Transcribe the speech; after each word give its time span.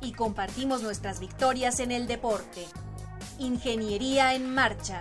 Y 0.00 0.12
compartimos 0.12 0.82
nuestras 0.82 1.20
victorias 1.20 1.80
en 1.80 1.92
el 1.92 2.06
deporte. 2.06 2.66
Ingeniería 3.38 4.34
en 4.34 4.54
Marcha. 4.54 5.00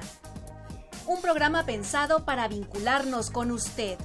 Un 1.06 1.22
programa 1.22 1.66
pensado 1.66 2.26
para 2.26 2.48
vincularnos 2.48 3.30
con 3.32 3.52
usted. 3.52 3.98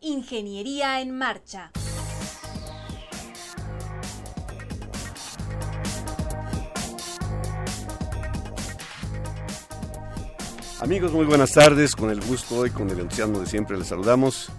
Ingeniería 0.00 1.00
en 1.00 1.16
Marcha. 1.16 1.70
Amigos, 10.80 11.12
muy 11.12 11.26
buenas 11.26 11.52
tardes. 11.52 11.94
Con 11.94 12.10
el 12.10 12.20
gusto 12.22 12.56
hoy, 12.56 12.70
con 12.70 12.88
el 12.88 13.00
entusiasmo 13.00 13.40
de 13.40 13.46
siempre, 13.46 13.76
les 13.76 13.88
saludamos. 13.88 14.50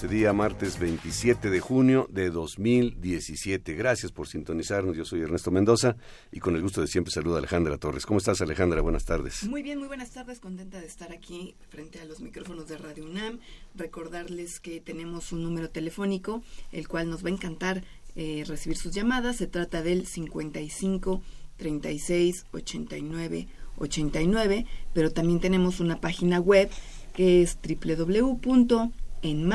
Este 0.00 0.14
día, 0.14 0.32
martes 0.32 0.78
27 0.78 1.50
de 1.50 1.60
junio 1.60 2.08
de 2.10 2.30
2017. 2.30 3.74
Gracias 3.74 4.10
por 4.10 4.28
sintonizarnos. 4.28 4.96
Yo 4.96 5.04
soy 5.04 5.20
Ernesto 5.20 5.50
Mendoza 5.50 5.94
y 6.32 6.40
con 6.40 6.56
el 6.56 6.62
gusto 6.62 6.80
de 6.80 6.86
siempre 6.86 7.12
saludo 7.12 7.34
a 7.34 7.38
Alejandra 7.40 7.76
Torres. 7.76 8.06
¿Cómo 8.06 8.16
estás, 8.16 8.40
Alejandra? 8.40 8.80
Buenas 8.80 9.04
tardes. 9.04 9.44
Muy 9.44 9.62
bien, 9.62 9.78
muy 9.78 9.88
buenas 9.88 10.10
tardes. 10.12 10.40
Contenta 10.40 10.80
de 10.80 10.86
estar 10.86 11.12
aquí 11.12 11.54
frente 11.68 12.00
a 12.00 12.06
los 12.06 12.20
micrófonos 12.20 12.66
de 12.66 12.78
Radio 12.78 13.04
UNAM. 13.04 13.40
Recordarles 13.74 14.58
que 14.58 14.80
tenemos 14.80 15.32
un 15.32 15.42
número 15.42 15.68
telefónico, 15.68 16.42
el 16.72 16.88
cual 16.88 17.10
nos 17.10 17.22
va 17.22 17.28
a 17.28 17.32
encantar 17.32 17.84
eh, 18.16 18.44
recibir 18.46 18.78
sus 18.78 18.94
llamadas. 18.94 19.36
Se 19.36 19.48
trata 19.48 19.82
del 19.82 20.06
55 20.06 21.22
36 21.58 22.46
89 22.52 23.48
89, 23.76 24.64
pero 24.94 25.12
también 25.12 25.40
tenemos 25.40 25.78
una 25.78 26.00
página 26.00 26.40
web 26.40 26.70
que 27.14 27.42
es 27.42 27.58
www.enmarcha.unam.mx. 27.62 28.99
En 29.22 29.46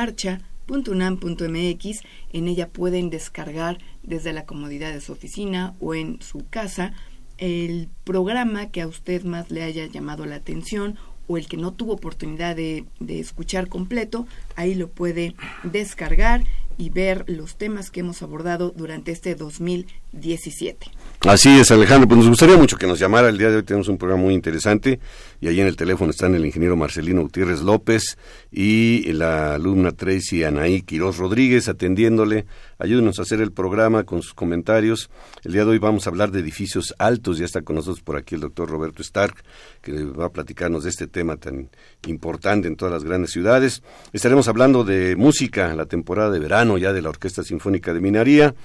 ella 2.47 2.69
pueden 2.69 3.09
descargar 3.09 3.77
desde 4.03 4.33
la 4.33 4.45
comodidad 4.45 4.91
de 4.91 5.01
su 5.01 5.11
oficina 5.11 5.75
o 5.79 5.95
en 5.95 6.21
su 6.21 6.45
casa 6.49 6.93
el 7.37 7.89
programa 8.03 8.71
que 8.71 8.81
a 8.81 8.87
usted 8.87 9.23
más 9.23 9.51
le 9.51 9.63
haya 9.63 9.85
llamado 9.85 10.25
la 10.25 10.35
atención 10.35 10.97
o 11.27 11.37
el 11.37 11.47
que 11.47 11.57
no 11.57 11.73
tuvo 11.73 11.93
oportunidad 11.93 12.55
de, 12.55 12.85
de 12.99 13.19
escuchar 13.19 13.67
completo, 13.67 14.27
ahí 14.55 14.75
lo 14.75 14.89
puede 14.89 15.35
descargar 15.63 16.43
y 16.77 16.89
ver 16.89 17.23
los 17.27 17.55
temas 17.55 17.91
que 17.91 18.01
hemos 18.01 18.21
abordado 18.21 18.73
durante 18.75 19.11
este 19.11 19.35
2017. 19.35 20.87
Así 21.21 21.59
es, 21.59 21.71
Alejandro. 21.71 22.07
Pues 22.07 22.19
nos 22.19 22.29
gustaría 22.29 22.57
mucho 22.57 22.77
que 22.77 22.87
nos 22.87 22.99
llamara. 22.99 23.29
El 23.29 23.37
día 23.37 23.49
de 23.49 23.57
hoy 23.57 23.63
tenemos 23.63 23.87
un 23.87 23.97
programa 23.97 24.23
muy 24.23 24.33
interesante 24.33 24.99
y 25.39 25.47
ahí 25.47 25.59
en 25.59 25.67
el 25.67 25.75
teléfono 25.75 26.11
están 26.11 26.35
el 26.35 26.45
ingeniero 26.45 26.75
Marcelino 26.75 27.21
Gutiérrez 27.21 27.61
López 27.61 28.17
y 28.51 29.11
la 29.13 29.55
alumna 29.55 29.91
Tracy 29.91 30.43
Anaí 30.43 30.81
Quiroz 30.81 31.17
Rodríguez 31.17 31.67
atendiéndole. 31.69 32.45
Ayúdenos 32.77 33.19
a 33.19 33.21
hacer 33.21 33.41
el 33.41 33.51
programa 33.51 34.03
con 34.03 34.21
sus 34.21 34.33
comentarios. 34.33 35.09
El 35.43 35.53
día 35.53 35.63
de 35.63 35.71
hoy 35.71 35.79
vamos 35.79 36.05
a 36.05 36.09
hablar 36.09 36.31
de 36.31 36.41
edificios 36.41 36.93
altos. 36.99 37.37
Ya 37.37 37.45
está 37.45 37.61
con 37.61 37.77
nosotros 37.77 38.03
por 38.03 38.17
aquí 38.17 38.35
el 38.35 38.41
doctor 38.41 38.69
Roberto 38.69 39.01
Stark, 39.01 39.43
que 39.81 40.03
va 40.03 40.25
a 40.25 40.31
platicarnos 40.31 40.83
de 40.83 40.89
este 40.89 41.07
tema 41.07 41.37
tan 41.37 41.69
importante 42.07 42.67
en 42.67 42.75
todas 42.75 42.93
las 42.93 43.03
grandes 43.03 43.31
ciudades. 43.31 43.81
Estaremos 44.13 44.47
hablando 44.47 44.83
de 44.83 45.15
música, 45.15 45.73
la 45.73 45.85
temporada 45.85 46.31
de 46.31 46.39
verano 46.39 46.64
ya 46.77 46.93
de 46.93 47.01
la 47.01 47.09
Orquesta 47.09 47.43
Sinfónica 47.43 47.93
de 47.93 48.01
Minaría. 48.01 48.55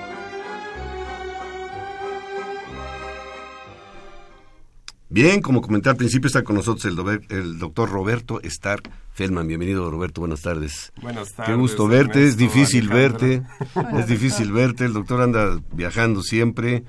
Bien, 5.11 5.41
como 5.41 5.61
comenté 5.61 5.89
al 5.89 5.97
principio, 5.97 6.27
está 6.27 6.41
con 6.41 6.55
nosotros 6.55 6.85
el, 6.85 6.97
el 7.37 7.59
doctor 7.59 7.89
Roberto 7.89 8.39
Stark 8.43 8.89
Feldman. 9.11 9.45
Bienvenido, 9.45 9.91
Roberto, 9.91 10.21
buenas 10.21 10.41
tardes. 10.41 10.93
Buenas 11.01 11.33
tardes. 11.33 11.53
Qué 11.53 11.59
gusto 11.59 11.85
verte, 11.89 12.25
es 12.25 12.37
difícil 12.37 12.87
verte, 12.87 13.43
es 13.99 14.07
difícil 14.07 14.53
verte, 14.53 14.85
el 14.85 14.93
doctor 14.93 15.21
anda 15.21 15.59
viajando 15.73 16.23
siempre. 16.23 16.85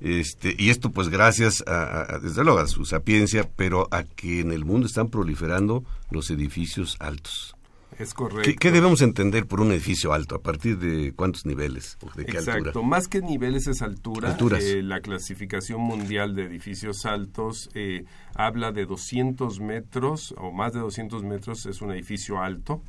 Este, 0.00 0.54
y 0.58 0.70
esto 0.70 0.90
pues 0.90 1.10
gracias 1.10 1.62
a, 1.66 2.18
desde 2.22 2.44
luego 2.44 2.60
a 2.60 2.66
su 2.66 2.86
sapiencia, 2.86 3.46
pero 3.56 3.88
a 3.90 4.04
que 4.04 4.40
en 4.40 4.52
el 4.52 4.64
mundo 4.64 4.86
están 4.86 5.10
proliferando 5.10 5.84
los 6.10 6.30
edificios 6.30 6.96
altos. 6.98 7.55
Es 7.98 8.12
correcto. 8.12 8.50
¿Qué, 8.58 8.70
debemos 8.70 9.00
entender 9.00 9.46
por 9.46 9.60
un 9.60 9.72
edificio 9.72 10.12
alto? 10.12 10.36
¿A 10.36 10.42
partir 10.42 10.78
de 10.78 11.12
cuántos 11.14 11.46
niveles? 11.46 11.96
¿De 12.14 12.24
qué 12.24 12.38
Exacto. 12.38 12.82
Más 12.82 13.08
que 13.08 13.22
niveles 13.22 13.66
es 13.66 13.80
altura. 13.80 14.36
Eh, 14.60 14.82
la 14.82 15.00
clasificación 15.00 15.80
mundial 15.80 16.34
de 16.34 16.44
edificios 16.44 17.06
altos 17.06 17.70
eh, 17.74 18.04
habla 18.34 18.72
de 18.72 18.84
200 18.86 19.60
metros 19.60 20.34
o 20.36 20.52
más 20.52 20.72
de 20.72 20.80
200 20.80 21.22
metros 21.22 21.64
es 21.66 21.80
un 21.80 21.92
edificio 21.92 22.42
alto. 22.42 22.82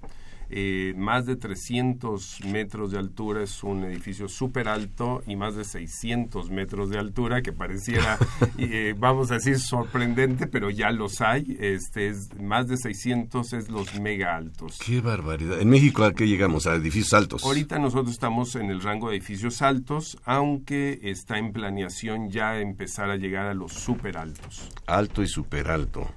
Eh, 0.49 0.93
más 0.95 1.25
de 1.25 1.35
300 1.35 2.45
metros 2.45 2.91
de 2.91 2.99
altura 2.99 3.43
es 3.43 3.63
un 3.63 3.83
edificio 3.83 4.27
súper 4.27 4.67
alto 4.67 5.21
y 5.27 5.35
más 5.35 5.55
de 5.55 5.65
600 5.65 6.49
metros 6.49 6.89
de 6.89 6.99
altura 6.99 7.41
que 7.41 7.51
pareciera, 7.51 8.17
eh, 8.57 8.95
vamos 8.97 9.31
a 9.31 9.35
decir, 9.35 9.59
sorprendente, 9.59 10.47
pero 10.47 10.69
ya 10.69 10.91
los 10.91 11.21
hay. 11.21 11.57
Este 11.59 12.07
es 12.07 12.29
más 12.39 12.67
de 12.67 12.77
600 12.77 13.53
es 13.53 13.69
los 13.69 13.99
mega 13.99 14.35
altos. 14.35 14.79
Qué 14.83 15.01
barbaridad. 15.01 15.59
En 15.61 15.69
México 15.69 16.03
a 16.03 16.13
qué 16.13 16.27
llegamos 16.27 16.67
a 16.67 16.75
edificios 16.75 17.13
altos. 17.13 17.43
Ahorita 17.43 17.79
nosotros 17.79 18.11
estamos 18.11 18.55
en 18.55 18.69
el 18.69 18.81
rango 18.81 19.09
de 19.09 19.17
edificios 19.17 19.61
altos, 19.61 20.17
aunque 20.23 20.99
está 21.03 21.37
en 21.37 21.51
planeación 21.51 22.29
ya 22.29 22.59
empezar 22.59 23.09
a 23.09 23.17
llegar 23.17 23.47
a 23.47 23.53
los 23.53 23.73
súper 23.73 24.17
altos. 24.17 24.69
Alto 24.85 25.21
y 25.21 25.27
súper 25.27 25.69
alto 25.69 26.07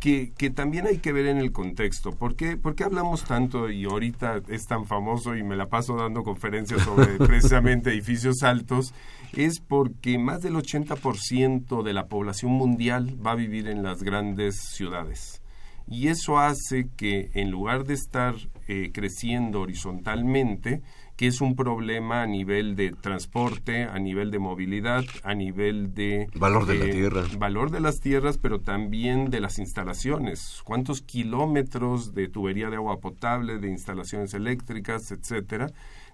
que, 0.00 0.32
que, 0.36 0.50
también 0.50 0.86
hay 0.86 0.98
que 0.98 1.12
ver 1.12 1.26
en 1.26 1.38
el 1.38 1.52
contexto. 1.52 2.12
¿Por 2.12 2.36
qué, 2.36 2.56
¿Por 2.56 2.74
qué 2.74 2.84
hablamos 2.84 3.24
tanto 3.24 3.70
y 3.70 3.84
ahorita 3.84 4.42
es 4.48 4.66
tan 4.66 4.86
famoso 4.86 5.34
y 5.36 5.42
me 5.42 5.56
la 5.56 5.66
paso 5.66 5.96
dando 5.96 6.22
conferencias 6.22 6.82
sobre 6.82 7.06
precisamente 7.26 7.90
edificios 7.90 8.42
altos? 8.42 8.92
Es 9.32 9.60
porque 9.60 10.18
más 10.18 10.42
del 10.42 10.54
80% 10.54 11.82
de 11.82 11.92
la 11.92 12.06
población 12.06 12.52
mundial 12.52 13.18
va 13.24 13.32
a 13.32 13.36
vivir 13.36 13.68
en 13.68 13.82
las 13.82 14.02
grandes 14.02 14.56
ciudades. 14.56 15.42
Y 15.88 16.08
eso 16.08 16.38
hace 16.38 16.88
que 16.96 17.30
en 17.34 17.50
lugar 17.50 17.84
de 17.84 17.94
estar 17.94 18.34
eh, 18.66 18.90
creciendo 18.92 19.60
horizontalmente, 19.60 20.82
que 21.16 21.26
es 21.26 21.40
un 21.40 21.56
problema 21.56 22.22
a 22.22 22.26
nivel 22.26 22.76
de 22.76 22.92
transporte, 22.92 23.84
a 23.84 23.98
nivel 23.98 24.30
de 24.30 24.38
movilidad, 24.38 25.04
a 25.24 25.34
nivel 25.34 25.94
de... 25.94 26.28
Valor 26.34 26.66
de 26.66 26.74
la 26.74 26.84
tierra. 26.84 27.24
Valor 27.38 27.70
de 27.70 27.80
las 27.80 28.00
tierras, 28.00 28.38
pero 28.38 28.60
también 28.60 29.30
de 29.30 29.40
las 29.40 29.58
instalaciones. 29.58 30.60
¿Cuántos 30.64 31.00
kilómetros 31.00 32.14
de 32.14 32.28
tubería 32.28 32.68
de 32.68 32.76
agua 32.76 33.00
potable, 33.00 33.58
de 33.58 33.68
instalaciones 33.68 34.34
eléctricas, 34.34 35.10
etcétera, 35.10 35.72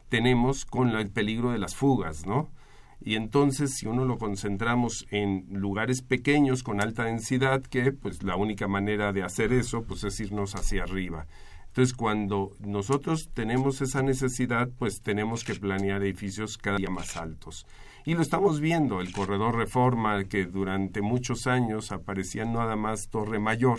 tenemos 0.08 0.64
con 0.64 0.90
el 0.90 1.10
peligro 1.10 1.50
de 1.50 1.58
las 1.58 1.75
fugas, 1.75 2.26
¿no? 2.26 2.50
y 3.04 3.16
entonces 3.16 3.75
si 3.75 3.87
uno 3.87 4.04
lo 4.04 4.19
concentramos 4.19 5.06
en 5.10 5.46
lugares 5.50 6.02
pequeños 6.02 6.62
con 6.62 6.81
alta 6.81 7.04
densidad 7.04 7.62
que 7.62 7.93
pues 7.93 8.22
la 8.22 8.37
única 8.37 8.69
manera 8.69 9.12
de 9.12 9.25
hacer 9.25 9.52
eso 9.52 9.82
pues 9.82 10.04
es 10.04 10.20
irnos 10.20 10.54
hacia 10.54 10.84
arriba 10.84 11.26
Entonces, 11.72 11.94
cuando 11.94 12.54
nosotros 12.60 13.30
tenemos 13.32 13.80
esa 13.80 14.02
necesidad, 14.02 14.69
pues 14.78 15.00
tenemos 15.00 15.42
que 15.42 15.54
planear 15.54 16.02
edificios 16.02 16.58
cada 16.58 16.76
día 16.76 16.90
más 16.90 17.16
altos. 17.16 17.66
Y 18.04 18.12
lo 18.12 18.20
estamos 18.20 18.60
viendo, 18.60 19.00
el 19.00 19.10
corredor 19.10 19.56
Reforma, 19.56 20.22
que 20.24 20.44
durante 20.44 21.00
muchos 21.00 21.46
años 21.46 21.90
aparecía 21.90 22.44
nada 22.44 22.76
más 22.76 23.08
Torre 23.08 23.38
Mayor, 23.38 23.78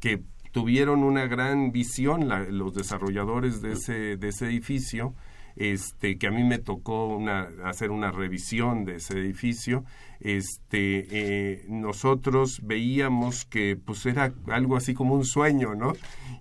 que 0.00 0.24
tuvieron 0.50 1.04
una 1.04 1.28
gran 1.28 1.70
visión 1.70 2.28
los 2.50 2.74
desarrolladores 2.74 3.62
de 3.62 3.74
ese, 3.74 4.16
de 4.16 4.28
ese 4.28 4.46
edificio, 4.46 5.14
este, 5.54 6.18
que 6.18 6.26
a 6.26 6.32
mí 6.32 6.42
me 6.42 6.58
tocó 6.58 7.06
una, 7.06 7.48
hacer 7.64 7.92
una 7.92 8.10
revisión 8.10 8.84
de 8.84 8.96
ese 8.96 9.16
edificio 9.16 9.84
este, 10.20 11.06
eh, 11.10 11.64
nosotros 11.68 12.60
veíamos 12.62 13.44
que 13.44 13.76
pues 13.76 14.06
era 14.06 14.32
algo 14.48 14.76
así 14.76 14.94
como 14.94 15.14
un 15.14 15.24
sueño, 15.24 15.74
¿no? 15.74 15.92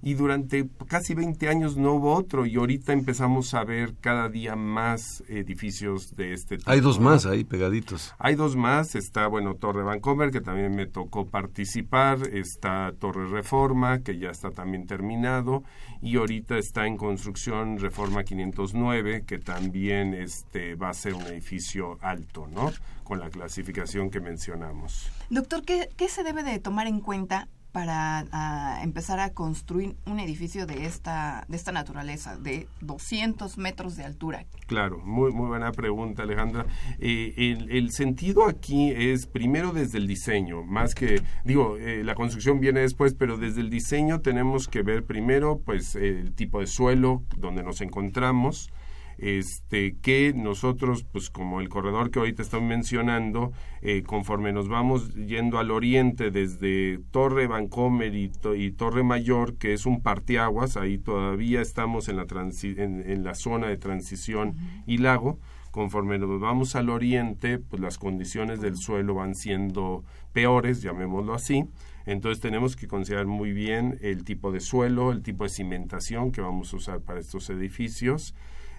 Y 0.01 0.13
durante 0.13 0.68
casi 0.88 1.13
20 1.16 1.48
años 1.50 1.77
no 1.77 1.94
hubo 1.94 2.13
otro 2.13 2.45
y 2.45 2.56
ahorita 2.56 2.94
empezamos 2.94 3.54
a 3.54 3.63
ver 3.63 3.95
cada 4.00 4.30
día 4.30 4.56
más 4.56 5.24
edificios 5.27 6.16
de 6.16 6.33
este 6.33 6.57
tipo. 6.57 6.69
Hay 6.69 6.80
dos 6.80 7.00
más 7.00 7.25
ahí 7.25 7.44
pegaditos. 7.44 8.13
Hay 8.19 8.36
dos 8.36 8.56
más, 8.56 8.95
está, 8.95 9.27
bueno, 9.27 9.56
Torre 9.56 9.83
Vancomer, 9.83 10.31
que 10.31 10.42
también 10.42 10.75
me 10.75 10.86
tocó 10.86 11.28
participar, 11.28 12.19
está 12.33 12.94
Torre 13.00 13.28
Reforma, 13.28 14.00
que 14.00 14.18
ya 14.18 14.30
está 14.30 14.51
también 14.51 14.86
terminado, 14.86 15.63
y 16.01 16.18
ahorita 16.18 16.57
está 16.57 16.86
en 16.86 16.98
construcción 16.98 17.80
Reforma 17.80 18.24
509, 18.24 19.24
que 19.25 19.39
también 19.39 20.13
este, 20.13 20.75
va 20.75 20.89
a 20.89 20.94
ser 20.94 21.13
un 21.13 21.24
edificio 21.24 21.98
alto, 22.01 22.48
¿no? 22.48 22.71
con 23.06 23.19
la 23.19 23.30
clasificación 23.30 23.64
que 23.73 24.19
mencionamos. 24.19 25.09
Doctor, 25.29 25.63
¿qué, 25.63 26.09
se 26.09 26.23
debe 26.23 26.44
de 26.44 26.59
tomar 26.59 26.88
en 26.88 27.00
cuenta 27.00 27.47
para 27.71 28.81
empezar 28.83 29.19
a 29.19 29.33
construir 29.33 29.97
un 30.06 30.21
edificio 30.21 30.65
de 30.65 30.85
esta, 30.85 31.44
de 31.50 31.57
esta 31.57 31.73
naturaleza, 31.73 32.38
de 32.38 32.69
200 32.79 33.57
metros 33.57 33.97
de 33.97 34.06
altura? 34.06 34.45
Claro, 34.67 35.00
muy, 35.00 35.31
muy 35.33 35.47
buena 35.47 35.73
pregunta, 35.73 36.23
Alejandra. 36.23 36.65
Eh, 37.00 37.33
el, 37.69 37.91
sentido 37.91 38.45
aquí 38.47 38.91
es 38.91 39.27
primero 39.27 39.73
desde 39.73 39.97
el 39.97 40.07
diseño, 40.07 40.63
más 40.63 40.95
que, 40.95 41.21
digo, 41.44 41.75
eh, 41.77 42.03
la 42.06 42.15
construcción 42.15 42.61
viene 42.61 42.79
después, 42.79 43.13
pero 43.13 43.38
desde 43.38 43.59
el 43.59 43.69
diseño 43.69 44.21
tenemos 44.21 44.69
que 44.69 44.81
ver 44.81 45.03
primero, 45.03 45.59
pues, 45.65 45.95
el 45.95 46.33
tipo 46.33 46.61
de 46.61 46.68
suelo 46.68 47.23
donde 47.35 47.61
nos 47.61 47.81
encontramos, 47.81 48.71
este, 49.17 49.97
que 50.01 50.33
nosotros, 50.35 51.03
pues 51.03 51.29
como 51.29 51.62
el 51.62 51.69
corredor 51.69 52.12
que 52.12 52.19
ahorita 52.19 52.41
estamos 52.41 52.67
mencionando, 52.67 53.51
eh, 53.81 54.03
conforme 54.03 54.51
nos 54.51 54.67
vamos 54.67 55.13
yendo 55.15 55.59
al 55.59 55.71
oriente 55.71 56.31
desde 56.31 57.00
Torre 57.12 57.47
Vancomer 57.47 58.13
y, 58.15 58.29
Torre 58.71 59.03
Mayor, 59.03 59.57
que 59.57 59.73
es 59.73 59.85
un 59.85 60.01
parteaguas, 60.01 60.77
ahí 60.77 60.97
todavía 60.97 61.62
estamos 61.62 62.09
en 62.09 62.17
la, 62.17 62.25
en, 62.29 63.23
la 63.23 63.35
zona 63.35 63.67
de 63.67 63.77
transición 63.77 64.56
y 64.85 64.97
lago, 64.97 65.39
conforme 65.71 66.18
nos 66.18 66.39
vamos 66.39 66.75
al 66.75 66.89
oriente, 66.89 67.59
pues 67.59 67.81
las 67.81 67.97
condiciones 67.97 68.61
del 68.61 68.77
suelo 68.77 69.15
van 69.15 69.35
siendo 69.35 70.03
peores, 70.31 70.81
llamémoslo 70.81 71.33
así. 71.33 71.65
Entonces 72.06 72.39
tenemos 72.39 72.75
que 72.75 72.88
considerar 72.88 73.25
muy 73.25 73.51
bien 73.51 73.97
el 74.01 74.23
tipo 74.23 74.51
de 74.51 74.59
suelo, 74.59 75.11
el 75.11 75.23
tipo 75.23 75.44
de 75.44 75.50
cimentación 75.50 76.31
que 76.31 76.41
vamos 76.41 76.71
a 76.71 76.77
usar 76.77 77.01
para 77.01 77.19
estos 77.19 77.50
edificios, 77.50 78.35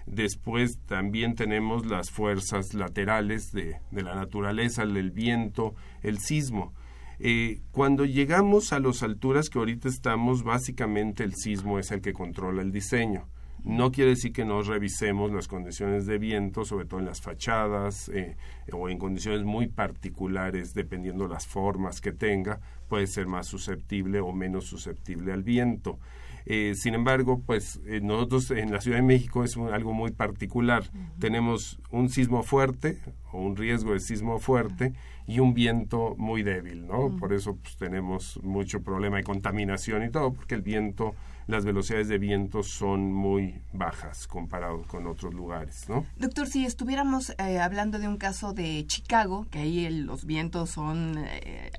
Después 0.07 0.79
también 0.85 1.35
tenemos 1.35 1.85
las 1.85 2.11
fuerzas 2.11 2.73
laterales 2.73 3.51
de, 3.51 3.77
la 3.91 4.15
naturaleza, 4.15 4.83
el 4.83 5.11
viento, 5.11 5.75
el 6.01 6.19
sismo. 6.19 6.73
Eh, 7.19 7.59
cuando 7.71 8.05
llegamos 8.05 8.71
a 8.71 8.79
las 8.79 9.03
alturas 9.03 9.49
que 9.49 9.59
ahorita 9.59 9.89
estamos, 9.89 10.43
básicamente 10.43 11.25
el 11.25 11.35
sismo 11.35 11.77
es 11.77 11.91
el 11.91 12.01
que 12.01 12.13
controla 12.13 12.61
el 12.61 12.71
diseño. 12.71 13.27
No 13.65 13.91
quiere 13.91 14.11
decir 14.11 14.31
que 14.31 14.45
no 14.45 14.61
revisemos 14.61 15.29
las 15.33 15.49
condiciones 15.49 16.05
de 16.05 16.17
viento, 16.19 16.63
sobre 16.63 16.85
todo 16.85 17.01
en 17.01 17.07
las 17.07 17.19
fachadas 17.19 18.07
eh, 18.07 18.37
o 18.71 18.87
en 18.87 18.97
condiciones 18.99 19.43
muy 19.43 19.67
particulares, 19.67 20.73
dependiendo 20.73 21.27
las 21.27 21.47
formas 21.47 21.99
que 21.99 22.13
tenga, 22.13 22.61
puede 22.87 23.07
ser 23.07 23.27
más 23.27 23.47
susceptible 23.47 24.21
o 24.21 24.31
menos 24.31 24.67
susceptible 24.67 25.33
al 25.33 25.43
viento. 25.43 25.99
Eh, 26.49 26.75
sin 26.75 26.93
embargo, 26.93 27.41
pues 27.45 27.81
eh, 27.85 27.99
nosotros 28.01 28.51
en 28.51 28.71
la 28.71 28.79
Ciudad 28.79 28.97
de 28.99 29.03
México 29.03 29.43
es 29.43 29.57
algo 29.57 29.91
muy 29.91 30.11
particular. 30.11 30.85
Tenemos 31.19 31.79
un 31.91 32.09
sismo 32.09 32.43
fuerte 32.43 32.99
o 33.31 33.39
un 33.39 33.55
riesgo 33.55 33.93
de 33.93 33.99
sismo 33.99 34.39
fuerte 34.39 34.93
y 35.25 35.39
un 35.39 35.53
viento 35.53 36.15
muy 36.17 36.43
débil, 36.43 36.87
¿no? 36.87 37.15
Por 37.17 37.33
eso 37.33 37.55
pues, 37.55 37.77
tenemos 37.77 38.39
mucho 38.43 38.81
problema 38.81 39.17
de 39.17 39.23
contaminación 39.23 40.03
y 40.03 40.09
todo, 40.09 40.33
porque 40.33 40.55
el 40.55 40.61
viento 40.61 41.15
las 41.47 41.63
velocidades 41.63 42.09
de 42.09 42.17
viento 42.17 42.61
son 42.61 43.13
muy 43.13 43.61
bajas 43.71 44.27
comparado 44.27 44.83
con 44.83 45.07
otros 45.07 45.33
lugares, 45.33 45.87
¿no? 45.87 46.05
Doctor, 46.17 46.47
si 46.47 46.65
estuviéramos 46.65 47.33
eh, 47.37 47.59
hablando 47.59 47.99
de 47.99 48.07
un 48.07 48.17
caso 48.17 48.51
de 48.51 48.85
Chicago, 48.85 49.47
que 49.49 49.59
ahí 49.59 49.89
los 49.89 50.25
vientos 50.25 50.71
son, 50.71 51.15
eh, 51.17 51.71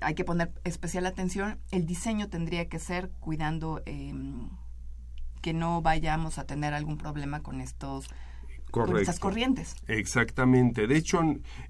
hay 0.00 0.14
que 0.14 0.24
poner 0.24 0.52
especial 0.62 1.06
atención, 1.06 1.58
el 1.72 1.86
diseño 1.86 2.28
tendría 2.28 2.68
que 2.68 2.78
ser 2.78 3.10
cuidando 3.18 3.82
em, 3.84 4.48
que 5.42 5.52
no 5.52 5.82
vayamos 5.82 6.38
a 6.38 6.44
tener 6.44 6.72
algún 6.72 6.96
problema 6.96 7.42
con 7.42 7.60
estos 7.60 8.08
Correcto. 8.70 9.12
corrientes. 9.20 9.74
Exactamente. 9.88 10.86
De 10.86 10.96
hecho, 10.96 11.20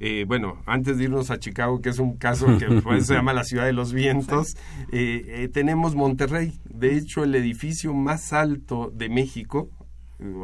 eh, 0.00 0.24
bueno, 0.26 0.62
antes 0.66 0.98
de 0.98 1.04
irnos 1.04 1.30
a 1.30 1.38
Chicago, 1.38 1.80
que 1.80 1.90
es 1.90 1.98
un 1.98 2.16
caso 2.16 2.46
que 2.58 3.02
se 3.02 3.14
llama 3.14 3.32
la 3.32 3.44
ciudad 3.44 3.64
de 3.64 3.72
los 3.72 3.92
vientos, 3.92 4.56
eh, 4.92 5.24
eh, 5.26 5.48
tenemos 5.52 5.94
Monterrey. 5.94 6.58
De 6.64 6.96
hecho, 6.96 7.24
el 7.24 7.34
edificio 7.34 7.94
más 7.94 8.32
alto 8.32 8.90
de 8.94 9.08
México, 9.08 9.70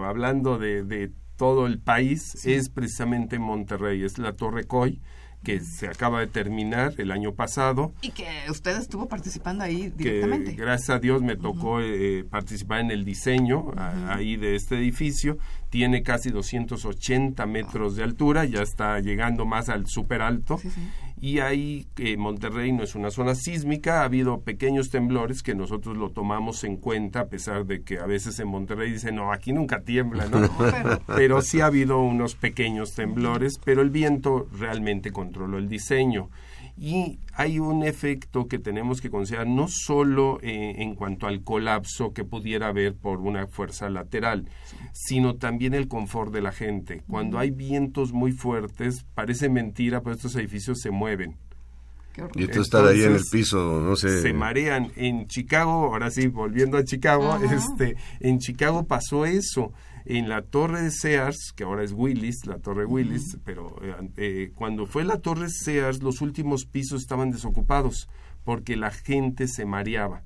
hablando 0.04 0.58
de, 0.58 1.10
todo 1.36 1.66
el 1.66 1.80
país, 1.80 2.46
es 2.46 2.68
precisamente 2.68 3.40
Monterrey, 3.40 4.04
es 4.04 4.18
la 4.18 4.34
Torre 4.34 4.64
Coy 4.64 5.00
que 5.42 5.60
se 5.60 5.88
acaba 5.88 6.20
de 6.20 6.26
terminar 6.28 6.94
el 6.98 7.10
año 7.10 7.34
pasado. 7.34 7.92
Y 8.00 8.10
que 8.10 8.28
usted 8.48 8.76
estuvo 8.76 9.08
participando 9.08 9.64
ahí 9.64 9.92
directamente. 9.96 10.52
gracias 10.52 10.90
a 10.90 10.98
Dios 10.98 11.22
me 11.22 11.36
tocó 11.36 11.80
eh, 11.80 12.24
participar 12.30 12.80
en 12.80 12.90
el 12.90 13.04
diseño 13.04 13.72
ahí 13.76 14.36
de 14.36 14.54
este 14.54 14.76
edificio. 14.76 15.38
Tiene 15.72 16.02
casi 16.02 16.28
280 16.30 17.46
metros 17.46 17.96
de 17.96 18.04
altura, 18.04 18.44
ya 18.44 18.60
está 18.60 19.00
llegando 19.00 19.46
más 19.46 19.70
al 19.70 19.86
super 19.86 20.20
alto. 20.20 20.58
Sí, 20.58 20.70
sí 20.70 20.82
y 21.22 21.38
ahí 21.38 21.86
eh, 21.98 22.16
Monterrey 22.16 22.72
no 22.72 22.82
es 22.82 22.96
una 22.96 23.12
zona 23.12 23.36
sísmica, 23.36 24.00
ha 24.00 24.06
habido 24.06 24.40
pequeños 24.40 24.90
temblores 24.90 25.44
que 25.44 25.54
nosotros 25.54 25.96
lo 25.96 26.10
tomamos 26.10 26.64
en 26.64 26.76
cuenta, 26.76 27.20
a 27.20 27.26
pesar 27.26 27.64
de 27.64 27.84
que 27.84 28.00
a 28.00 28.06
veces 28.06 28.40
en 28.40 28.48
Monterrey 28.48 28.90
dicen, 28.90 29.14
no, 29.14 29.32
aquí 29.32 29.52
nunca 29.52 29.82
tiembla, 29.82 30.26
¿no? 30.26 30.50
pero 31.06 31.40
sí 31.40 31.60
ha 31.60 31.66
habido 31.66 32.00
unos 32.00 32.34
pequeños 32.34 32.94
temblores, 32.94 33.60
pero 33.64 33.82
el 33.82 33.90
viento 33.90 34.48
realmente 34.58 35.12
controló 35.12 35.58
el 35.58 35.68
diseño. 35.68 36.28
Y 36.78 37.18
hay 37.34 37.58
un 37.58 37.84
efecto 37.84 38.48
que 38.48 38.58
tenemos 38.58 39.00
que 39.00 39.10
considerar 39.10 39.46
no 39.46 39.68
solo 39.68 40.38
eh, 40.42 40.76
en 40.78 40.94
cuanto 40.94 41.26
al 41.26 41.42
colapso 41.44 42.12
que 42.12 42.24
pudiera 42.24 42.68
haber 42.68 42.94
por 42.94 43.20
una 43.20 43.46
fuerza 43.46 43.90
lateral, 43.90 44.48
sino 44.92 45.36
también 45.36 45.74
el 45.74 45.86
confort 45.86 46.32
de 46.32 46.40
la 46.40 46.52
gente. 46.52 47.02
Cuando 47.08 47.38
hay 47.38 47.50
vientos 47.50 48.12
muy 48.12 48.32
fuertes, 48.32 49.04
parece 49.14 49.48
mentira, 49.48 50.00
pero 50.00 50.16
estos 50.16 50.34
edificios 50.36 50.80
se 50.80 50.90
mueven. 50.90 51.36
Y 52.34 52.46
tú 52.46 52.60
estar 52.60 52.86
ahí 52.86 53.02
en 53.02 53.14
el 53.14 53.24
piso, 53.30 53.80
no 53.80 53.96
sé. 53.96 54.20
Se 54.20 54.34
marean. 54.34 54.92
En 54.96 55.28
Chicago, 55.28 55.92
ahora 55.92 56.10
sí, 56.10 56.26
volviendo 56.26 56.76
a 56.76 56.84
Chicago, 56.84 57.38
este, 57.42 57.96
en 58.20 58.38
Chicago 58.38 58.84
pasó 58.84 59.24
eso 59.24 59.72
en 60.04 60.28
la 60.28 60.42
torre 60.42 60.82
de 60.82 60.90
Sears, 60.90 61.52
que 61.54 61.64
ahora 61.64 61.84
es 61.84 61.92
Willis, 61.92 62.46
la 62.46 62.58
torre 62.58 62.84
Willis, 62.84 63.38
pero 63.44 63.76
eh, 63.82 63.94
eh, 64.16 64.52
cuando 64.54 64.86
fue 64.86 65.04
la 65.04 65.20
torre 65.20 65.48
Sears, 65.48 66.02
los 66.02 66.20
últimos 66.20 66.66
pisos 66.66 67.02
estaban 67.02 67.30
desocupados 67.30 68.08
porque 68.44 68.76
la 68.76 68.90
gente 68.90 69.48
se 69.48 69.64
mareaba. 69.64 70.22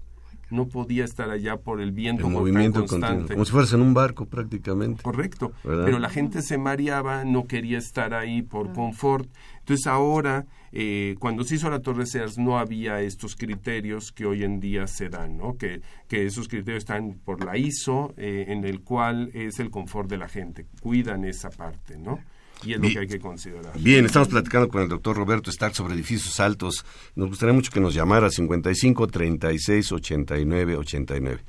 No 0.50 0.68
podía 0.68 1.04
estar 1.04 1.30
allá 1.30 1.56
por 1.56 1.80
el 1.80 1.92
viento 1.92 2.28
movimiento 2.28 2.86
constante. 2.86 3.34
Como 3.34 3.44
si 3.44 3.52
fueras 3.52 3.72
en 3.72 3.80
un 3.80 3.94
barco 3.94 4.26
prácticamente. 4.26 5.02
Correcto. 5.02 5.52
Pero 5.62 5.98
la 5.98 6.08
gente 6.08 6.42
se 6.42 6.58
mareaba, 6.58 7.24
no 7.24 7.46
quería 7.46 7.78
estar 7.78 8.14
ahí 8.14 8.42
por 8.42 8.72
confort. 8.72 9.28
Entonces 9.60 9.86
ahora 9.86 10.46
eh, 10.78 11.16
cuando 11.18 11.42
se 11.42 11.54
hizo 11.54 11.70
la 11.70 11.80
Torre 11.80 12.04
Sears 12.04 12.36
no 12.36 12.58
había 12.58 13.00
estos 13.00 13.34
criterios 13.34 14.12
que 14.12 14.26
hoy 14.26 14.44
en 14.44 14.60
día 14.60 14.86
se 14.86 15.08
dan, 15.08 15.38
¿no? 15.38 15.56
que, 15.56 15.80
que 16.06 16.26
esos 16.26 16.48
criterios 16.48 16.82
están 16.82 17.18
por 17.24 17.42
la 17.42 17.56
ISO, 17.56 18.12
eh, 18.18 18.44
en 18.48 18.62
el 18.64 18.82
cual 18.82 19.30
es 19.32 19.58
el 19.58 19.70
confort 19.70 20.10
de 20.10 20.18
la 20.18 20.28
gente, 20.28 20.66
cuidan 20.82 21.24
esa 21.24 21.48
parte, 21.48 21.96
¿no? 21.96 22.20
Y 22.64 22.72
es 22.72 22.80
lo 22.80 22.88
que 22.88 22.98
hay 22.98 23.06
que 23.06 23.18
considerar. 23.18 23.78
Bien, 23.78 24.04
estamos 24.04 24.28
platicando 24.28 24.68
con 24.68 24.82
el 24.82 24.88
doctor 24.88 25.16
Roberto 25.16 25.50
Stark 25.50 25.74
sobre 25.74 25.94
edificios 25.94 26.40
altos. 26.40 26.84
Nos 27.14 27.28
gustaría 27.28 27.52
mucho 27.52 27.70
que 27.70 27.80
nos 27.80 27.94
llamara 27.94 28.30
55 28.30 29.06
36 29.06 29.92
89 29.92 30.76
89. 30.76 31.44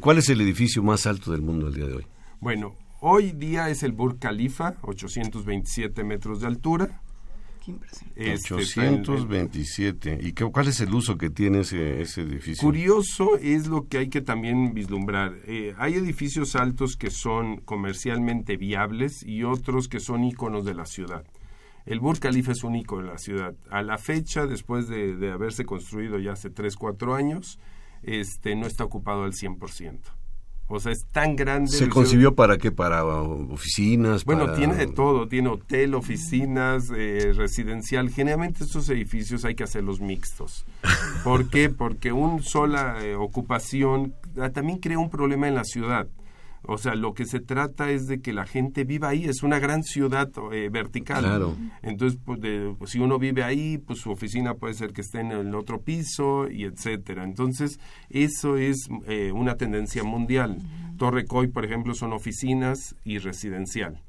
¿Cuál 0.00 0.18
es 0.18 0.28
el 0.28 0.40
edificio 0.40 0.82
más 0.82 1.06
alto 1.06 1.32
del 1.32 1.42
mundo 1.42 1.68
el 1.68 1.74
día 1.74 1.86
de 1.86 1.94
hoy? 1.94 2.06
Bueno, 2.40 2.76
hoy 3.00 3.32
día 3.32 3.68
es 3.68 3.82
el 3.82 3.92
Burj 3.92 4.18
Khalifa, 4.18 4.74
827 4.82 6.04
metros 6.04 6.40
de 6.40 6.46
altura 6.46 7.02
Qué 7.64 7.70
impresión. 7.70 8.10
Este, 8.16 8.54
827. 8.54 10.18
¿Y 10.20 10.32
qué, 10.32 10.44
cuál 10.44 10.68
es 10.68 10.80
el 10.80 10.92
uso 10.92 11.16
que 11.16 11.30
tiene 11.30 11.60
ese, 11.60 12.00
ese 12.00 12.22
edificio? 12.22 12.66
Curioso 12.66 13.36
es 13.38 13.68
lo 13.68 13.86
que 13.86 13.98
hay 13.98 14.08
que 14.08 14.20
también 14.20 14.74
vislumbrar. 14.74 15.34
Eh, 15.46 15.74
hay 15.78 15.94
edificios 15.94 16.56
altos 16.56 16.96
que 16.96 17.10
son 17.10 17.58
comercialmente 17.58 18.56
viables 18.56 19.22
y 19.22 19.44
otros 19.44 19.88
que 19.88 20.00
son 20.00 20.24
íconos 20.24 20.64
de 20.64 20.74
la 20.74 20.86
ciudad. 20.86 21.24
El 21.86 22.00
Burj 22.00 22.20
Khalifa 22.20 22.52
es 22.52 22.64
un 22.64 22.76
ícono 22.76 23.02
de 23.02 23.12
la 23.12 23.18
ciudad. 23.18 23.54
A 23.70 23.82
la 23.82 23.98
fecha, 23.98 24.46
después 24.46 24.88
de, 24.88 25.16
de 25.16 25.32
haberse 25.32 25.64
construido 25.64 26.18
ya 26.18 26.32
hace 26.32 26.50
3, 26.50 26.76
4 26.76 27.14
años, 27.14 27.58
este, 28.02 28.56
no 28.56 28.66
está 28.66 28.84
ocupado 28.84 29.24
al 29.24 29.32
100%. 29.32 29.98
O 30.68 30.80
sea, 30.80 30.92
es 30.92 31.04
tan 31.12 31.36
grande. 31.36 31.70
¿Se 31.70 31.88
concibió 31.88 32.34
para 32.34 32.56
qué? 32.56 32.72
¿Para 32.72 33.04
oficinas? 33.04 34.24
Bueno, 34.24 34.44
para- 34.46 34.56
tiene 34.56 34.74
de 34.74 34.86
todo, 34.86 35.28
tiene 35.28 35.48
hotel, 35.50 35.94
oficinas, 35.94 36.90
eh, 36.96 37.32
residencial. 37.36 38.08
Generalmente 38.08 38.64
estos 38.64 38.88
edificios 38.88 39.44
hay 39.44 39.54
que 39.54 39.64
hacerlos 39.64 40.00
mixtos. 40.00 40.64
¿Por 41.24 41.50
qué? 41.50 41.68
Porque 41.68 42.12
una 42.12 42.42
sola 42.42 43.04
eh, 43.04 43.14
ocupación 43.16 44.14
ah, 44.40 44.50
también 44.50 44.78
crea 44.78 44.98
un 44.98 45.10
problema 45.10 45.46
en 45.48 45.54
la 45.54 45.64
ciudad. 45.64 46.06
O 46.64 46.78
sea, 46.78 46.94
lo 46.94 47.12
que 47.14 47.24
se 47.26 47.40
trata 47.40 47.90
es 47.90 48.06
de 48.06 48.20
que 48.20 48.32
la 48.32 48.46
gente 48.46 48.84
viva 48.84 49.08
ahí. 49.08 49.24
Es 49.24 49.42
una 49.42 49.58
gran 49.58 49.82
ciudad 49.82 50.30
eh, 50.52 50.68
vertical. 50.70 51.24
Claro. 51.24 51.56
Entonces, 51.82 52.18
pues, 52.24 52.40
de- 52.40 52.74
pues, 52.78 52.90
si 52.92 52.98
uno 53.00 53.18
vive 53.18 53.42
ahí, 53.42 53.78
pues 53.78 53.98
su 54.00 54.10
oficina 54.10 54.54
puede 54.54 54.74
ser 54.74 54.92
que 54.92 55.00
esté 55.00 55.20
en 55.20 55.32
el 55.32 55.54
otro 55.54 55.80
piso 55.80 56.48
y 56.48 56.64
etcétera. 56.64 57.24
Entonces, 57.24 57.80
eso 58.10 58.56
es 58.56 58.88
eh, 59.06 59.32
una 59.32 59.56
tendencia 59.56 60.04
mundial. 60.04 60.58
Torre 60.98 61.24
Coy, 61.24 61.48
por 61.48 61.64
ejemplo, 61.64 61.94
son 61.94 62.12
oficinas 62.12 62.94
y 63.04 63.18
residencial 63.18 64.00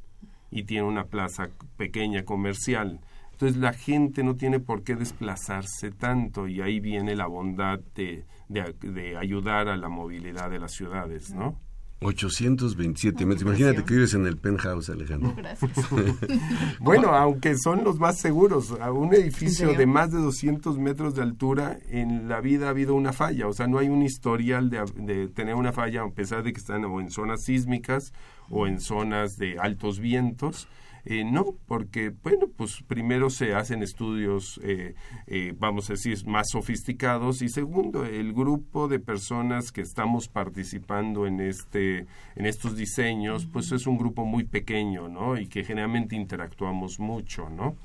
y 0.52 0.64
tiene 0.66 0.84
una 0.88 1.06
plaza 1.06 1.50
pequeña 1.78 2.24
comercial. 2.24 3.00
Entonces 3.32 3.58
la 3.58 3.74
gente 3.74 4.24
no 4.24 4.36
tiene 4.36 4.60
por 4.60 4.84
qué 4.84 4.96
desplazarse 4.96 5.90
tanto 5.90 6.48
y 6.48 6.62
ahí 6.62 6.80
viene 6.80 7.16
la 7.16 7.26
bondad 7.26 7.80
de, 7.96 8.26
de, 8.48 8.76
de 8.80 9.18
ayudar 9.18 9.68
a 9.70 9.76
la 9.76 9.90
movilidad 9.90 10.52
de 10.52 10.60
las 10.60 10.74
ciudades, 10.74 11.34
¿no? 11.34 11.60
827 12.04 13.26
metros. 13.26 13.44
Imagínate 13.44 13.84
que 13.84 13.94
vives 13.94 14.14
en 14.14 14.26
el 14.28 14.38
penthouse, 14.38 14.90
Alejandro. 14.90 15.34
Gracias. 15.38 15.72
Bueno, 16.80 17.10
aunque 17.10 17.58
son 17.58 17.84
los 17.84 18.00
más 18.00 18.20
seguros, 18.20 18.74
a 18.80 18.92
un 18.92 19.14
edificio 19.14 19.74
de 19.74 19.86
más 19.86 20.12
de 20.12 20.20
200 20.20 20.78
metros 20.78 21.16
de 21.16 21.22
altura, 21.22 21.80
en 21.90 22.28
la 22.28 22.42
vida 22.42 22.68
ha 22.68 22.70
habido 22.70 22.96
una 22.96 23.14
falla, 23.14 23.48
o 23.48 23.54
sea, 23.54 23.68
no 23.68 23.78
hay 23.78 23.88
un 23.88 24.02
historial 24.04 24.70
de, 24.70 24.84
de 24.96 25.28
tener 25.30 25.56
una 25.56 25.72
falla 25.72 26.04
a 26.04 26.10
pesar 26.10 26.44
de 26.44 26.52
que 26.52 26.60
están 26.60 26.84
o 26.86 27.00
en 27.00 27.10
zonas 27.10 27.44
sísmicas 27.44 28.14
o 28.50 28.68
en 28.68 28.80
zonas 28.80 29.38
de 29.38 29.58
altos 29.60 30.00
vientos. 30.00 30.68
Eh, 31.06 31.26
no, 31.26 31.56
porque, 31.68 32.12
bueno, 32.24 32.48
pues 32.56 32.82
primero 32.88 33.30
se 33.30 33.54
hacen 33.54 33.84
estudios, 33.84 34.58
eh, 34.64 34.96
eh, 35.28 35.54
vamos 35.58 35.90
a 35.90 35.94
decir, 35.94 36.18
más 36.26 36.48
sofisticados 36.52 37.42
y 37.42 37.50
segundo, 37.50 38.06
el 38.06 38.32
grupo 38.32 38.88
de 38.88 39.00
personas 39.00 39.72
que 39.74 39.82
estamos 39.82 40.30
participando 40.30 41.28
en, 41.28 41.42
este, 41.42 42.06
en 42.36 42.46
estos 42.46 42.78
diseños, 42.78 43.46
pues 43.52 43.72
es 43.74 43.86
un 43.86 43.98
grupo 43.98 44.24
muy 44.26 44.46
pequeño, 44.46 45.10
¿no? 45.10 45.38
Y 45.38 45.48
que 45.48 45.66
generalmente 45.66 46.16
interactuamos 46.16 47.00
mucho, 47.00 47.50
¿no? 47.50 47.76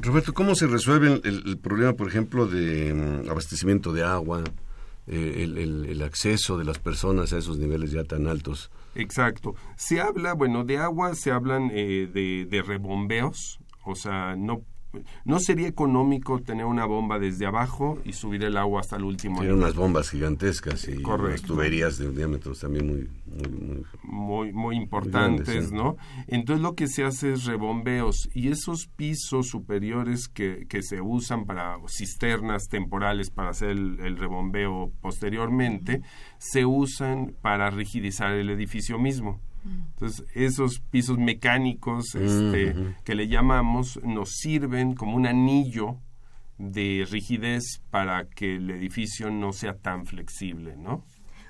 Roberto, 0.00 0.32
¿cómo 0.32 0.54
se 0.54 0.66
resuelve 0.66 1.20
el, 1.24 1.42
el 1.46 1.58
problema, 1.58 1.92
por 1.92 2.08
ejemplo, 2.08 2.46
de 2.46 2.94
mm, 2.94 3.28
abastecimiento 3.30 3.92
de 3.92 4.04
agua, 4.04 4.42
eh, 5.06 5.42
el, 5.44 5.58
el- 5.58 5.84
el 5.86 6.02
acceso 6.02 6.56
de 6.56 6.64
las 6.64 6.78
personas 6.78 7.32
a 7.34 7.38
esos 7.38 7.58
niveles 7.58 7.90
ya 7.92 8.04
tan 8.04 8.26
altos? 8.26 8.70
Exacto. 8.94 9.54
Se 9.76 10.00
habla, 10.00 10.34
bueno, 10.34 10.64
de 10.64 10.78
agua 10.78 11.14
se 11.14 11.30
hablan 11.30 11.70
eh, 11.72 12.08
de, 12.12 12.46
de 12.48 12.62
rebombeos, 12.62 13.58
o 13.84 13.94
sea, 13.94 14.36
no, 14.36 14.62
no 15.24 15.40
sería 15.40 15.68
económico 15.68 16.40
tener 16.40 16.64
una 16.66 16.84
bomba 16.84 17.18
desde 17.18 17.46
abajo 17.46 17.98
y 18.04 18.12
subir 18.12 18.44
el 18.44 18.56
agua 18.56 18.80
hasta 18.80 18.96
el 18.96 19.04
último 19.04 19.40
Tienen 19.40 19.58
unas 19.58 19.74
bombas 19.74 20.10
gigantescas 20.10 20.86
y 20.88 21.02
unas 21.02 21.42
tuberías 21.42 21.98
de 21.98 22.10
diámetros 22.10 22.60
también 22.60 22.86
muy... 22.86 23.08
muy, 23.26 23.48
muy- 23.48 23.82
muy, 24.02 24.52
muy 24.52 24.76
importantes, 24.76 25.46
grandes, 25.46 25.68
sí. 25.70 25.74
¿no? 25.74 25.96
Entonces 26.26 26.62
lo 26.62 26.74
que 26.74 26.86
se 26.88 27.04
hace 27.04 27.32
es 27.32 27.44
rebombeos 27.44 28.28
y 28.34 28.48
esos 28.48 28.88
pisos 28.96 29.48
superiores 29.48 30.28
que, 30.28 30.66
que 30.68 30.82
se 30.82 31.00
usan 31.00 31.44
para 31.46 31.76
cisternas 31.88 32.68
temporales 32.68 33.30
para 33.30 33.50
hacer 33.50 33.70
el, 33.70 33.98
el 34.00 34.16
rebombeo 34.18 34.92
posteriormente, 35.00 36.02
se 36.38 36.66
usan 36.66 37.34
para 37.40 37.70
rigidizar 37.70 38.32
el 38.32 38.50
edificio 38.50 38.98
mismo. 38.98 39.40
Entonces, 39.64 40.26
esos 40.34 40.80
pisos 40.80 41.18
mecánicos 41.18 42.14
este, 42.14 42.70
Ujú. 42.72 42.94
que 43.04 43.14
le 43.14 43.28
llamamos 43.28 44.00
nos 44.02 44.30
sirven 44.30 44.94
como 44.94 45.16
un 45.16 45.26
anillo 45.26 45.98
de 46.58 47.06
rigidez 47.10 47.80
para 47.90 48.28
que 48.28 48.56
el 48.56 48.70
edificio 48.70 49.30
no 49.30 49.52
sea 49.52 49.76
tan 49.76 50.06
flexible, 50.06 50.76
¿no? 50.76 51.04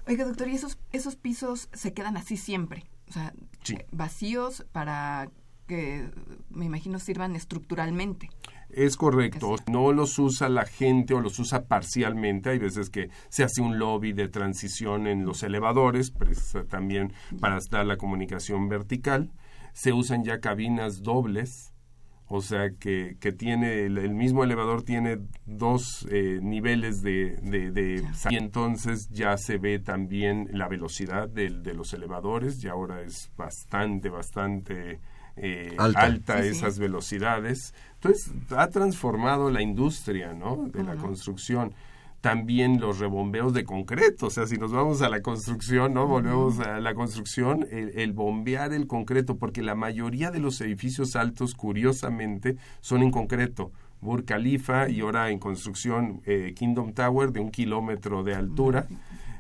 Oiga, 0.07 0.25
doctor, 0.25 0.49
¿y 0.49 0.55
esos, 0.55 0.79
esos 0.93 1.17
pisos 1.17 1.69
se 1.73 1.93
quedan 1.93 2.17
así 2.17 2.37
siempre? 2.37 2.85
O 3.09 3.13
sea, 3.13 3.33
Sí. 3.63 3.75
eh, 3.75 3.87
vacíos 3.93 4.65
para 4.73 5.29
que, 5.67 6.11
me 6.51 6.65
imagino, 6.65 6.99
sirvan 6.99 7.37
estructuralmente. 7.37 8.29
Es 8.73 8.97
correcto, 8.97 9.57
no 9.71 9.93
los 9.93 10.19
usa 10.19 10.49
la 10.49 10.65
gente 10.65 11.15
o 11.15 11.21
los 11.21 11.39
usa 11.39 11.65
parcialmente. 11.67 12.51
Hay 12.51 12.59
veces 12.59 12.89
que 12.91 13.11
se 13.29 13.45
hace 13.45 13.61
un 13.61 13.79
lobby 13.79 14.13
de 14.13 14.29
transición 14.29 15.07
en 15.07 15.25
los 15.27 15.43
elevadores, 15.43 16.11
precisa- 16.13 16.65
también 16.65 17.13
para 17.41 17.59
dar 17.71 17.87
la 17.87 17.97
comunicación 17.97 18.69
vertical. 18.69 19.31
Se 19.75 19.93
usan 19.93 20.25
ya 20.25 20.41
cabinas 20.41 21.03
dobles, 21.03 21.73
o 22.29 22.41
sea 22.41 22.71
que, 22.79 23.17
que 23.21 23.33
tiene 23.33 23.85
el, 23.85 23.99
el 23.99 24.15
mismo 24.15 24.43
elevador 24.43 24.83
tiene 24.85 25.19
dos 25.45 26.07
eh, 26.11 26.39
niveles 26.43 27.03
de, 27.03 27.37
de, 27.43 27.71
de- 27.73 28.03
y 28.31 28.37
entonces 28.37 29.09
ya 29.11 29.37
se 29.37 29.59
ve 29.59 29.79
también 29.81 30.49
la 30.53 30.67
velocidad 30.69 31.29
del- 31.29 31.63
de, 31.63 31.75
los 31.75 31.93
elevadores 31.93 32.65
y 32.65 32.69
ahora 32.69 33.03
es 33.03 33.31
bastante, 33.37 34.09
bastante 34.09 34.99
eh, 35.37 35.75
Alta. 35.79 36.01
alta 36.01 36.43
Sí, 36.43 36.51
sí. 36.51 36.57
esas 36.57 36.79
velocidades. 36.79 37.75
Entonces, 37.95 38.33
ha 38.57 38.69
transformado 38.69 39.51
la 39.51 39.63
industria, 39.63 40.35
¿no? 40.35 40.69
De 40.73 40.83
la 40.83 40.97
construcción. 40.97 41.73
También 42.21 42.81
los 42.81 43.01
rebombeos 43.01 43.53
de 43.53 43.65
concreto, 43.65 44.27
o 44.27 44.31
sea, 44.31 44.47
si 44.47 44.57
nos 44.57 44.71
vamos 44.71 45.03
a 45.03 45.09
la 45.09 45.23
construcción, 45.23 45.95
¿no? 45.95 46.07
Volvemos 46.07 46.61
a 46.61 46.79
la 46.79 46.95
construcción, 46.95 47.67
el, 47.73 47.99
el 47.99 48.13
bombear 48.13 48.73
el 48.73 48.87
concreto, 48.87 49.39
porque 49.39 49.61
la 49.61 49.75
mayoría 49.75 50.31
de 50.31 50.39
los 50.39 50.61
edificios 50.61 51.17
altos, 51.17 51.55
curiosamente, 51.55 52.57
son 52.81 53.03
en 53.03 53.11
concreto. 53.11 53.73
Burj 54.03 54.25
Khalifa 54.25 54.89
y 54.89 55.01
ahora 55.01 55.31
en 55.31 55.39
construcción 55.39 56.21
eh, 56.27 56.55
Kingdom 56.57 56.93
Tower 56.93 57.33
de 57.33 57.41
un 57.41 57.51
kilómetro 57.51 58.23
de 58.23 58.35
altura. 58.35 58.87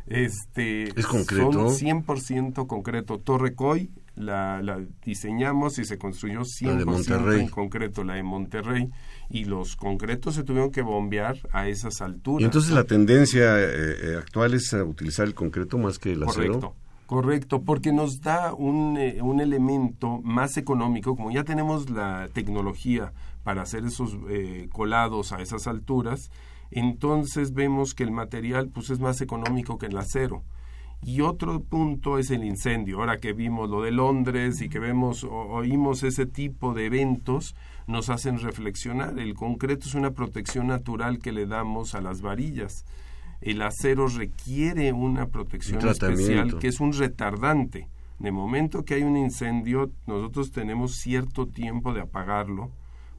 Este, 0.07 0.85
¿Es 0.99 1.07
concreto? 1.07 1.53
Son 1.53 2.05
100% 2.05 2.67
concreto. 2.67 3.19
Torre 3.19 3.55
Coy 3.55 3.91
la, 4.15 4.63
la 4.63 4.81
diseñamos 5.05 5.79
y 5.79 5.85
se 5.85 5.99
construyó 5.99 6.41
100% 6.41 6.77
de 6.77 6.85
Monterrey. 6.85 7.41
en 7.41 7.49
concreto, 7.49 8.05
la 8.05 8.15
de 8.15 8.23
Monterrey. 8.23 8.91
Y 9.31 9.45
los 9.45 9.77
concretos 9.77 10.35
se 10.35 10.45
tuvieron 10.45 10.71
que 10.71 10.83
bombear 10.83 11.37
a 11.53 11.69
esas 11.69 12.01
alturas. 12.01 12.43
Y 12.43 12.45
entonces 12.45 12.73
la 12.73 12.85
tendencia 12.85 13.59
eh, 13.59 13.67
eh, 14.03 14.17
actual 14.19 14.55
es 14.55 14.73
a 14.75 14.85
utilizar 14.85 15.27
el 15.27 15.35
concreto 15.35 15.79
más 15.79 15.99
que 15.99 16.13
el 16.13 16.23
acero. 16.23 16.61
Correcto. 16.61 16.83
Correcto, 17.13 17.61
porque 17.61 17.93
nos 17.93 18.23
da 18.23 18.55
un, 18.55 18.97
eh, 18.97 19.21
un 19.21 19.41
elemento 19.41 20.23
más 20.23 20.57
económico, 20.57 21.15
como 21.15 21.31
ya 21.31 21.45
tenemos 21.45 21.91
la 21.91 22.31
tecnología 22.33 23.13
para 23.43 23.61
hacer 23.61 23.85
esos 23.85 24.17
eh, 24.31 24.71
colados 24.73 25.33
a 25.33 25.43
esas 25.43 25.67
alturas, 25.67 26.31
entonces 26.71 27.53
vemos 27.53 27.93
que 27.93 28.05
el 28.05 28.13
material 28.13 28.71
pues 28.73 28.89
es 28.89 28.99
más 28.99 29.21
económico 29.21 29.77
que 29.77 29.87
el 29.87 29.99
acero. 29.99 30.43
Y 31.05 31.21
otro 31.21 31.61
punto 31.61 32.19
es 32.19 32.31
el 32.31 32.45
incendio. 32.45 33.01
Ahora 33.01 33.19
que 33.19 33.33
vimos 33.33 33.69
lo 33.69 33.83
de 33.83 33.91
Londres 33.91 34.61
y 34.61 34.69
que 34.69 34.79
vemos 34.79 35.25
o, 35.25 35.31
oímos 35.31 36.05
ese 36.05 36.27
tipo 36.27 36.75
de 36.75 36.87
eventos, 36.87 37.57
nos 37.89 38.09
hacen 38.09 38.39
reflexionar. 38.39 39.19
El 39.19 39.35
concreto 39.35 39.87
es 39.87 39.95
una 39.95 40.13
protección 40.13 40.69
natural 40.69 41.19
que 41.19 41.33
le 41.33 41.47
damos 41.47 41.95
a 41.95 42.01
las 42.01 42.23
varillas. 42.23 42.85
El 43.41 43.63
acero 43.63 44.07
requiere 44.07 44.93
una 44.93 45.27
protección 45.27 45.87
especial 45.89 46.59
que 46.61 46.69
es 46.69 46.79
un 46.79 46.93
retardante. 46.93 47.89
De 48.21 48.31
momento 48.31 48.85
que 48.85 48.95
hay 48.95 49.03
un 49.03 49.17
incendio, 49.17 49.91
nosotros 50.07 50.53
tenemos 50.53 50.95
cierto 50.95 51.47
tiempo 51.47 51.93
de 51.93 52.03
apagarlo, 52.03 52.71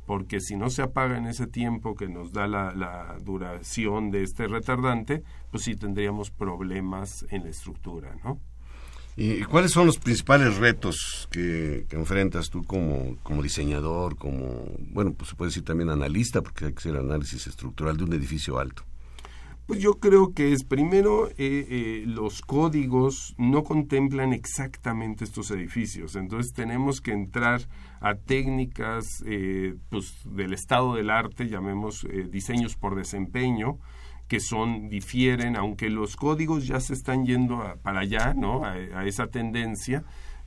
porque 0.06 0.42
si 0.42 0.56
no 0.56 0.70
se 0.70 0.82
apaga 0.82 1.18
en 1.18 1.28
ese 1.28 1.48
tiempo 1.48 1.96
que 1.96 2.08
nos 2.08 2.34
da 2.34 2.48
la, 2.48 2.74
la 2.74 3.18
duración 3.24 4.12
de 4.12 4.24
este 4.24 4.48
retardante, 4.48 5.24
pues 5.52 5.64
sí 5.64 5.76
tendríamos 5.76 6.32
problemas 6.32 7.26
en 7.30 7.44
la 7.44 7.50
estructura, 7.50 8.16
¿no? 8.24 8.40
¿Y 9.16 9.44
cuáles 9.44 9.72
son 9.72 9.86
los 9.86 10.00
principales 10.00 10.58
retos 10.58 11.28
que, 11.32 11.86
que 11.88 11.96
enfrentas 11.96 12.50
tú 12.50 12.64
como, 12.64 13.16
como 13.22 13.44
diseñador, 13.44 14.18
como, 14.18 14.66
bueno, 14.92 15.14
pues 15.14 15.30
se 15.30 15.36
puede 15.36 15.50
decir 15.50 15.64
también 15.64 15.90
analista, 15.90 16.42
porque 16.42 16.66
hay 16.66 16.72
que 16.74 16.80
hacer 16.80 16.98
análisis 16.98 17.46
estructural 17.46 17.96
de 17.96 18.06
un 18.06 18.14
edificio 18.14 18.58
alto? 18.58 18.84
Pues 19.68 19.80
yo 19.80 20.00
creo 20.00 20.34
que 20.34 20.52
es 20.52 20.64
primero 20.64 21.30
eh, 21.30 21.34
eh, 21.38 22.04
los 22.08 22.42
códigos 22.42 23.36
no 23.38 23.64
contemplan 23.64 24.34
exactamente 24.34 25.24
estos 25.24 25.52
edificios, 25.52 26.16
entonces 26.16 26.52
tenemos 26.52 27.00
que 27.00 27.12
entrar 27.12 27.62
a 28.04 28.16
técnicas 28.16 29.24
eh, 29.26 29.76
pues, 29.90 30.22
del 30.26 30.54
estado 30.54 30.94
del 30.94 31.10
arte, 31.10 31.48
llamemos 31.48 32.06
diseños 32.30 32.76
por 32.76 32.96
desempeño, 32.96 33.80
que 34.28 34.40
son 34.40 34.90
difieren, 34.90 35.56
aunque 35.56 35.90
los 35.90 36.16
códigos 36.16 36.68
ya 36.68 36.80
se 36.80 36.94
están 36.94 37.26
yendo 37.26 37.64
para 37.82 38.02
allá, 38.02 38.36
¿no? 38.36 38.64
a 38.64 39.06
esa 39.06 39.28
tendencia 39.28 40.04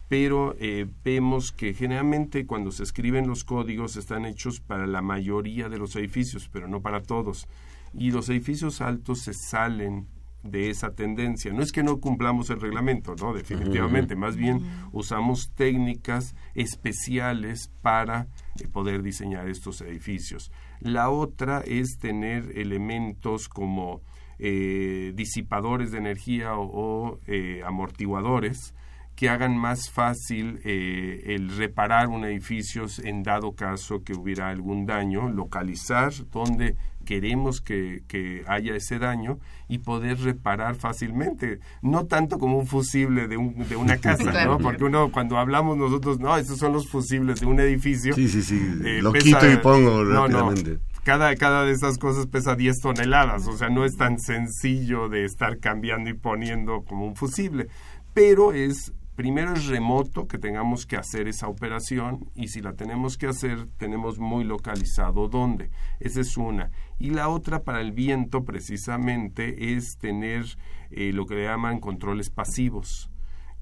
pero 0.09 0.55
eh, 0.61 0.87
vemos 1.05 1.53
que 1.53 1.75
generalmente 1.75 2.47
cuando 2.47 2.71
se 2.71 2.85
escriben 2.85 3.27
los 3.27 3.45
códigos 3.45 3.97
están 3.97 4.25
hechos 4.25 4.61
para 4.61 4.87
la 4.87 5.03
mayoría 5.03 5.69
de 5.69 5.79
los 5.79 5.97
edificios, 5.97 6.49
pero 6.53 6.69
no 6.69 6.81
para 6.81 7.03
todos. 7.03 7.49
Y 7.93 8.11
los 8.13 8.29
edificios 8.29 8.81
altos 8.81 9.21
se 9.21 9.35
salen 9.35 10.07
de 10.47 10.71
esa 10.71 10.95
tendencia. 10.95 11.53
No 11.53 11.63
es 11.63 11.73
que 11.73 11.83
no 11.83 12.01
cumplamos 12.01 12.51
el 12.51 12.61
reglamento, 12.61 13.15
no, 13.21 13.33
definitivamente, 13.33 14.17
más 14.17 14.37
bien 14.37 14.63
usamos 14.93 15.51
técnicas 15.55 16.35
especiales 16.55 17.71
para 17.83 18.29
eh, 18.61 18.69
poder 18.69 19.03
diseñar 19.03 19.49
estos 19.49 19.81
edificios. 19.81 20.51
La 20.81 21.11
otra 21.11 21.63
es 21.67 21.99
tener 21.99 22.59
elementos 22.59 23.49
como 23.49 24.03
eh, 24.39 25.13
disipadores 25.15 25.91
de 25.93 25.99
energía 25.99 26.53
o, 26.57 27.21
amortiguadores 27.65 28.75
que 29.17 29.31
hagan 29.31 29.57
más 29.57 29.91
fácil 29.91 30.61
eh, 30.63 31.35
el 31.35 31.57
reparar 31.57 32.09
un 32.09 32.25
edificio 32.25 32.85
en 33.03 33.23
dado 33.23 33.53
caso 33.53 34.05
que 34.05 34.13
hubiera 34.13 34.51
algún 34.51 34.85
daño, 34.85 35.31
localizar 35.31 36.13
dónde 36.31 36.77
queremos 37.07 37.63
que, 37.63 38.45
haya 38.47 38.77
ese 38.77 38.99
daño 38.99 39.39
y 39.69 39.79
poder 39.79 40.21
reparar 40.21 40.75
fácilmente, 40.75 41.61
no 41.81 42.05
tanto 42.05 42.39
como 42.39 42.59
un 42.59 42.67
fusible 42.67 43.29
de, 43.29 43.39
un, 43.39 43.67
de 43.67 43.77
una 43.77 43.97
casa, 44.01 44.45
¿no? 44.45 44.59
Porque 44.59 44.85
uno 44.85 45.11
cuando 45.11 45.39
hablamos 45.39 45.79
nosotros, 45.79 46.21
no, 46.21 46.37
esos 46.37 46.59
son 46.59 46.75
los 46.75 46.89
fusibles 46.91 47.41
de 47.41 47.47
un 47.47 47.59
edificio. 47.61 48.15
Sí, 48.15 48.29
sí, 48.29 48.43
sí, 48.43 48.61
eh, 48.85 49.01
lo 49.01 49.15
quito 49.15 49.51
y 49.51 49.57
pongo 49.57 50.05
rápidamente. 50.05 50.79
cada, 51.05 51.35
cada 51.37 51.65
de 51.65 51.73
esas 51.73 51.97
cosas 51.97 52.27
pesa 52.27 52.55
10 52.55 52.81
toneladas, 52.81 53.47
o 53.47 53.57
sea, 53.57 53.71
no 53.71 53.87
es 53.87 53.97
tan 53.97 54.19
sencillo 54.19 55.09
de 55.09 55.25
estar 55.25 55.59
cambiando 55.59 56.11
y 56.11 56.15
poniendo 56.15 56.83
como 56.85 57.07
un 57.07 57.17
fusible, 57.17 57.69
pero 58.13 58.53
es 58.53 58.93
primero 59.17 59.55
es 59.55 59.67
remoto 59.67 60.29
que 60.29 60.39
tengamos 60.39 60.87
que 60.87 60.97
hacer 60.97 61.27
esa 61.27 61.49
operación 61.49 62.31
y 62.35 62.49
si 62.49 62.61
la 62.61 62.75
tenemos 62.75 63.17
que 63.17 63.27
hacer 63.27 63.67
tenemos 63.79 64.19
muy 64.19 64.45
localizado 64.45 65.29
dónde. 65.29 65.71
Esa 65.99 66.21
es 66.21 66.37
una. 66.37 66.71
Y 66.99 67.11
la 67.11 67.29
otra 67.29 67.63
para 67.63 67.81
el 67.81 67.93
viento 67.93 68.45
precisamente 68.45 69.75
es 69.75 69.99
tener 69.99 70.45
eh, 70.91 71.13
lo 71.13 71.27
que 71.27 71.35
le 71.35 71.45
llaman 71.45 71.81
controles 71.81 72.31
pasivos, 72.31 73.11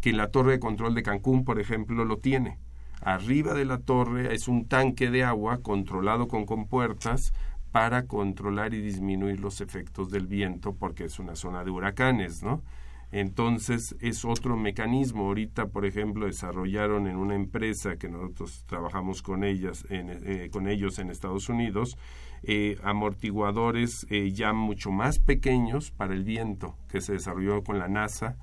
que 0.00 0.12
la 0.12 0.30
torre 0.30 0.52
de 0.52 0.60
control 0.60 0.94
de 0.94 1.02
Cancún, 1.02 1.44
por 1.44 1.60
ejemplo, 1.60 2.04
lo 2.04 2.18
tiene. 2.18 2.58
Arriba 3.00 3.54
de 3.54 3.64
la 3.64 3.78
torre 3.78 4.34
es 4.34 4.48
un 4.48 4.66
tanque 4.66 5.10
de 5.10 5.24
agua 5.24 5.62
controlado 5.62 6.28
con 6.28 6.46
compuertas 6.46 7.32
para 7.70 8.06
controlar 8.06 8.72
y 8.72 8.80
disminuir 8.80 9.40
los 9.40 9.60
efectos 9.60 10.10
del 10.10 10.28
viento 10.28 10.76
porque 10.76 11.06
es 11.06 11.18
una 11.18 11.34
zona 11.34 11.64
de 11.64 11.70
huracanes, 11.70 12.42
¿no? 12.42 12.62
Entonces 13.10 13.96
es 14.00 14.24
otro 14.24 14.56
mecanismo. 14.56 15.26
Ahorita, 15.26 15.66
por 15.66 15.84
ejemplo, 15.84 16.26
desarrollaron 16.26 17.06
en 17.06 17.16
una 17.16 17.34
empresa 17.34 17.96
que 17.96 18.08
nosotros 18.08 18.64
trabajamos 18.66 19.22
con 19.22 19.44
ellas, 19.44 19.86
eh, 19.90 20.48
con 20.52 20.68
ellos 20.68 20.98
en 20.98 21.10
Estados 21.10 21.48
Unidos, 21.48 21.98
eh, 22.46 22.78
amortiguadores 22.82 24.06
eh, 24.10 24.30
ya 24.32 24.52
mucho 24.52 24.90
más 24.90 25.18
pequeños 25.18 25.90
para 25.90 26.14
el 26.14 26.24
viento 26.24 26.76
que 26.88 27.00
se 27.00 27.14
desarrolló 27.14 27.62
con 27.62 27.78
la 27.78 27.88
NASA 27.88 28.36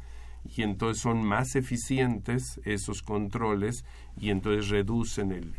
y 0.44 0.64
entonces 0.64 1.02
son 1.02 1.24
más 1.24 1.56
eficientes 1.56 2.60
esos 2.66 3.02
controles 3.02 3.86
y 4.20 4.30
entonces 4.30 4.70
reducen 4.70 5.32
el, 5.32 5.54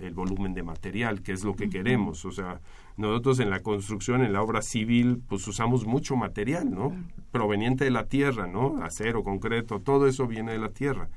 el, 0.00 0.14
volumen 0.14 0.54
de 0.54 0.62
material, 0.62 1.22
que 1.22 1.32
es 1.32 1.44
lo 1.44 1.54
que 1.54 1.68
queremos. 1.68 2.24
O 2.24 2.30
sea, 2.30 2.60
nosotros 2.96 3.40
en 3.40 3.50
la 3.50 3.60
construcción, 3.60 4.22
en 4.22 4.32
la 4.32 4.42
obra 4.42 4.62
civil, 4.62 5.22
pues 5.28 5.46
usamos 5.46 5.86
mucho 5.86 6.16
material, 6.16 6.70
¿no? 6.70 6.92
Proveniente 7.30 7.84
de 7.84 7.90
la 7.90 8.06
tierra, 8.06 8.46
¿no? 8.46 8.82
Acero, 8.82 9.24
concreto, 9.24 9.80
todo 9.80 10.06
eso 10.06 10.26
viene 10.26 10.52
de 10.52 10.58
la 10.58 10.70
tierra. 10.70 11.08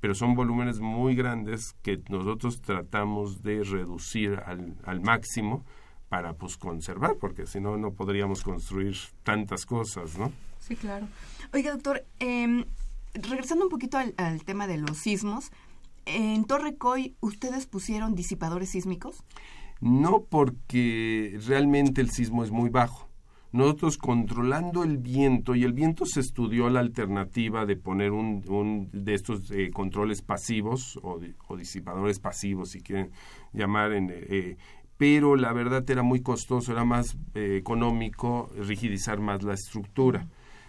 Pero 0.00 0.14
son 0.14 0.34
volúmenes 0.34 0.78
muy 0.78 1.16
grandes 1.16 1.74
que 1.82 2.00
nosotros 2.08 2.60
tratamos 2.60 3.42
de 3.42 3.64
reducir 3.64 4.40
al, 4.46 4.76
al 4.84 5.00
máximo 5.00 5.64
para 6.08 6.34
pues 6.34 6.56
conservar, 6.56 7.16
porque 7.20 7.46
si 7.46 7.60
no, 7.60 7.76
no 7.76 7.92
podríamos 7.92 8.42
construir 8.42 8.96
tantas 9.22 9.66
cosas, 9.66 10.18
¿no? 10.18 10.32
Sí, 10.60 10.76
claro. 10.76 11.06
Oiga, 11.52 11.72
doctor, 11.72 12.04
eh, 12.20 12.64
regresando 13.14 13.64
un 13.64 13.70
poquito 13.70 13.98
al, 13.98 14.44
tema 14.44 14.66
de 14.66 14.78
los 14.78 14.98
sismos, 14.98 15.50
¿en 16.06 16.44
Torre 16.44 16.76
Coy 16.76 17.16
ustedes 17.20 17.66
pusieron 17.66 18.14
disipadores 18.14 18.70
sísmicos? 18.70 19.22
No, 19.80 20.24
porque 20.28 21.38
realmente 21.46 22.00
el 22.00 22.10
sismo 22.10 22.42
es 22.42 22.50
muy 22.50 22.70
bajo. 22.70 23.08
Nosotros 23.50 23.96
controlando 23.96 24.84
el 24.84 24.98
viento, 24.98 25.54
y 25.54 25.64
el 25.64 25.72
viento 25.72 26.04
se 26.04 26.20
estudió 26.20 26.68
la 26.68 26.80
alternativa 26.80 27.64
de 27.64 27.76
poner 27.76 28.12
un, 28.12 28.44
un 28.46 28.90
de 28.92 29.14
estos 29.14 29.50
eh, 29.50 29.70
controles 29.72 30.20
pasivos 30.20 30.98
o, 31.02 31.18
disipadores 31.56 32.18
pasivos, 32.20 32.70
si 32.70 32.82
quieren 32.82 33.10
llamar, 33.54 33.92
en, 33.92 34.10
eh, 34.12 34.58
pero 34.98 35.36
la 35.36 35.52
verdad 35.52 35.88
era 35.88 36.02
muy 36.02 36.20
costoso, 36.20 36.72
era 36.72 36.84
más 36.84 37.16
eh, 37.34 37.56
económico 37.56 38.50
rigidizar 38.58 39.20
más 39.20 39.42
la 39.42 39.54
estructura. 39.54 40.26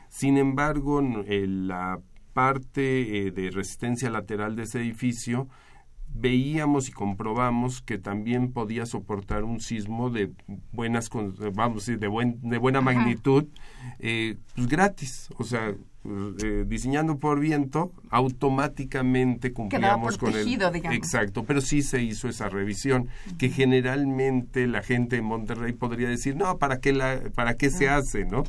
Sin 0.07 0.37
embargo, 0.37 1.01
la 1.01 1.99
parte 2.33 3.27
eh, 3.27 3.31
de 3.31 3.49
resistencia 3.49 4.09
lateral 4.09 4.55
de 4.55 4.63
ese 4.63 4.79
edificio 4.79 5.49
veíamos 6.13 6.89
y 6.89 6.91
comprobamos 6.91 7.81
que 7.81 7.97
también 7.97 8.51
podía 8.51 8.85
soportar 8.85 9.43
un 9.43 9.59
sismo 9.59 10.09
de 10.09 10.31
buenas 10.71 11.09
vamos 11.53 11.85
de 11.85 12.07
buen 12.07 12.39
de 12.41 12.57
buena 12.57 12.81
magnitud 12.81 13.45
eh, 13.99 14.37
pues 14.55 14.67
gratis 14.67 15.29
o 15.37 15.43
sea 15.43 15.75
eh, 16.05 16.63
diseñando 16.65 17.17
por 17.17 17.41
viento, 17.41 17.91
automáticamente 18.09 19.51
cumplíamos 19.51 20.17
con 20.17 20.33
el... 20.33 20.47
Exacto, 20.93 21.43
pero 21.43 21.59
sí 21.59 21.81
se 21.81 22.01
hizo 22.01 22.29
esa 22.29 22.47
revisión, 22.47 23.09
que 23.37 23.49
generalmente 23.49 24.65
la 24.67 24.81
gente 24.81 25.17
en 25.17 25.25
Monterrey 25.25 25.73
podría 25.73 26.07
decir, 26.07 26.37
no, 26.37 26.57
¿para 26.57 26.79
qué, 26.79 26.93
la, 26.93 27.19
para 27.35 27.55
qué 27.55 27.69
se 27.69 27.89
hace? 27.89 28.23
¿no? 28.23 28.43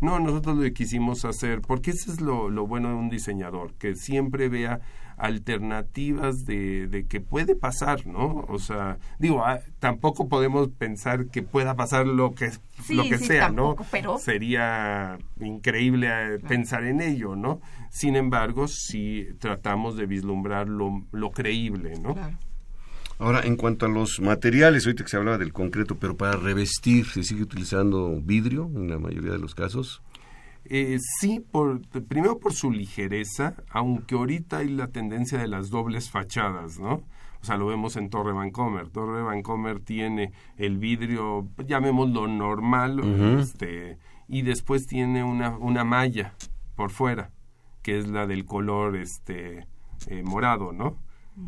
no, 0.00 0.18
nosotros 0.18 0.56
lo 0.56 0.72
quisimos 0.72 1.26
hacer, 1.26 1.60
porque 1.60 1.90
eso 1.90 2.10
es 2.10 2.22
lo, 2.22 2.48
lo 2.48 2.66
bueno 2.66 2.88
de 2.88 2.94
un 2.94 3.10
diseñador, 3.10 3.74
que 3.74 3.96
siempre 3.96 4.48
vea 4.48 4.80
alternativas 5.16 6.44
de, 6.44 6.88
de 6.88 7.06
que 7.06 7.20
puede 7.20 7.54
pasar, 7.54 8.06
¿no? 8.06 8.44
O 8.48 8.58
sea, 8.58 8.98
digo, 9.18 9.44
ah, 9.44 9.60
tampoco 9.78 10.28
podemos 10.28 10.68
pensar 10.68 11.26
que 11.26 11.42
pueda 11.42 11.74
pasar 11.74 12.06
lo 12.06 12.34
que, 12.34 12.50
lo 12.88 13.04
que 13.04 13.18
sea, 13.18 13.50
¿no? 13.50 13.76
Sería 14.18 15.18
increíble 15.40 16.08
eh, 16.10 16.38
pensar 16.38 16.84
en 16.84 17.00
ello, 17.00 17.36
¿no? 17.36 17.60
Sin 17.90 18.16
embargo, 18.16 18.66
si 18.68 19.28
tratamos 19.38 19.96
de 19.96 20.06
vislumbrar 20.06 20.68
lo, 20.68 21.04
lo 21.12 21.30
creíble, 21.30 21.98
¿no? 22.00 22.14
Ahora, 23.18 23.42
en 23.44 23.56
cuanto 23.56 23.86
a 23.86 23.88
los 23.88 24.20
materiales, 24.20 24.84
ahorita 24.84 25.04
que 25.04 25.10
se 25.10 25.16
hablaba 25.16 25.38
del 25.38 25.52
concreto, 25.52 25.96
pero 25.98 26.16
para 26.16 26.36
revestir, 26.36 27.06
¿se 27.06 27.22
sigue 27.22 27.42
utilizando 27.42 28.20
vidrio 28.20 28.68
en 28.74 28.90
la 28.90 28.98
mayoría 28.98 29.32
de 29.32 29.38
los 29.38 29.54
casos? 29.54 30.02
Eh, 30.66 30.98
sí, 31.20 31.40
por, 31.40 31.82
primero 32.06 32.38
por 32.38 32.54
su 32.54 32.70
ligereza, 32.70 33.54
aunque 33.70 34.14
ahorita 34.14 34.58
hay 34.58 34.68
la 34.68 34.88
tendencia 34.88 35.38
de 35.38 35.48
las 35.48 35.70
dobles 35.70 36.10
fachadas, 36.10 36.78
¿no? 36.78 37.02
O 37.40 37.46
sea, 37.46 37.58
lo 37.58 37.66
vemos 37.66 37.96
en 37.96 38.08
Torre 38.08 38.32
Vancomer. 38.32 38.88
Torre 38.88 39.22
Vancomer 39.22 39.78
tiene 39.80 40.32
el 40.56 40.78
vidrio, 40.78 41.46
llamémoslo 41.66 42.26
normal, 42.26 43.00
este, 43.38 43.98
y 44.28 44.40
después 44.40 44.86
tiene 44.86 45.22
una, 45.22 45.50
una 45.58 45.84
malla 45.84 46.32
por 46.74 46.90
fuera, 46.90 47.32
que 47.82 47.98
es 47.98 48.08
la 48.08 48.26
del 48.26 48.46
color 48.46 48.96
este, 48.96 49.66
eh, 50.06 50.22
morado, 50.24 50.72
¿no? 50.72 50.96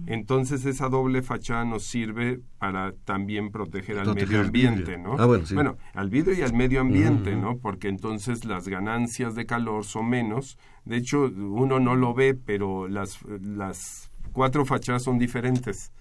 Entonces 0.07 0.65
esa 0.65 0.89
doble 0.89 1.23
fachada 1.23 1.65
nos 1.65 1.85
sirve 1.85 2.41
para 2.59 2.93
también 3.05 3.53
proteger 3.53 3.99
al 3.99 4.15
medio 4.15 4.41
ambiente, 4.41 4.99
¿no? 4.99 5.15
Ah, 5.19 5.27
bueno, 5.27 5.47
sí. 5.47 5.55
bueno, 5.55 5.77
al 5.95 6.11
vidrio 6.11 6.35
y 6.37 6.43
al 6.43 6.55
medio 6.55 6.81
ambiente, 6.81 7.37
¿no? 7.37 7.59
Porque 7.59 7.89
entonces 7.89 8.45
las 8.45 8.67
ganancias 8.67 9.37
de 9.37 9.47
calor 9.47 9.85
son 9.85 10.09
menos. 10.09 10.59
De 10.85 10.97
hecho, 10.97 11.31
uno 11.37 11.79
no 11.79 11.95
lo 11.95 12.15
ve, 12.15 12.35
pero 12.35 12.89
las, 12.89 13.23
las 13.41 14.11
cuatro 14.33 14.65
fachadas 14.65 15.05
son 15.05 15.19
diferentes. 15.19 15.93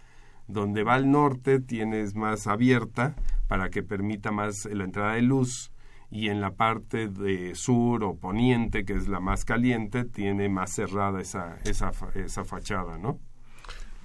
Donde 0.47 0.83
va 0.83 0.95
al 0.95 1.11
norte 1.11 1.59
tienes 1.59 2.15
más 2.15 2.47
abierta 2.47 3.15
para 3.47 3.69
que 3.69 3.83
permita 3.83 4.31
más 4.31 4.65
la 4.65 4.83
entrada 4.83 5.13
de 5.13 5.21
luz 5.21 5.71
y 6.09 6.29
en 6.29 6.41
la 6.41 6.55
parte 6.55 7.07
de 7.07 7.53
sur 7.55 8.03
o 8.03 8.15
poniente, 8.15 8.85
que 8.85 8.93
es 8.93 9.07
la 9.07 9.19
más 9.19 9.45
caliente, 9.45 10.05
tiene 10.05 10.49
más 10.49 10.71
cerrada 10.71 11.21
esa, 11.21 11.57
esa, 11.65 11.91
esa 12.15 12.45
fachada, 12.45 12.97
¿no? 12.97 13.19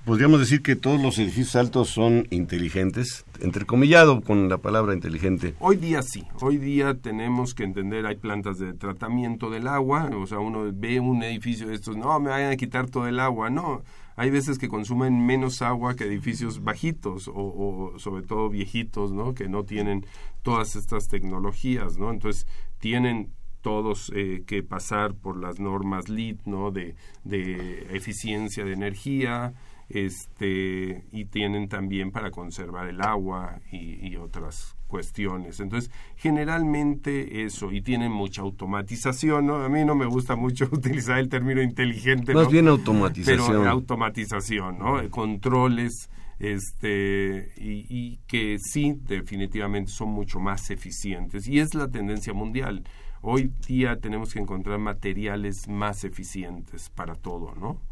Podríamos 0.04 0.40
decir 0.40 0.62
que 0.62 0.76
todos 0.76 1.00
los 1.00 1.18
edificios 1.18 1.56
altos 1.56 1.90
son 1.90 2.26
inteligentes, 2.30 3.24
entrecomillado 3.40 4.20
con 4.20 4.48
la 4.48 4.58
palabra 4.58 4.94
inteligente. 4.94 5.54
Hoy 5.60 5.76
día 5.76 6.02
sí, 6.02 6.24
hoy 6.40 6.58
día 6.58 6.94
tenemos 6.94 7.54
que 7.54 7.64
entender, 7.64 8.06
hay 8.06 8.16
plantas 8.16 8.58
de 8.58 8.72
tratamiento 8.72 9.50
del 9.50 9.66
agua, 9.66 10.10
o 10.16 10.26
sea, 10.26 10.38
uno 10.38 10.70
ve 10.72 11.00
un 11.00 11.22
edificio 11.22 11.68
de 11.68 11.74
estos, 11.74 11.96
no, 11.96 12.18
me 12.20 12.30
vayan 12.30 12.52
a 12.52 12.56
quitar 12.56 12.88
todo 12.88 13.06
el 13.06 13.20
agua, 13.20 13.50
no, 13.50 13.82
hay 14.20 14.30
veces 14.30 14.58
que 14.58 14.68
consumen 14.68 15.24
menos 15.24 15.62
agua 15.62 15.96
que 15.96 16.04
edificios 16.04 16.62
bajitos 16.62 17.30
o, 17.32 17.94
sobre 17.96 18.22
todo 18.22 18.50
viejitos, 18.50 19.12
¿no? 19.12 19.32
Que 19.32 19.48
no 19.48 19.64
tienen 19.64 20.04
todas 20.42 20.76
estas 20.76 21.08
tecnologías, 21.08 21.96
¿no? 21.96 22.10
Entonces 22.10 22.46
tienen 22.80 23.30
todos 23.62 24.12
eh, 24.14 24.42
que 24.46 24.62
pasar 24.62 25.14
por 25.14 25.38
las 25.38 25.58
normas 25.58 26.10
LEED, 26.10 26.40
¿no? 26.44 26.70
De, 26.70 26.96
de 27.24 27.86
eficiencia 27.94 28.62
de 28.66 28.74
energía, 28.74 29.54
este, 29.90 31.04
y 31.10 31.24
tienen 31.26 31.68
también 31.68 32.12
para 32.12 32.30
conservar 32.30 32.88
el 32.88 33.00
agua 33.00 33.60
y, 33.72 34.06
y, 34.06 34.16
otras 34.16 34.76
cuestiones. 34.86 35.58
Entonces, 35.58 35.90
generalmente 36.16 37.44
eso, 37.44 37.72
y 37.72 37.82
tienen 37.82 38.12
mucha 38.12 38.42
automatización, 38.42 39.46
¿no? 39.46 39.56
A 39.56 39.68
mí 39.68 39.84
no 39.84 39.96
me 39.96 40.06
gusta 40.06 40.36
mucho 40.36 40.68
utilizar 40.72 41.18
el 41.18 41.28
término 41.28 41.60
inteligente, 41.60 42.34
Más 42.34 42.48
bien 42.48 42.68
automatización. 42.68 43.46
Pero 43.48 43.68
automatización, 43.68 44.78
¿no? 44.78 45.10
Controles, 45.10 46.08
este, 46.38 47.52
y, 47.56 47.84
y 47.88 48.20
que 48.28 48.58
sí, 48.60 48.96
definitivamente 49.06 49.90
son 49.90 50.10
mucho 50.10 50.38
más 50.38 50.70
eficientes. 50.70 51.48
Y 51.48 51.58
es 51.58 51.74
la 51.74 51.88
tendencia 51.88 52.32
mundial. 52.32 52.84
Hoy 53.22 53.52
día 53.66 53.96
tenemos 53.96 54.32
que 54.32 54.38
encontrar 54.38 54.78
materiales 54.78 55.68
más 55.68 56.04
eficientes 56.04 56.90
para 56.90 57.16
todo, 57.16 57.54
¿no? 57.56 57.89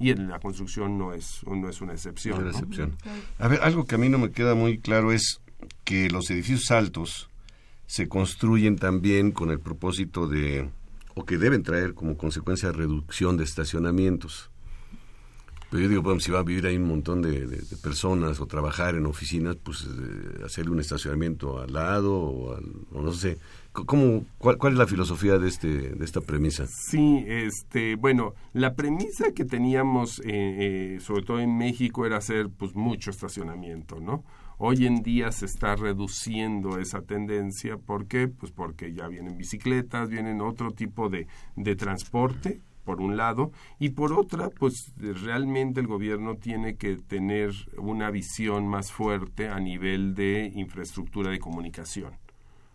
Y 0.00 0.10
en 0.10 0.28
la 0.28 0.40
construcción 0.40 0.98
no 0.98 1.12
es, 1.12 1.42
no 1.46 1.68
es 1.68 1.80
una 1.82 1.92
excepción. 1.92 2.42
No 2.42 2.50
es 2.50 2.56
una 2.56 2.64
excepción. 2.64 2.96
A 3.38 3.48
ver, 3.48 3.60
algo 3.62 3.84
que 3.84 3.94
a 3.94 3.98
mí 3.98 4.08
no 4.08 4.18
me 4.18 4.32
queda 4.32 4.54
muy 4.54 4.78
claro 4.78 5.12
es 5.12 5.40
que 5.84 6.08
los 6.08 6.30
edificios 6.30 6.70
altos 6.70 7.28
se 7.86 8.08
construyen 8.08 8.76
también 8.76 9.30
con 9.30 9.50
el 9.50 9.60
propósito 9.60 10.26
de, 10.26 10.70
o 11.14 11.26
que 11.26 11.36
deben 11.36 11.62
traer 11.62 11.92
como 11.92 12.16
consecuencia 12.16 12.72
reducción 12.72 13.36
de 13.36 13.44
estacionamientos. 13.44 14.50
Pero 15.70 15.84
yo 15.84 15.88
digo, 15.88 16.02
bueno, 16.02 16.18
si 16.18 16.32
va 16.32 16.40
a 16.40 16.42
vivir 16.42 16.66
ahí 16.66 16.76
un 16.76 16.88
montón 16.88 17.22
de, 17.22 17.46
personas 17.80 18.40
o 18.40 18.46
trabajar 18.46 18.96
en 18.96 19.06
oficinas, 19.06 19.54
pues 19.56 19.86
eh, 19.86 20.44
hacerle 20.44 20.72
un 20.72 20.80
estacionamiento 20.80 21.60
al 21.60 21.72
lado 21.72 22.12
o, 22.12 22.56
al, 22.56 22.64
o 22.92 23.00
no 23.00 23.12
sé. 23.12 23.38
¿Cómo, 23.72 24.24
cuál, 24.38 24.58
cuál, 24.58 24.72
es 24.72 24.78
la 24.80 24.88
filosofía 24.88 25.38
de, 25.38 25.48
este, 25.48 25.68
de 25.68 26.04
esta 26.04 26.20
premisa? 26.20 26.66
Sí, 26.66 27.24
este, 27.28 27.94
bueno, 27.94 28.34
la 28.52 28.74
premisa 28.74 29.30
que 29.32 29.44
teníamos, 29.44 30.18
eh, 30.20 30.24
eh, 30.96 30.98
sobre 31.00 31.22
todo 31.22 31.38
en 31.38 31.56
México, 31.56 32.04
era 32.04 32.16
hacer 32.16 32.48
pues 32.50 32.74
mucho 32.74 33.10
estacionamiento, 33.10 34.00
¿no? 34.00 34.24
Hoy 34.58 34.86
en 34.86 35.02
día 35.02 35.30
se 35.30 35.46
está 35.46 35.76
reduciendo 35.76 36.78
esa 36.78 37.02
tendencia. 37.02 37.78
¿Por 37.78 38.06
qué? 38.06 38.26
Pues 38.26 38.50
porque 38.50 38.92
ya 38.92 39.06
vienen 39.06 39.38
bicicletas, 39.38 40.08
vienen 40.08 40.40
otro 40.40 40.72
tipo 40.72 41.08
de, 41.08 41.28
de 41.54 41.76
transporte 41.76 42.60
por 42.90 43.00
un 43.00 43.16
lado, 43.16 43.52
y 43.78 43.90
por 43.90 44.12
otra, 44.12 44.50
pues 44.50 44.92
realmente 44.96 45.78
el 45.78 45.86
gobierno 45.86 46.34
tiene 46.34 46.74
que 46.74 46.96
tener 46.96 47.52
una 47.78 48.10
visión 48.10 48.66
más 48.66 48.90
fuerte 48.90 49.48
a 49.48 49.60
nivel 49.60 50.16
de 50.16 50.50
infraestructura 50.56 51.30
de 51.30 51.38
comunicación. 51.38 52.14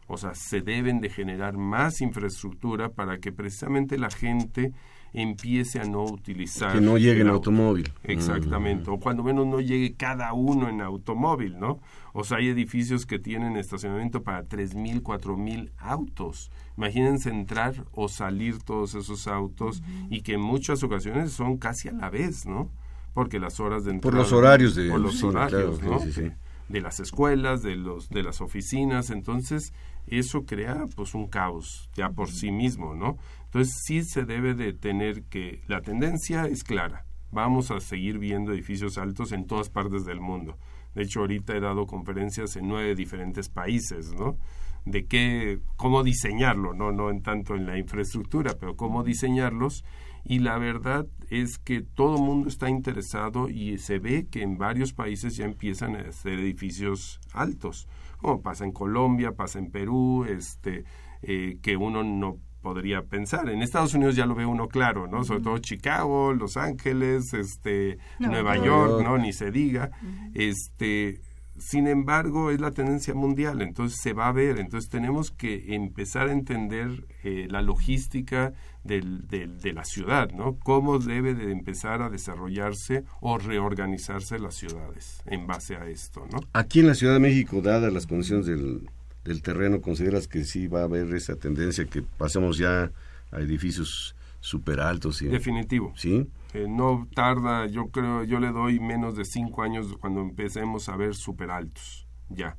O 0.08 0.15
sea, 0.15 0.34
se 0.34 0.62
deben 0.62 1.01
de 1.01 1.10
generar 1.10 1.58
más 1.58 1.99
infraestructura 1.99 2.93
para 2.93 3.17
que 3.17 3.34
precisamente 3.34 3.97
la 3.97 4.10
gente 4.10 4.71
empiece 5.15 5.80
a 5.80 5.86
no 5.86 6.04
utilizar. 6.04 6.73
Que 6.73 6.82
no 6.82 6.97
llegue 6.97 7.21
en 7.21 7.28
auto. 7.28 7.49
automóvil. 7.49 7.91
Exactamente. 8.04 8.89
Mm. 8.89 8.93
O 8.93 8.99
cuando 8.99 9.23
menos 9.23 9.47
no 9.47 9.62
llegue 9.62 9.95
cada 9.95 10.34
uno 10.34 10.67
en 10.69 10.82
automóvil, 10.82 11.58
¿no? 11.58 11.80
O 12.13 12.23
sea, 12.23 12.38
hay 12.38 12.49
edificios 12.49 13.06
que 13.06 13.17
tienen 13.17 13.56
estacionamiento 13.58 14.23
para 14.23 14.43
tres 14.43 14.75
mil, 14.75 15.01
cuatro 15.01 15.38
mil 15.38 15.71
autos. 15.78 16.51
Imagínense 16.78 17.30
entrar 17.30 17.86
o 17.93 18.10
salir 18.10 18.60
todos 18.60 18.95
esos 18.95 19.28
autos 19.28 19.80
uh 19.80 19.84
-huh. 19.84 20.08
y 20.10 20.21
que 20.21 20.34
en 20.34 20.41
muchas 20.41 20.84
ocasiones 20.84 21.32
son 21.32 21.58
casi 21.58 21.88
a 21.88 21.93
la 21.93 22.10
vez, 22.10 22.45
¿no? 22.45 22.69
Porque 23.13 23.39
las 23.39 23.60
horas 23.62 23.86
de 23.86 23.91
entrada. 23.91 24.12
Por 24.12 24.21
los 24.21 24.34
horarios 24.34 24.75
de. 24.75 24.89
Por 24.89 24.99
los 24.99 25.19
sí, 25.19 25.25
horarios, 25.25 25.80
claro, 25.80 25.95
¿no? 25.95 25.99
Sí, 26.01 26.12
sí, 26.12 26.32
de 26.69 26.82
las 26.82 26.99
escuelas, 26.99 27.62
de 27.62 27.75
los 27.75 28.10
de 28.10 28.23
las 28.23 28.41
oficinas, 28.41 29.10
entonces 29.10 29.73
eso 30.08 30.45
crea 30.45 30.86
pues 30.95 31.13
un 31.13 31.28
caos 31.28 31.89
ya 31.95 32.10
por 32.10 32.30
sí 32.30 32.51
mismo, 32.51 32.95
¿no? 32.95 33.17
Entonces 33.45 33.82
sí 33.86 34.04
se 34.04 34.25
debe 34.25 34.54
de 34.54 34.73
tener 34.73 35.23
que 35.23 35.62
la 35.67 35.82
tendencia 35.82 36.45
es 36.45 36.63
clara. 36.63 37.06
Vamos 37.32 37.71
a 37.71 37.80
seguir 37.80 38.19
viendo 38.19 38.54
edificios 38.54 38.97
altos 38.97 39.32
en 39.32 39.45
todas 39.45 39.69
partes 39.69 40.06
del 40.06 40.21
mundo. 40.21 40.58
De 40.93 41.04
hecho, 41.04 41.21
ahorita 41.21 41.56
he 41.56 41.60
dado 41.60 41.86
conferencias 41.86 42.56
en 42.56 42.67
nueve 42.67 42.95
diferentes 42.95 43.49
países, 43.49 44.13
¿no? 44.13 44.38
De 44.86 45.06
qué, 45.06 45.60
cómo 45.75 46.04
diseñarlo, 46.04 46.73
no, 46.73 46.91
no 46.91 47.10
en 47.10 47.21
tanto 47.21 47.56
en 47.56 47.65
la 47.65 47.78
infraestructura, 47.78 48.56
pero 48.60 48.75
cómo 48.75 49.04
diseñarlos. 49.04 49.84
Y 50.25 50.39
la 50.39 50.57
verdad 50.57 51.05
es 51.29 51.57
que 51.59 51.81
todo 51.81 52.17
el 52.17 52.23
mundo 52.23 52.49
está 52.49 52.69
interesado 52.69 53.47
y 53.47 53.77
se 53.77 53.99
ve 53.99 54.27
que 54.29 54.41
en 54.41 54.57
varios 54.57 54.93
países 54.93 55.38
ya 55.38 55.45
empiezan 55.45 55.95
a 55.95 55.99
hacer 56.09 56.39
edificios 56.39 57.19
altos 57.31 57.88
como 58.25 58.41
pasa 58.41 58.65
en 58.65 58.71
Colombia, 58.71 59.33
pasa 59.33 59.59
en 59.59 59.69
Perú, 59.69 60.25
este, 60.27 60.83
eh, 61.21 61.59
que 61.61 61.77
uno 61.77 62.03
no 62.03 62.39
podría 62.61 63.03
pensar. 63.03 63.49
En 63.49 63.61
Estados 63.61 63.93
Unidos 63.93 64.15
ya 64.15 64.25
lo 64.25 64.33
ve 64.33 64.47
uno 64.47 64.67
claro, 64.67 65.07
¿no? 65.07 65.23
Sobre 65.23 65.41
todo 65.41 65.59
Chicago, 65.59 66.33
Los 66.33 66.57
Ángeles, 66.57 67.33
este, 67.35 67.99
no, 68.17 68.29
Nueva 68.29 68.55
no, 68.55 68.65
York, 68.65 69.03
¿no? 69.03 69.19
Ni 69.19 69.31
se 69.31 69.51
diga. 69.51 69.91
Uh 70.01 70.05
-huh. 70.05 70.31
Este, 70.33 71.21
sin 71.58 71.88
embargo, 71.88 72.52
es 72.52 72.60
la 72.60 72.72
tendencia 72.72 73.13
mundial, 73.13 73.62
entonces 73.62 74.00
se 74.02 74.13
va 74.13 74.28
a 74.28 74.32
ver. 74.32 74.60
Entonces 74.60 74.89
tenemos 74.89 75.32
que 75.32 75.76
empezar 75.76 76.30
a 76.30 76.34
entender 76.34 77.06
eh, 77.24 77.48
la 77.50 77.62
logística 77.62 78.54
del, 78.84 79.28
del, 79.28 79.60
de 79.62 79.74
la 79.74 79.86
ciudad, 79.86 80.32
¿no? 80.32 80.58
Cómo 80.60 81.00
debe 81.00 81.34
de 81.34 81.52
empezar 81.52 82.02
a 82.02 82.10
desarrollarse 82.10 83.04
o 83.22 83.38
reorganizarse 83.38 84.38
las 84.38 84.56
ciudades 84.56 85.22
en 85.26 85.48
base 85.48 85.76
a 85.76 85.88
esto, 85.88 86.28
¿no? 86.32 86.39
Aquí 86.54 86.82
en 86.82 86.88
la 86.88 86.96
Ciudad 86.96 87.13
de 87.13 87.20
México, 87.20 87.62
dadas 87.62 87.91
las 87.91 88.06
condiciones 88.06 88.46
del, 88.46 88.89
del 89.24 89.41
terreno, 89.41 89.82
¿consideras 89.82 90.28
que 90.28 90.44
sí 90.44 90.68
va 90.68 90.82
a 90.82 90.84
haber 90.84 91.13
esa 91.15 91.36
tendencia 91.36 91.86
que 91.86 92.02
pasemos 92.02 92.58
ya 92.58 92.91
a 93.32 93.39
edificios 93.39 94.15
super 94.39 94.80
altos? 94.82 95.22
Y, 95.22 95.28
Definitivo. 95.28 95.94
¿Sí? 95.96 96.28
Eh, 96.56 96.68
no 96.70 97.06
tarda, 97.13 97.65
yo 97.65 97.89
creo, 97.91 98.24
yo 98.24 98.39
le 98.39 98.50
doy 98.54 98.80
menos 98.80 99.18
de 99.18 99.26
cinco 99.26 99.62
años 99.62 99.94
cuando 100.00 100.22
empecemos 100.22 100.88
a 100.88 100.96
ver 100.96 101.13
super 101.13 101.52
altos, 101.52 102.08
ya. 102.30 102.58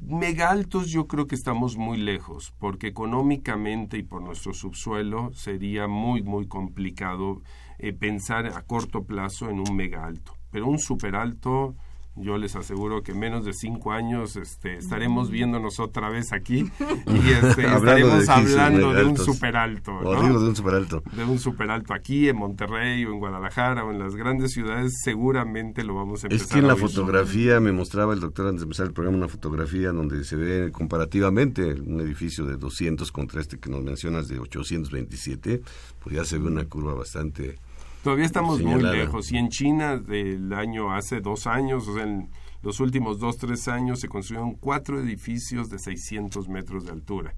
Mega 0.00 0.50
altos 0.50 0.88
yo 0.88 1.08
creo 1.08 1.26
que 1.26 1.34
estamos 1.34 1.76
muy 1.76 1.98
lejos, 1.98 2.54
porque 2.60 2.86
económicamente 2.86 3.98
y 3.98 4.04
por 4.04 4.22
nuestro 4.22 4.54
subsuelo 4.54 5.32
sería 5.32 5.88
muy, 5.88 6.22
muy 6.22 6.46
complicado 6.46 7.42
eh, 7.80 7.92
pensar 7.92 8.46
a 8.46 8.62
corto 8.62 9.02
plazo 9.02 9.50
en 9.50 9.58
un 9.58 9.74
mega 9.74 10.04
alto. 10.04 10.36
Pero 10.52 10.68
un 10.68 10.78
super 10.78 11.16
alto, 11.16 11.74
yo 12.20 12.38
les 12.38 12.56
aseguro 12.56 13.02
que 13.02 13.14
menos 13.14 13.44
de 13.44 13.52
cinco 13.52 13.92
años 13.92 14.36
este, 14.36 14.76
estaremos 14.76 15.30
viéndonos 15.30 15.80
otra 15.80 16.08
vez 16.10 16.32
aquí 16.32 16.70
y 17.06 17.30
este, 17.30 17.66
estaremos 17.66 18.26
de 18.26 18.32
hablando 18.32 18.92
de 18.92 19.04
un 19.04 19.16
super 19.16 19.56
alto. 19.56 19.98
digo 20.22 20.40
de 20.40 20.48
un 20.48 20.56
super 20.56 20.74
alto. 20.74 21.02
De 21.12 21.24
un 21.24 21.38
super 21.38 21.70
alto 21.70 21.94
aquí 21.94 22.28
en 22.28 22.36
Monterrey 22.36 23.04
o 23.04 23.12
en 23.12 23.18
Guadalajara 23.18 23.84
o 23.84 23.90
en 23.90 23.98
las 23.98 24.14
grandes 24.14 24.52
ciudades 24.52 24.92
seguramente 25.02 25.84
lo 25.84 25.94
vamos 25.94 26.24
a 26.24 26.26
empezar 26.26 26.46
Es 26.46 26.52
que 26.52 26.58
en 26.58 26.66
la 26.66 26.74
oír. 26.74 26.82
fotografía 26.82 27.60
me 27.60 27.72
mostraba 27.72 28.14
el 28.14 28.20
doctor 28.20 28.46
antes 28.46 28.60
de 28.60 28.64
empezar 28.64 28.86
el 28.86 28.92
programa 28.92 29.18
una 29.18 29.28
fotografía 29.28 29.92
donde 29.92 30.24
se 30.24 30.36
ve 30.36 30.72
comparativamente 30.72 31.74
un 31.74 32.00
edificio 32.00 32.44
de 32.46 32.56
200 32.56 33.10
contra 33.12 33.40
este 33.40 33.58
que 33.58 33.70
nos 33.70 33.82
mencionas 33.82 34.28
de 34.28 34.38
827, 34.38 35.62
pues 36.00 36.14
ya 36.14 36.24
se 36.24 36.38
ve 36.38 36.46
una 36.46 36.64
curva 36.64 36.94
bastante 36.94 37.58
Todavía 38.02 38.26
estamos 38.26 38.58
señalada. 38.58 38.90
muy 38.90 38.98
lejos. 38.98 39.32
Y 39.32 39.38
en 39.38 39.48
China, 39.48 39.96
del 39.96 40.52
año 40.52 40.92
hace 40.94 41.20
dos 41.20 41.46
años, 41.46 41.88
o 41.88 41.94
sea, 41.94 42.04
en 42.04 42.30
los 42.62 42.80
últimos 42.80 43.18
dos, 43.18 43.36
tres 43.38 43.68
años, 43.68 44.00
se 44.00 44.08
construyeron 44.08 44.54
cuatro 44.54 45.00
edificios 45.00 45.68
de 45.68 45.78
600 45.78 46.48
metros 46.48 46.84
de 46.84 46.92
altura. 46.92 47.34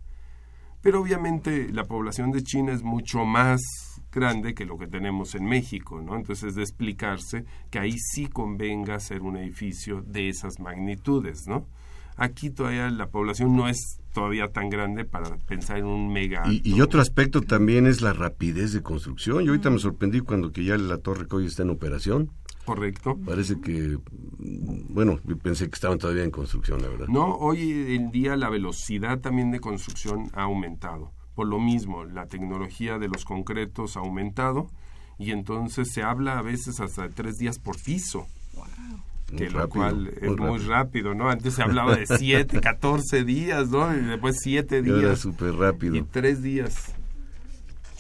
Pero 0.83 1.03
obviamente 1.03 1.71
la 1.73 1.85
población 1.85 2.31
de 2.31 2.43
China 2.43 2.73
es 2.73 2.83
mucho 2.83 3.25
más 3.27 3.61
grande 4.11 4.55
que 4.55 4.65
lo 4.65 4.79
que 4.79 4.87
tenemos 4.87 5.35
en 5.35 5.45
México, 5.45 6.01
¿no? 6.01 6.17
Entonces 6.17 6.51
es 6.51 6.55
de 6.55 6.63
explicarse 6.63 7.45
que 7.71 7.79
ahí 7.79 7.97
sí 7.99 8.29
convenga 8.29 8.95
hacer 8.95 9.21
un 9.21 9.37
edificio 9.37 10.03
de 10.03 10.31
esas 10.31 10.59
magnitudes, 10.59 11.47
¿no? 11.47 11.67
Aquí 12.17 12.51
todavía 12.51 12.91
la 12.91 13.09
población 13.11 13.55
no 13.57 13.69
es 13.69 14.00
todavía 14.13 14.49
tan 14.49 14.71
grande 14.71 15.05
para 15.05 15.37
pensar 15.39 15.79
en 15.79 15.87
un 15.87 16.13
mega. 16.13 16.43
Y, 16.51 16.63
y, 16.65 16.81
otro 16.81 17.01
aspecto 17.01 17.41
también 17.41 17.87
es 17.87 18.01
la 18.01 18.13
rapidez 18.13 18.73
de 18.73 18.83
construcción. 18.83 19.45
Yo 19.45 19.53
ahorita 19.53 19.71
me 19.71 19.79
sorprendí 19.79 20.21
cuando 20.21 20.53
que 20.53 20.65
ya 20.65 20.77
la 20.77 20.99
Torre 20.99 21.27
Coy 21.27 21.47
está 21.47 21.63
en 21.63 21.71
operación. 21.71 22.31
Correcto. 22.65 23.19
Parece 23.25 23.61
que, 23.61 23.99
bueno, 24.39 25.19
pensé 25.43 25.69
que 25.69 25.75
estaban 25.75 25.99
todavía 25.99 26.25
en 26.25 26.31
construcción, 26.31 26.83
la 26.83 26.89
verdad. 26.89 27.07
No, 27.09 27.37
hoy 27.37 27.95
en 27.95 28.11
día 28.11 28.37
la 28.37 28.49
velocidad 28.49 29.19
también 29.21 29.51
de 29.51 29.61
construcción 29.61 30.31
ha 30.35 30.43
aumentado. 30.43 31.11
Por 31.35 31.49
lo 31.49 31.59
mismo, 31.59 32.05
la 32.05 32.27
tecnología 32.27 32.99
de 32.99 33.09
los 33.09 33.25
concretos 33.25 33.97
ha 33.97 34.01
aumentado 34.01 34.69
y 35.19 35.33
entonces 35.33 35.93
se 35.93 36.03
habla 36.03 36.39
a 36.39 36.43
veces 36.43 36.81
hasta 36.81 37.03
de 37.03 37.09
tres 37.09 37.39
días 37.39 37.59
por 37.59 37.81
piso. 37.81 38.27
Que 39.37 39.45
Muy 39.45 39.51
lo 39.51 39.61
rápido, 39.61 39.69
cual 39.69 40.15
muy 40.21 40.31
es 40.31 40.37
muy 40.37 40.59
rápido. 40.59 40.69
rápido, 40.69 41.15
¿no? 41.15 41.31
Antes 41.31 41.55
se 41.55 41.63
hablaba 41.63 41.97
de 41.97 42.07
siete, 42.07 42.61
14 42.61 43.25
días, 43.25 43.69
¿no? 43.71 43.95
Y 43.97 44.01
después 44.01 44.39
siete 44.41 44.83
Y 44.83 44.91
ahora 44.91 44.93
días 45.01 45.21
súper 45.21 45.55
rápido. 45.55 45.97
y 45.97 46.03
tres 46.03 46.43
días. 46.43 46.95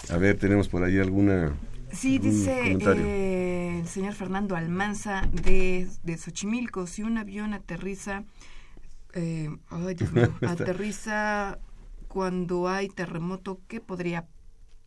A 0.08 0.16
ver, 0.18 0.38
tenemos 0.38 0.68
por 0.68 0.82
ahí 0.84 0.98
alguna... 0.98 1.52
Sí, 1.92 2.18
algún 2.18 2.30
dice 2.30 2.58
comentario. 2.58 3.04
eh, 3.06 3.78
el 3.80 3.88
señor 3.88 4.14
Fernando 4.14 4.56
Almanza 4.56 5.28
de, 5.32 5.88
de 6.04 6.18
Xochimilco, 6.18 6.86
si 6.86 7.02
un 7.02 7.18
avión 7.18 7.54
aterriza, 7.54 8.24
eh, 9.14 9.50
ay, 9.70 9.94
Dios 9.94 10.12
mío, 10.12 10.32
aterriza 10.46 11.58
cuando 12.08 12.68
hay 12.68 12.88
terremoto, 12.88 13.60
¿qué 13.68 13.80
podría 13.80 14.26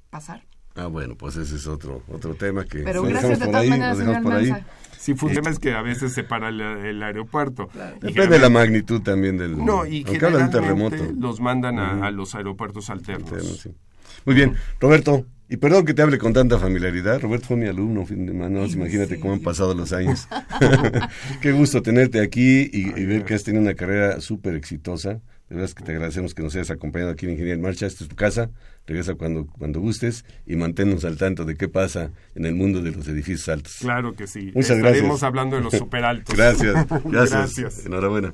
pasar? 0.09 0.45
Ah, 0.75 0.87
bueno, 0.87 1.15
pues 1.15 1.35
ese 1.37 1.55
es 1.55 1.67
otro 1.67 2.01
otro 2.07 2.33
tema 2.33 2.65
que 2.65 2.79
Pero 2.79 3.03
lo 3.03 3.09
gracias 3.09 3.39
dejamos 3.39 3.39
de 3.39 3.45
por 3.45 3.51
todas 3.51 3.61
ahí, 3.63 3.69
maneras, 3.69 3.97
lo 3.97 4.03
señor 4.03 4.15
dejamos 4.15 4.31
por 4.31 4.57
ahí. 4.57 4.65
Sí, 5.03 5.15
fue 5.15 5.29
un 5.29 5.35
tema 5.35 5.49
es 5.49 5.59
que 5.59 5.73
a 5.73 5.81
veces 5.81 6.13
se 6.13 6.23
para 6.23 6.47
el, 6.47 6.61
el 6.61 7.03
aeropuerto. 7.03 7.69
Depende 7.99 8.35
de 8.35 8.39
la 8.39 8.49
magnitud 8.49 9.01
también 9.01 9.37
del... 9.37 9.57
No, 9.57 9.85
y 9.85 10.05
generalmente 10.05 10.59
terremoto. 10.59 10.95
los 11.19 11.41
mandan 11.41 11.77
a, 11.77 12.09
los 12.09 12.35
aeropuertos 12.35 12.89
alternos. 12.89 13.29
Alterno, 13.33 13.53
sí. 13.53 13.75
Muy 14.23 14.33
bien, 14.33 14.55
Roberto, 14.79 15.25
y 15.49 15.57
perdón 15.57 15.85
que 15.85 15.93
te 15.93 16.01
hable 16.01 16.17
con 16.17 16.31
tanta 16.31 16.57
familiaridad, 16.57 17.19
Roberto 17.19 17.47
fue 17.47 17.57
mi 17.57 17.67
alumno, 17.67 18.05
fin 18.05 18.25
de 18.25 18.31
semana, 18.31 18.63
¿En 18.63 18.71
imagínate 18.71 19.19
cómo 19.19 19.33
han 19.33 19.41
pasado 19.41 19.73
los 19.73 19.91
años. 19.91 20.29
Qué 21.41 21.51
gusto 21.51 21.81
tenerte 21.81 22.21
aquí 22.21 22.69
y, 22.71 22.97
y 22.97 23.05
ver 23.05 23.25
que 23.25 23.33
has 23.33 23.43
tenido 23.43 23.61
una 23.61 23.73
carrera 23.73 24.21
súper 24.21 24.55
exitosa. 24.55 25.19
De 25.49 25.55
verdad 25.55 25.65
es 25.65 25.75
que 25.75 25.83
te 25.83 25.91
agradecemos 25.91 26.33
que 26.33 26.41
nos 26.41 26.55
hayas 26.55 26.71
acompañado 26.71 27.11
aquí 27.11 27.25
en 27.25 27.31
Ingeniería 27.33 27.55
en 27.55 27.61
Marcha. 27.61 27.85
Esta 27.85 28.03
es 28.03 28.09
tu 28.09 28.15
casa, 28.15 28.49
regresa 28.87 29.15
cuando, 29.15 29.45
cuando 29.45 29.79
gustes 29.81 30.25
y 30.45 30.55
manténnos 30.55 31.05
al 31.05 31.17
tanto 31.17 31.45
de 31.45 31.55
qué 31.55 31.67
pasa 31.67 32.11
en 32.35 32.45
el 32.45 32.55
mundo 32.55 32.81
de 32.81 32.91
los 32.91 33.07
edificios 33.07 33.49
altos. 33.49 33.77
Claro 33.81 34.15
que 34.15 34.25
sí. 34.27 34.51
Muchas 34.55 34.77
Estaremos 34.77 35.01
gracias. 35.01 35.23
hablando 35.23 35.55
de 35.57 35.63
los 35.63 35.73
superaltos. 35.73 36.35
Gracias, 36.37 36.87
gracias, 37.05 37.55
Gracias. 37.55 37.85
Enhorabuena. 37.85 38.33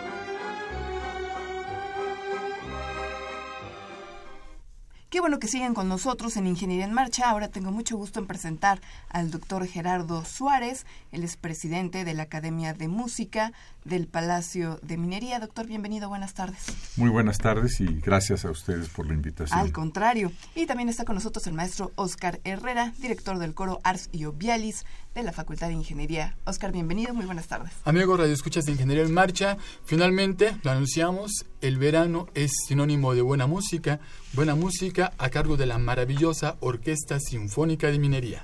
Qué 5.11 5.19
bueno 5.19 5.39
que 5.39 5.49
siguen 5.49 5.73
con 5.73 5.89
nosotros 5.89 6.37
en 6.37 6.47
Ingeniería 6.47 6.85
en 6.85 6.93
Marcha. 6.93 7.29
Ahora 7.29 7.49
tengo 7.49 7.69
mucho 7.69 7.97
gusto 7.97 8.21
en 8.21 8.27
presentar 8.27 8.79
al 9.09 9.29
doctor 9.29 9.67
Gerardo 9.67 10.23
Suárez, 10.23 10.85
él 11.11 11.25
es 11.25 11.35
presidente 11.35 12.05
de 12.05 12.13
la 12.13 12.23
Academia 12.23 12.73
de 12.73 12.87
Música 12.87 13.51
del 13.83 14.07
Palacio 14.07 14.79
de 14.81 14.95
Minería. 14.95 15.41
Doctor, 15.41 15.67
bienvenido, 15.67 16.07
buenas 16.07 16.33
tardes. 16.33 16.63
Muy 16.95 17.09
buenas 17.09 17.39
tardes 17.39 17.81
y 17.81 17.87
gracias 17.87 18.45
a 18.45 18.51
ustedes 18.51 18.87
por 18.87 19.05
la 19.05 19.13
invitación. 19.13 19.59
Al 19.59 19.73
contrario. 19.73 20.31
Y 20.55 20.65
también 20.65 20.87
está 20.87 21.03
con 21.03 21.15
nosotros 21.15 21.45
el 21.45 21.55
maestro 21.55 21.91
Oscar 21.95 22.39
Herrera, 22.45 22.93
director 22.99 23.37
del 23.37 23.53
coro 23.53 23.81
Ars 23.83 24.07
y 24.13 24.23
Obialis 24.23 24.85
de 25.13 25.23
la 25.23 25.33
Facultad 25.33 25.67
de 25.67 25.73
Ingeniería. 25.73 26.35
Oscar, 26.45 26.71
bienvenido, 26.71 27.13
muy 27.13 27.25
buenas 27.25 27.47
tardes. 27.47 27.71
Amigos 27.83 28.17
Radio 28.17 28.33
Escuchas 28.33 28.65
de 28.65 28.71
Ingeniería 28.71 29.03
en 29.03 29.13
Marcha, 29.13 29.57
finalmente 29.83 30.55
lo 30.63 30.71
anunciamos, 30.71 31.45
el 31.59 31.77
verano 31.77 32.27
es 32.33 32.53
sinónimo 32.67 33.13
de 33.13 33.21
buena 33.21 33.45
música, 33.45 33.99
buena 34.33 34.55
música 34.55 35.13
a 35.17 35.29
cargo 35.29 35.57
de 35.57 35.65
la 35.65 35.77
maravillosa 35.77 36.55
Orquesta 36.61 37.19
Sinfónica 37.19 37.87
de 37.87 37.99
Minería. 37.99 38.43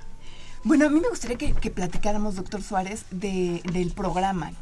Bueno, 0.64 0.86
a 0.86 0.90
mí 0.90 1.00
me 1.00 1.08
gustaría 1.08 1.38
que, 1.38 1.52
que 1.54 1.70
platicáramos, 1.70 2.36
doctor 2.36 2.62
Suárez, 2.62 3.04
de, 3.10 3.62
del 3.72 3.92
programa. 3.92 4.52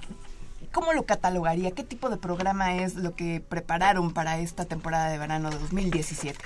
¿Cómo 0.71 0.93
lo 0.93 1.05
catalogaría? 1.05 1.71
¿Qué 1.73 1.83
tipo 1.83 2.11
de 2.11 2.19
programa 2.19 2.77
es 2.77 2.95
lo 2.95 3.17
que 3.17 3.41
prepararon 3.41 4.13
para 4.13 4.39
esta 4.39 4.67
temporada 4.67 5.09
de 5.09 5.19
verano 5.19 5.51
de 5.51 5.59
2017? 5.59 6.39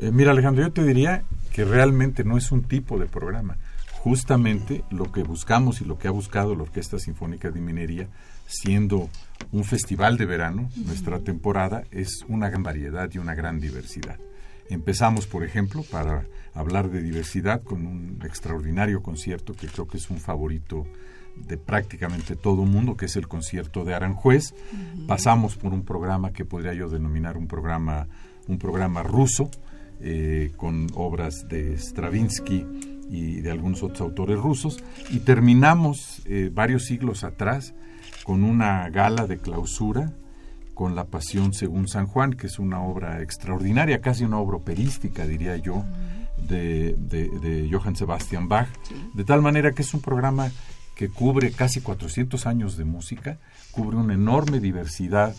Eh, 0.00 0.10
mira 0.12 0.32
Alejandro, 0.32 0.62
yo 0.62 0.72
te 0.72 0.84
diría 0.84 1.24
que 1.52 1.64
realmente 1.64 2.22
no 2.22 2.36
es 2.36 2.52
un 2.52 2.64
tipo 2.64 2.98
de 2.98 3.06
programa. 3.06 3.56
Justamente 4.04 4.84
lo 4.90 5.10
que 5.10 5.22
buscamos 5.22 5.80
y 5.80 5.86
lo 5.86 5.96
que 5.96 6.08
ha 6.08 6.10
buscado 6.10 6.54
la 6.54 6.64
Orquesta 6.64 6.98
Sinfónica 6.98 7.50
de 7.50 7.58
Minería, 7.58 8.10
siendo 8.46 9.08
un 9.50 9.64
festival 9.64 10.18
de 10.18 10.26
verano, 10.26 10.68
nuestra 10.76 11.20
temporada 11.20 11.84
es 11.90 12.22
una 12.28 12.50
gran 12.50 12.62
variedad 12.62 13.08
y 13.10 13.16
una 13.16 13.34
gran 13.34 13.60
diversidad. 13.60 14.18
Empezamos, 14.68 15.26
por 15.26 15.42
ejemplo, 15.42 15.82
para 15.90 16.26
hablar 16.52 16.90
de 16.90 17.00
diversidad 17.00 17.62
con 17.62 17.86
un 17.86 18.18
extraordinario 18.26 19.02
concierto 19.02 19.54
que 19.54 19.68
creo 19.68 19.88
que 19.88 19.96
es 19.96 20.10
un 20.10 20.18
favorito 20.18 20.84
de 21.34 21.56
prácticamente 21.56 22.36
todo 22.36 22.64
el 22.64 22.68
mundo, 22.68 22.98
que 22.98 23.06
es 23.06 23.16
el 23.16 23.26
concierto 23.26 23.86
de 23.86 23.94
Aranjuez. 23.94 24.54
Pasamos 25.08 25.56
por 25.56 25.72
un 25.72 25.82
programa 25.82 26.30
que 26.30 26.44
podría 26.44 26.74
yo 26.74 26.90
denominar 26.90 27.38
un 27.38 27.46
programa, 27.46 28.06
un 28.48 28.58
programa 28.58 29.02
ruso, 29.02 29.50
eh, 30.00 30.52
con 30.58 30.88
obras 30.94 31.48
de 31.48 31.78
Stravinsky 31.78 32.92
y 33.08 33.40
de 33.40 33.50
algunos 33.50 33.82
otros 33.82 34.00
autores 34.00 34.38
rusos, 34.38 34.82
y 35.10 35.20
terminamos 35.20 36.22
eh, 36.26 36.50
varios 36.52 36.84
siglos 36.84 37.24
atrás 37.24 37.74
con 38.24 38.44
una 38.44 38.88
gala 38.90 39.26
de 39.26 39.38
clausura 39.38 40.12
con 40.74 40.96
La 40.96 41.04
Pasión 41.04 41.52
según 41.52 41.88
San 41.88 42.06
Juan, 42.06 42.32
que 42.32 42.48
es 42.48 42.58
una 42.58 42.82
obra 42.82 43.22
extraordinaria, 43.22 44.00
casi 44.00 44.24
una 44.24 44.38
obra 44.38 44.56
operística, 44.56 45.26
diría 45.26 45.56
yo, 45.56 45.84
de, 46.36 46.96
de, 46.98 47.28
de 47.28 47.68
Johann 47.70 47.96
Sebastian 47.96 48.48
Bach, 48.48 48.68
de 49.14 49.24
tal 49.24 49.40
manera 49.40 49.72
que 49.72 49.82
es 49.82 49.94
un 49.94 50.00
programa 50.00 50.50
que 50.94 51.08
cubre 51.08 51.52
casi 51.52 51.80
400 51.80 52.46
años 52.46 52.76
de 52.76 52.84
música, 52.84 53.38
cubre 53.70 53.96
una 53.96 54.14
enorme 54.14 54.60
diversidad 54.60 55.34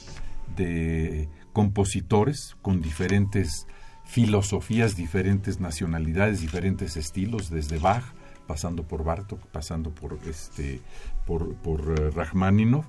de 0.56 1.30
compositores 1.54 2.56
con 2.62 2.82
diferentes 2.82 3.68
filosofías, 4.06 4.96
diferentes 4.96 5.60
nacionalidades, 5.60 6.42
diferentes 6.42 6.96
estilos, 6.96 7.50
desde 7.50 7.80
Bach, 7.80 8.04
pasando 8.48 8.84
por 8.84 9.04
Bartok, 9.04 9.46
pasando 9.48 9.90
por 9.90 10.18
este 10.28 10.80
por, 11.26 11.56
por 11.56 11.82
uh, 11.82 12.12
Rachmaninoff, 12.12 12.86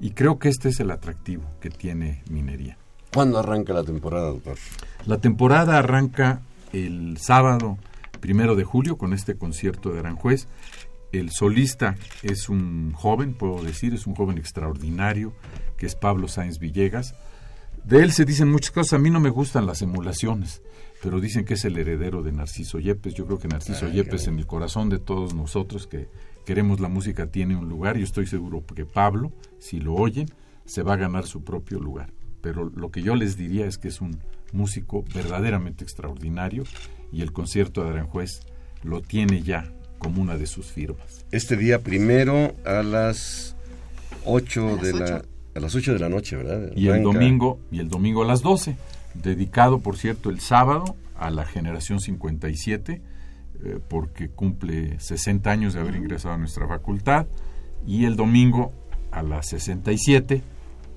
y 0.00 0.10
creo 0.10 0.38
que 0.38 0.48
este 0.48 0.68
es 0.70 0.80
el 0.80 0.90
atractivo 0.90 1.44
que 1.60 1.70
tiene 1.70 2.22
Minería. 2.30 2.76
¿Cuándo 3.12 3.38
arranca 3.38 3.72
la 3.72 3.84
temporada, 3.84 4.28
doctor? 4.28 4.56
La 5.06 5.18
temporada 5.18 5.78
arranca 5.78 6.42
el 6.72 7.18
sábado 7.18 7.78
primero 8.20 8.54
de 8.54 8.64
julio 8.64 8.98
con 8.98 9.12
este 9.12 9.36
concierto 9.36 9.90
de 9.90 10.00
Aranjuez. 10.00 10.46
El 11.12 11.30
solista 11.30 11.96
es 12.22 12.48
un 12.48 12.92
joven, 12.92 13.34
puedo 13.34 13.62
decir, 13.62 13.94
es 13.94 14.06
un 14.06 14.14
joven 14.14 14.38
extraordinario, 14.38 15.32
que 15.76 15.86
es 15.86 15.96
Pablo 15.96 16.28
Sáenz 16.28 16.58
Villegas. 16.58 17.14
De 17.84 18.02
él 18.02 18.12
se 18.12 18.24
dicen 18.24 18.50
muchas 18.50 18.70
cosas. 18.70 18.94
A 18.94 18.98
mí 18.98 19.10
no 19.10 19.20
me 19.20 19.30
gustan 19.30 19.66
las 19.66 19.82
emulaciones, 19.82 20.62
pero 21.02 21.20
dicen 21.20 21.44
que 21.44 21.54
es 21.54 21.64
el 21.64 21.76
heredero 21.76 22.22
de 22.22 22.32
Narciso 22.32 22.78
Yepes. 22.78 23.14
Yo 23.14 23.26
creo 23.26 23.38
que 23.38 23.48
Narciso 23.48 23.88
Yepes 23.88 24.26
en 24.26 24.38
el 24.38 24.46
corazón 24.46 24.88
de 24.88 24.98
todos 24.98 25.34
nosotros 25.34 25.86
que 25.86 26.08
queremos 26.44 26.80
la 26.80 26.88
música 26.88 27.26
tiene 27.26 27.56
un 27.56 27.68
lugar 27.68 27.96
y 27.96 28.02
estoy 28.02 28.26
seguro 28.26 28.64
que 28.64 28.86
Pablo, 28.86 29.32
si 29.58 29.80
lo 29.80 29.94
oyen, 29.94 30.28
se 30.64 30.82
va 30.82 30.94
a 30.94 30.96
ganar 30.96 31.26
su 31.26 31.42
propio 31.42 31.80
lugar. 31.80 32.12
Pero 32.40 32.70
lo 32.70 32.90
que 32.90 33.02
yo 33.02 33.14
les 33.14 33.36
diría 33.36 33.66
es 33.66 33.78
que 33.78 33.88
es 33.88 34.00
un 34.00 34.20
músico 34.52 35.04
verdaderamente 35.14 35.84
extraordinario 35.84 36.64
y 37.12 37.22
el 37.22 37.32
concierto 37.32 37.84
de 37.84 37.90
Aranjuez 37.90 38.40
lo 38.82 39.02
tiene 39.02 39.42
ya 39.42 39.72
como 39.98 40.22
una 40.22 40.36
de 40.36 40.46
sus 40.46 40.66
firmas. 40.72 41.26
Este 41.30 41.56
día 41.56 41.82
primero 41.82 42.54
a 42.64 42.82
las 42.82 43.56
8 44.24 44.76
de 44.78 44.92
la 44.94 45.22
a 45.60 45.62
las 45.62 45.74
8 45.74 45.92
de 45.92 45.98
la 45.98 46.08
noche, 46.08 46.36
¿verdad? 46.36 46.72
Y 46.74 46.88
el 46.88 47.02
domingo 47.02 47.60
y 47.70 47.80
el 47.80 47.88
domingo 47.88 48.22
a 48.22 48.26
las 48.26 48.40
12, 48.40 48.76
dedicado 49.14 49.80
por 49.80 49.98
cierto 49.98 50.30
el 50.30 50.40
sábado 50.40 50.96
a 51.16 51.30
la 51.30 51.44
generación 51.44 52.00
57 52.00 53.02
eh, 53.62 53.78
porque 53.88 54.30
cumple 54.30 54.98
60 54.98 55.50
años 55.50 55.74
de 55.74 55.80
haber 55.80 55.96
ingresado 55.96 56.34
a 56.34 56.38
nuestra 56.38 56.66
facultad 56.66 57.26
y 57.86 58.06
el 58.06 58.16
domingo 58.16 58.72
a 59.10 59.22
las 59.22 59.48
67 59.50 60.42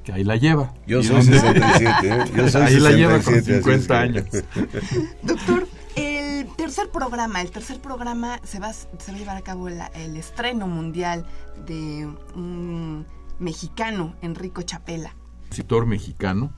que 0.06 0.14
ahí 0.14 0.24
la 0.24 0.38
lleva. 0.38 0.74
Yo 0.88 1.04
soy 1.04 1.24
67, 1.24 1.92
¿eh? 2.04 2.24
Yo 2.36 2.50
soy 2.50 2.62
ahí 2.62 2.80
la 2.80 2.92
lleva 2.92 3.20
con 3.20 3.42
50 3.42 4.00
años. 4.00 4.26
Doctor, 5.24 5.68
el 5.96 6.48
tercer 6.56 6.90
programa, 6.90 7.42
el 7.42 7.52
tercer 7.52 7.80
programa 7.80 8.40
se 8.44 8.60
va, 8.60 8.72
se 8.72 8.88
va 9.12 9.18
a 9.18 9.20
llevar 9.20 9.38
a 9.38 9.42
cabo 9.42 9.68
el 9.68 10.16
estreno 10.16 10.68
mundial 10.68 11.26
de 11.66 12.08
un 12.36 13.06
mexicano, 13.44 14.16
Enrico 14.22 14.62
Chapela. 14.62 15.16
Compositor 15.42 15.86
mexicano. 15.86 16.54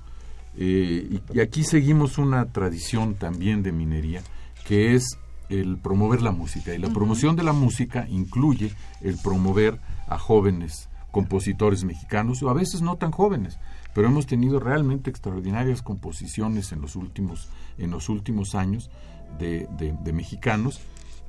Eh, 0.58 1.20
y, 1.34 1.40
aquí 1.40 1.64
seguimos 1.64 2.18
una 2.18 2.46
tradición 2.52 3.16
también 3.16 3.62
de 3.62 3.72
minería, 3.72 4.22
que 4.66 4.96
es 4.96 5.18
el 5.50 5.78
promover 5.78 6.22
la 6.22 6.32
música. 6.32 6.74
Y 6.74 6.78
la 6.78 6.90
promoción 6.90 7.36
de 7.36 7.44
la 7.44 7.54
música 7.54 8.08
incluye 8.10 8.74
el 9.02 9.18
promover 9.18 9.80
a 10.08 10.18
jóvenes 10.18 10.90
compositores 11.12 11.86
mexicanos, 11.86 12.44
o 12.44 12.50
a 12.50 12.54
veces 12.54 12.82
no 12.82 12.98
tan 12.98 13.12
jóvenes, 13.12 13.58
pero 13.94 14.10
hemos 14.10 14.28
tenido 14.28 14.60
realmente 14.60 15.10
extraordinarias 15.10 15.82
composiciones 15.82 16.74
en 16.74 16.82
los 16.82 16.98
últimos, 16.98 17.48
en 17.78 17.92
los 17.92 18.10
últimos 18.10 18.54
años 18.54 18.92
de, 19.40 19.66
de, 19.78 20.12
mexicanos, 20.12 20.82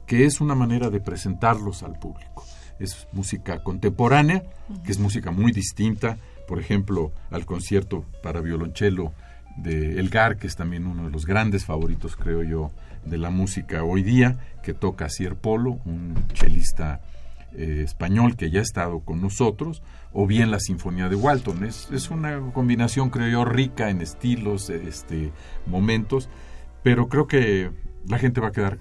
que 0.04 0.24
es 0.24 0.40
una 0.40 0.56
manera 0.56 0.90
de 0.90 0.98
presentarlos 0.98 1.84
al 1.84 2.00
público. 2.00 2.44
Es 2.78 3.08
música 3.12 3.62
contemporánea, 3.62 4.42
que 4.84 4.92
es 4.92 4.98
música 4.98 5.30
muy 5.30 5.52
distinta, 5.52 6.18
por 6.46 6.60
ejemplo, 6.60 7.12
al 7.30 7.46
concierto 7.46 8.04
para 8.22 8.40
violonchelo 8.40 9.12
de 9.56 9.98
Elgar, 9.98 10.36
que 10.36 10.46
es 10.46 10.56
también 10.56 10.86
uno 10.86 11.04
de 11.04 11.10
los 11.10 11.26
grandes 11.26 11.64
favoritos, 11.64 12.16
creo 12.16 12.42
yo, 12.42 12.70
de 13.04 13.18
la 13.18 13.30
música 13.30 13.84
hoy 13.84 14.02
día, 14.02 14.38
que 14.62 14.74
toca 14.74 15.08
Cier 15.08 15.36
Polo, 15.36 15.78
un 15.84 16.14
chelista 16.34 17.00
eh, 17.54 17.82
español 17.84 18.36
que 18.36 18.50
ya 18.50 18.60
ha 18.60 18.62
estado 18.62 19.00
con 19.00 19.20
nosotros, 19.20 19.82
o 20.12 20.26
bien 20.26 20.50
la 20.50 20.60
Sinfonía 20.60 21.08
de 21.08 21.16
Walton. 21.16 21.64
Es, 21.64 21.88
es 21.90 22.10
una 22.10 22.38
combinación, 22.52 23.10
creo 23.10 23.28
yo, 23.28 23.44
rica 23.44 23.88
en 23.88 24.02
estilos, 24.02 24.68
este, 24.68 25.32
momentos, 25.66 26.28
pero 26.82 27.08
creo 27.08 27.26
que 27.26 27.70
la 28.06 28.18
gente 28.18 28.40
va 28.40 28.48
a 28.48 28.52
quedar 28.52 28.78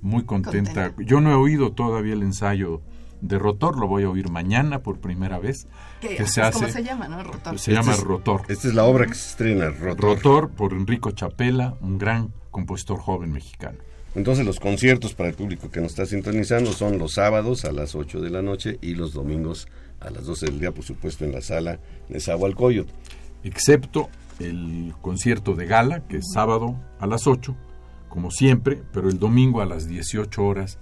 muy 0.00 0.24
contenta. 0.24 0.92
Yo 0.98 1.20
no 1.20 1.30
he 1.30 1.34
oído 1.34 1.72
todavía 1.72 2.14
el 2.14 2.22
ensayo 2.22 2.82
de 3.20 3.38
Rotor, 3.38 3.78
lo 3.78 3.86
voy 3.86 4.04
a 4.04 4.10
oír 4.10 4.30
mañana 4.30 4.82
por 4.82 5.00
primera 5.00 5.38
vez. 5.38 5.66
Que 6.00 6.26
se 6.26 6.40
hace, 6.40 6.60
¿Cómo 6.60 6.68
se 6.68 6.82
llama, 6.82 7.08
no? 7.08 7.22
Rotor. 7.22 7.58
Se 7.58 7.72
llama 7.72 7.94
Rotor. 7.96 8.42
Esta 8.48 8.68
es 8.68 8.74
la 8.74 8.84
obra 8.84 9.06
que 9.06 9.14
se 9.14 9.30
estrena, 9.30 9.70
Rotor. 9.70 10.16
Rotor 10.16 10.50
por 10.50 10.72
Enrico 10.72 11.10
Chapela, 11.10 11.76
un 11.80 11.98
gran 11.98 12.32
compositor 12.50 12.98
joven 12.98 13.32
mexicano. 13.32 13.78
Entonces 14.14 14.44
los 14.44 14.58
conciertos 14.58 15.14
para 15.14 15.28
el 15.28 15.34
público 15.34 15.70
que 15.70 15.80
nos 15.80 15.92
está 15.92 16.06
sintonizando 16.06 16.72
son 16.72 16.98
los 16.98 17.14
sábados 17.14 17.64
a 17.64 17.72
las 17.72 17.94
8 17.94 18.20
de 18.20 18.30
la 18.30 18.42
noche 18.42 18.78
y 18.80 18.94
los 18.94 19.12
domingos 19.12 19.68
a 20.00 20.10
las 20.10 20.24
12 20.24 20.46
del 20.46 20.60
día, 20.60 20.72
por 20.72 20.84
supuesto, 20.84 21.24
en 21.24 21.32
la 21.32 21.40
sala 21.40 21.78
de 22.08 22.20
Zahualcoyot. 22.20 22.88
Excepto 23.44 24.08
el 24.38 24.94
concierto 25.00 25.54
de 25.54 25.66
gala, 25.66 26.06
que 26.06 26.18
es 26.18 26.26
sábado 26.32 26.76
a 27.00 27.06
las 27.06 27.26
8, 27.26 27.54
como 28.08 28.30
siempre, 28.30 28.82
pero 28.92 29.08
el 29.08 29.18
domingo 29.18 29.60
a 29.60 29.66
las 29.66 29.86
18 29.88 30.42
horas, 30.42 30.78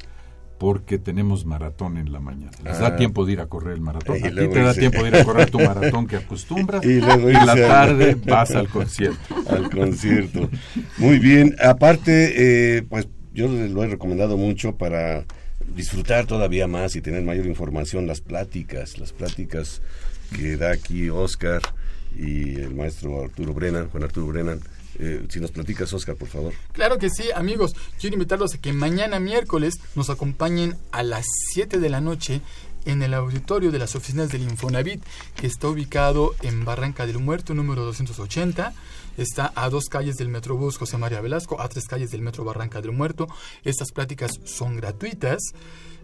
porque 0.58 0.98
tenemos 0.98 1.44
maratón 1.44 1.98
en 1.98 2.12
la 2.12 2.20
mañana. 2.20 2.52
Les 2.64 2.78
da 2.78 2.88
ah. 2.88 2.96
tiempo 2.96 3.26
de 3.26 3.32
ir 3.34 3.40
a 3.40 3.46
correr 3.46 3.74
el 3.74 3.80
maratón. 3.80 4.16
A 4.16 4.28
ti 4.28 4.34
te 4.34 4.62
da 4.62 4.74
tiempo 4.74 5.02
de 5.02 5.08
ir 5.08 5.16
a 5.16 5.24
correr 5.24 5.50
tu 5.50 5.58
maratón 5.58 6.06
que 6.06 6.16
acostumbras. 6.16 6.84
y, 6.84 7.00
luego 7.00 7.28
la 7.28 7.54
tarde 7.54 8.16
vas 8.24 8.52
al 8.52 8.68
concierto. 8.68 9.18
Al 9.50 9.70
concierto. 9.70 10.48
Muy 10.98 11.18
bien. 11.18 11.54
Aparte, 11.62 12.76
eh, 12.76 12.82
pues 12.82 13.08
yo 13.32 13.48
lo 13.48 13.84
he 13.84 13.86
recomendado 13.86 14.36
mucho 14.36 14.76
para 14.76 15.24
disfrutar 15.74 16.26
todavía 16.26 16.66
más 16.66 16.96
y 16.96 17.00
tener 17.00 17.22
mayor 17.22 17.46
información, 17.46 18.06
las 18.06 18.20
pláticas, 18.20 18.98
las 18.98 19.12
pláticas 19.12 19.82
que 20.34 20.56
da 20.56 20.72
aquí 20.72 21.10
Oscar 21.10 21.60
y 22.16 22.56
el 22.60 22.74
maestro 22.74 23.24
Arturo 23.24 23.52
Brennan, 23.52 23.88
Juan 23.90 24.04
Arturo 24.04 24.26
Brennan. 24.28 24.60
Eh, 24.98 25.26
si 25.28 25.40
nos 25.40 25.50
platicas, 25.50 25.92
Oscar, 25.92 26.16
por 26.16 26.28
favor. 26.28 26.52
Claro 26.72 26.98
que 26.98 27.10
sí, 27.10 27.24
amigos. 27.34 27.74
Quiero 28.00 28.14
invitarlos 28.14 28.54
a 28.54 28.58
que 28.58 28.72
mañana 28.72 29.20
miércoles 29.20 29.74
nos 29.94 30.10
acompañen 30.10 30.76
a 30.92 31.02
las 31.02 31.26
7 31.52 31.78
de 31.78 31.90
la 31.90 32.00
noche 32.00 32.40
en 32.84 33.02
el 33.02 33.14
auditorio 33.14 33.72
de 33.72 33.80
las 33.80 33.96
oficinas 33.96 34.30
del 34.30 34.42
Infonavit, 34.42 35.02
que 35.34 35.46
está 35.46 35.68
ubicado 35.68 36.34
en 36.42 36.64
Barranca 36.64 37.06
del 37.06 37.18
Muerto, 37.18 37.52
número 37.52 37.84
280 37.84 38.72
está 39.16 39.52
a 39.54 39.68
dos 39.68 39.86
calles 39.86 40.16
del 40.16 40.28
Metrobús 40.28 40.76
José 40.76 40.98
María 40.98 41.20
Velasco, 41.20 41.60
a 41.60 41.68
tres 41.68 41.86
calles 41.86 42.10
del 42.10 42.22
Metro 42.22 42.44
Barranca 42.44 42.80
del 42.80 42.92
Muerto. 42.92 43.28
Estas 43.64 43.92
pláticas 43.92 44.32
son 44.44 44.76
gratuitas. 44.76 45.40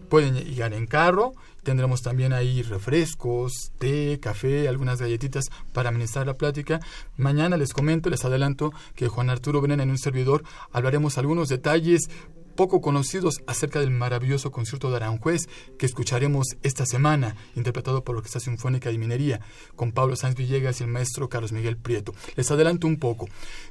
Pueden 0.09 0.35
llegar 0.35 0.73
en 0.73 0.87
carro. 0.87 1.33
Tendremos 1.63 2.01
también 2.01 2.33
ahí 2.33 2.61
refrescos, 2.61 3.71
té, 3.79 4.19
café, 4.21 4.67
algunas 4.67 4.99
galletitas 4.99 5.45
para 5.71 5.89
administrar 5.89 6.27
la 6.27 6.33
plática. 6.33 6.79
Mañana 7.17 7.57
les 7.57 7.73
comento, 7.73 8.09
les 8.09 8.25
adelanto 8.25 8.71
que 8.95 9.07
Juan 9.07 9.29
Arturo 9.29 9.61
Brennan 9.61 9.79
en 9.79 9.89
un 9.89 9.97
servidor 9.97 10.43
hablaremos 10.71 11.17
algunos 11.17 11.47
detalles 11.47 12.09
poco 12.55 12.81
conocidos 12.81 13.41
acerca 13.47 13.79
del 13.79 13.91
maravilloso 13.91 14.51
concierto 14.51 14.89
de 14.89 14.97
Aranjuez 14.97 15.47
que 15.77 15.85
escucharemos 15.85 16.47
esta 16.63 16.85
semana, 16.85 17.35
interpretado 17.55 18.03
por 18.03 18.15
la 18.15 18.19
Orquesta 18.19 18.39
Sinfónica 18.39 18.89
de 18.89 18.97
Minería, 18.97 19.41
con 19.75 19.91
Pablo 19.91 20.15
Sáenz 20.15 20.35
Villegas 20.37 20.79
y 20.79 20.83
el 20.83 20.89
maestro 20.89 21.29
Carlos 21.29 21.51
Miguel 21.51 21.77
Prieto. 21.77 22.13
Les 22.35 22.49
adelanto 22.51 22.87
un 22.87 22.97
poco. 22.97 23.27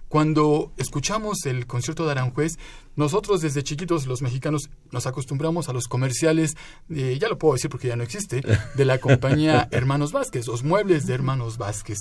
Cuando 0.08 0.72
escuchamos 0.76 1.46
el 1.46 1.66
concierto 1.66 2.04
de 2.04 2.12
Aranjuez, 2.12 2.58
nosotros 2.96 3.40
desde 3.40 3.62
chiquitos 3.62 4.06
los 4.06 4.20
mexicanos 4.20 4.68
nos 4.90 5.06
acostumbramos 5.06 5.70
a 5.70 5.72
los 5.72 5.88
comerciales, 5.88 6.56
ya 6.88 7.28
lo 7.28 7.38
puedo 7.38 7.54
decir 7.54 7.70
porque 7.70 7.88
ya 7.88 7.96
no 7.96 8.02
existe, 8.02 8.42
de 8.74 8.84
la 8.84 8.98
compañía 8.98 9.68
Hermanos 9.72 10.12
Vázquez, 10.12 10.46
los 10.46 10.64
muebles 10.64 11.06
de 11.06 11.14
Hermanos 11.14 11.56
Vázquez. 11.56 12.00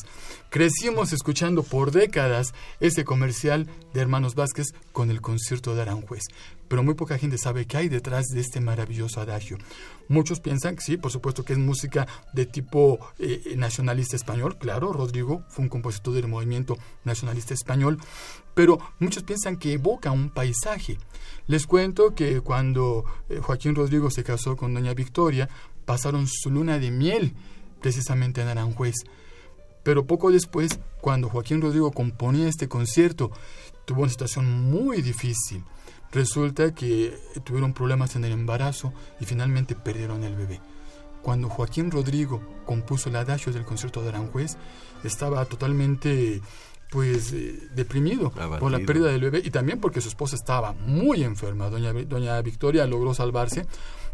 Crecimos 0.49 1.13
escuchando 1.13 1.63
por 1.63 1.91
décadas 1.91 2.53
ese 2.81 3.05
comercial 3.05 3.67
de 3.93 4.01
Hermanos 4.01 4.35
Vázquez 4.35 4.73
con 4.91 5.09
el 5.09 5.21
concierto 5.21 5.73
de 5.75 5.83
Aranjuez 5.83 6.23
pero 6.71 6.83
muy 6.83 6.93
poca 6.93 7.17
gente 7.17 7.37
sabe 7.37 7.65
qué 7.65 7.75
hay 7.75 7.89
detrás 7.89 8.27
de 8.27 8.39
este 8.39 8.61
maravilloso 8.61 9.19
adagio. 9.19 9.57
Muchos 10.07 10.39
piensan 10.39 10.77
sí, 10.79 10.95
por 10.95 11.11
supuesto 11.11 11.43
que 11.43 11.51
es 11.51 11.59
música 11.59 12.07
de 12.31 12.45
tipo 12.45 12.97
eh, 13.19 13.55
nacionalista 13.57 14.15
español, 14.15 14.57
claro, 14.57 14.93
Rodrigo 14.93 15.43
fue 15.49 15.63
un 15.63 15.69
compositor 15.69 16.13
del 16.13 16.29
movimiento 16.29 16.77
nacionalista 17.03 17.53
español, 17.53 17.97
pero 18.53 18.79
muchos 18.99 19.23
piensan 19.23 19.57
que 19.57 19.73
evoca 19.73 20.11
un 20.11 20.29
paisaje. 20.29 20.97
Les 21.45 21.67
cuento 21.67 22.15
que 22.15 22.39
cuando 22.39 23.03
eh, 23.27 23.41
Joaquín 23.43 23.75
Rodrigo 23.75 24.09
se 24.09 24.23
casó 24.23 24.55
con 24.55 24.73
doña 24.73 24.93
Victoria, 24.93 25.49
pasaron 25.83 26.25
su 26.25 26.51
luna 26.51 26.79
de 26.79 26.89
miel 26.89 27.33
precisamente 27.81 28.43
en 28.43 28.47
Aranjuez. 28.47 28.95
Pero 29.83 30.07
poco 30.07 30.31
después, 30.31 30.79
cuando 31.01 31.27
Joaquín 31.27 31.59
Rodrigo 31.59 31.91
componía 31.91 32.47
este 32.47 32.69
concierto, 32.69 33.29
tuvo 33.83 34.03
una 34.03 34.09
situación 34.09 34.71
muy 34.71 35.01
difícil. 35.01 35.65
Resulta 36.11 36.73
que 36.73 37.17
tuvieron 37.43 37.73
problemas 37.73 38.15
en 38.15 38.25
el 38.25 38.33
embarazo 38.33 38.93
y 39.19 39.25
finalmente 39.25 39.75
perdieron 39.75 40.23
el 40.23 40.35
bebé. 40.35 40.59
Cuando 41.21 41.49
Joaquín 41.49 41.91
Rodrigo 41.91 42.41
compuso 42.65 43.09
el 43.09 43.15
adagio 43.15 43.53
del 43.53 43.63
concierto 43.63 44.01
de 44.01 44.09
Aranjuez, 44.09 44.57
estaba 45.03 45.45
totalmente 45.45 46.41
pues 46.89 47.31
eh, 47.31 47.69
deprimido 47.73 48.31
por 48.59 48.69
la 48.69 48.79
pérdida 48.79 49.07
del 49.07 49.21
bebé 49.21 49.41
y 49.43 49.49
también 49.49 49.79
porque 49.79 50.01
su 50.01 50.09
esposa 50.09 50.35
estaba 50.35 50.73
muy 50.73 51.23
enferma. 51.23 51.69
Doña, 51.69 51.93
doña 51.93 52.41
Victoria 52.41 52.85
logró 52.85 53.13
salvarse, 53.13 53.65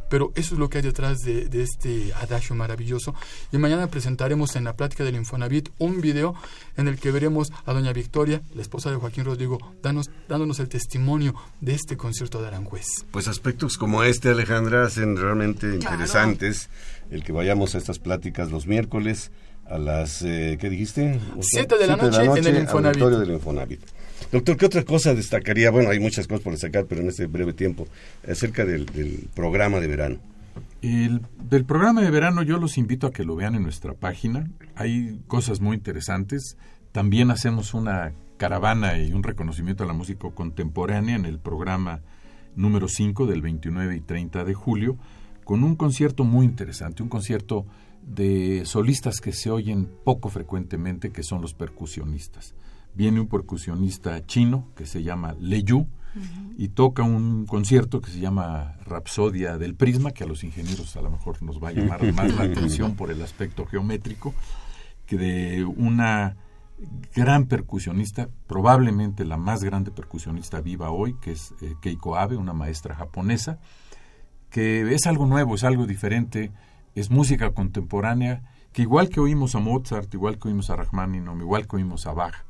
pero 0.10 0.32
eso 0.36 0.56
es 0.56 0.60
lo 0.60 0.70
que 0.70 0.80
hay 0.80 0.84
detrás 0.84 1.20
de, 1.20 1.48
este 1.62 2.14
adagio 2.14 2.56
maravilloso. 2.56 3.16
Y 3.52 3.58
mañana 3.58 3.88
presentaremos 3.88 4.56
en 4.56 4.64
la 4.64 4.76
plática 4.76 5.04
del 5.04 5.16
Infonavit 5.16 5.70
un 5.80 6.02
video 6.02 6.36
en 6.76 6.88
el 6.88 7.00
que 7.00 7.12
veremos 7.12 7.52
a 7.66 7.74
doña 7.74 7.94
Victoria, 7.94 8.42
la 8.54 8.62
esposa 8.62 8.90
de 8.90 8.98
Joaquín 8.98 9.26
Rodrigo, 9.26 9.58
danos, 9.82 10.10
dándonos 10.28 10.60
el 10.60 10.70
testimonio 10.70 11.36
de 11.62 11.74
este 11.74 11.98
concierto 11.98 12.42
de 12.42 12.48
Aranjuez. 12.48 13.06
Pues 13.12 13.28
aspectos 13.28 13.78
como 13.78 14.04
este, 14.04 14.30
Alejandra, 14.30 14.86
hacen 14.86 15.18
realmente 15.18 15.74
interesantes 15.74 16.70
el 17.10 17.24
que 17.24 17.32
vayamos 17.32 17.76
a 17.76 17.78
estas 17.78 18.00
pláticas 18.00 18.52
los 18.52 18.68
miércoles 18.68 19.32
a 19.70 19.78
las, 19.78 20.22
eh, 20.22 20.58
¿qué 20.60 20.70
dijiste? 20.70 21.20
Siete 21.42 21.78
de 21.78 21.88
la 21.88 21.98
noche 21.98 22.24
en 22.24 22.48
el 22.48 22.62
Infonavit. 22.62 23.02
auditorio 23.02 23.20
del 23.20 23.32
Infonavit. 23.32 23.82
Doctor, 24.32 24.58
¿qué 24.58 24.66
otra 24.66 24.84
cosa 24.84 25.14
destacaría? 25.14 25.72
Bueno, 25.72 25.90
hay 25.90 26.00
muchas 26.00 26.28
cosas 26.28 26.44
por 26.44 26.54
destacar, 26.54 26.86
pero 26.86 27.02
en 27.02 27.10
este 27.10 27.28
breve 27.28 27.54
tiempo, 27.54 27.88
acerca 28.28 28.66
del, 28.66 28.86
programa 29.34 29.80
de 29.80 29.88
verano. 29.88 30.18
El, 30.82 31.22
del 31.50 31.66
programa 31.66 32.02
de 32.02 32.12
verano 32.12 32.42
yo 32.44 32.58
los 32.58 32.78
invito 32.78 33.08
a 33.08 33.12
que 33.12 33.24
lo 33.24 33.36
vean 33.36 33.56
en 33.56 33.64
nuestra 33.64 33.94
página. 33.94 34.50
Hay 34.76 35.20
cosas 35.28 35.62
muy 35.62 35.78
interesantes. 35.78 36.58
También 36.92 37.32
hacemos 37.32 37.74
una 37.74 38.14
caravana 38.38 38.98
y 39.00 39.14
un 39.14 39.24
reconocimiento 39.24 39.84
a 39.84 39.88
la 39.88 39.94
música 39.94 40.30
contemporánea 40.32 41.16
en 41.16 41.26
el 41.26 41.40
programa 41.40 42.02
número 42.56 42.88
5 42.88 43.28
del 43.28 43.42
29 43.42 43.96
y 43.96 44.02
30 44.02 44.44
de 44.44 44.54
julio, 44.54 44.98
con 45.44 45.64
un 45.64 45.76
concierto 45.76 46.24
muy 46.24 46.46
interesante, 46.46 47.04
un 47.04 47.10
concierto 47.10 47.66
de 48.02 48.64
solistas 48.66 49.22
que 49.22 49.32
se 49.32 49.50
oyen 49.50 49.90
poco 50.04 50.30
frecuentemente, 50.30 51.12
que 51.12 51.24
son 51.24 51.42
los 51.42 51.54
percusionistas. 51.54 52.56
Viene 52.98 53.20
un 53.20 53.28
percusionista 53.28 54.26
chino 54.26 54.70
que 54.76 54.88
se 54.88 55.04
llama 55.04 55.36
Le 55.40 55.62
Yu 55.62 55.86
y 56.58 56.70
toca 56.70 57.04
un 57.04 57.46
concierto 57.46 58.02
que 58.02 58.10
se 58.10 58.20
llama 58.20 58.76
Rapsodia 58.86 59.60
del 59.60 59.76
Prisma, 59.76 60.14
que 60.14 60.24
a 60.24 60.28
los 60.28 60.44
ingenieros 60.44 60.98
a 60.98 61.04
lo 61.04 61.12
mejor 61.12 61.44
nos 61.44 61.64
va 61.64 61.70
a 61.70 61.74
llamar 61.74 62.12
más 62.16 62.34
la 62.34 62.46
atención 62.46 62.96
por 62.96 63.12
el 63.12 63.22
aspecto 63.22 63.68
geométrico, 63.68 64.34
que 65.06 65.16
de 65.16 65.64
una 65.64 66.38
gran 67.14 67.46
percusionista, 67.46 68.30
probablemente 68.48 69.26
la 69.26 69.38
más 69.38 69.64
grande 69.64 69.92
percusionista 69.92 70.60
viva 70.62 70.90
hoy, 70.90 71.14
que 71.22 71.34
es 71.34 71.54
eh, 71.62 71.76
Keiko 71.80 72.18
Abe, 72.18 72.36
una 72.36 72.54
maestra 72.54 72.96
japonesa, 72.96 73.60
que 74.50 74.92
es 74.92 75.06
algo 75.06 75.28
nuevo, 75.28 75.54
es 75.54 75.64
algo 75.64 75.86
diferente, 75.86 76.52
es 76.96 77.12
música 77.12 77.52
contemporánea, 77.52 78.42
que 78.74 78.82
igual 78.82 79.10
que 79.10 79.20
oímos 79.20 79.54
a 79.54 79.60
Mozart, 79.60 80.12
igual 80.16 80.40
que 80.40 80.48
oímos 80.48 80.72
a 80.72 80.78
Rachmaninoff, 80.78 81.40
igual 81.40 81.68
que 81.68 81.76
oímos 81.76 82.08
a 82.08 82.14
Bach, 82.14 82.47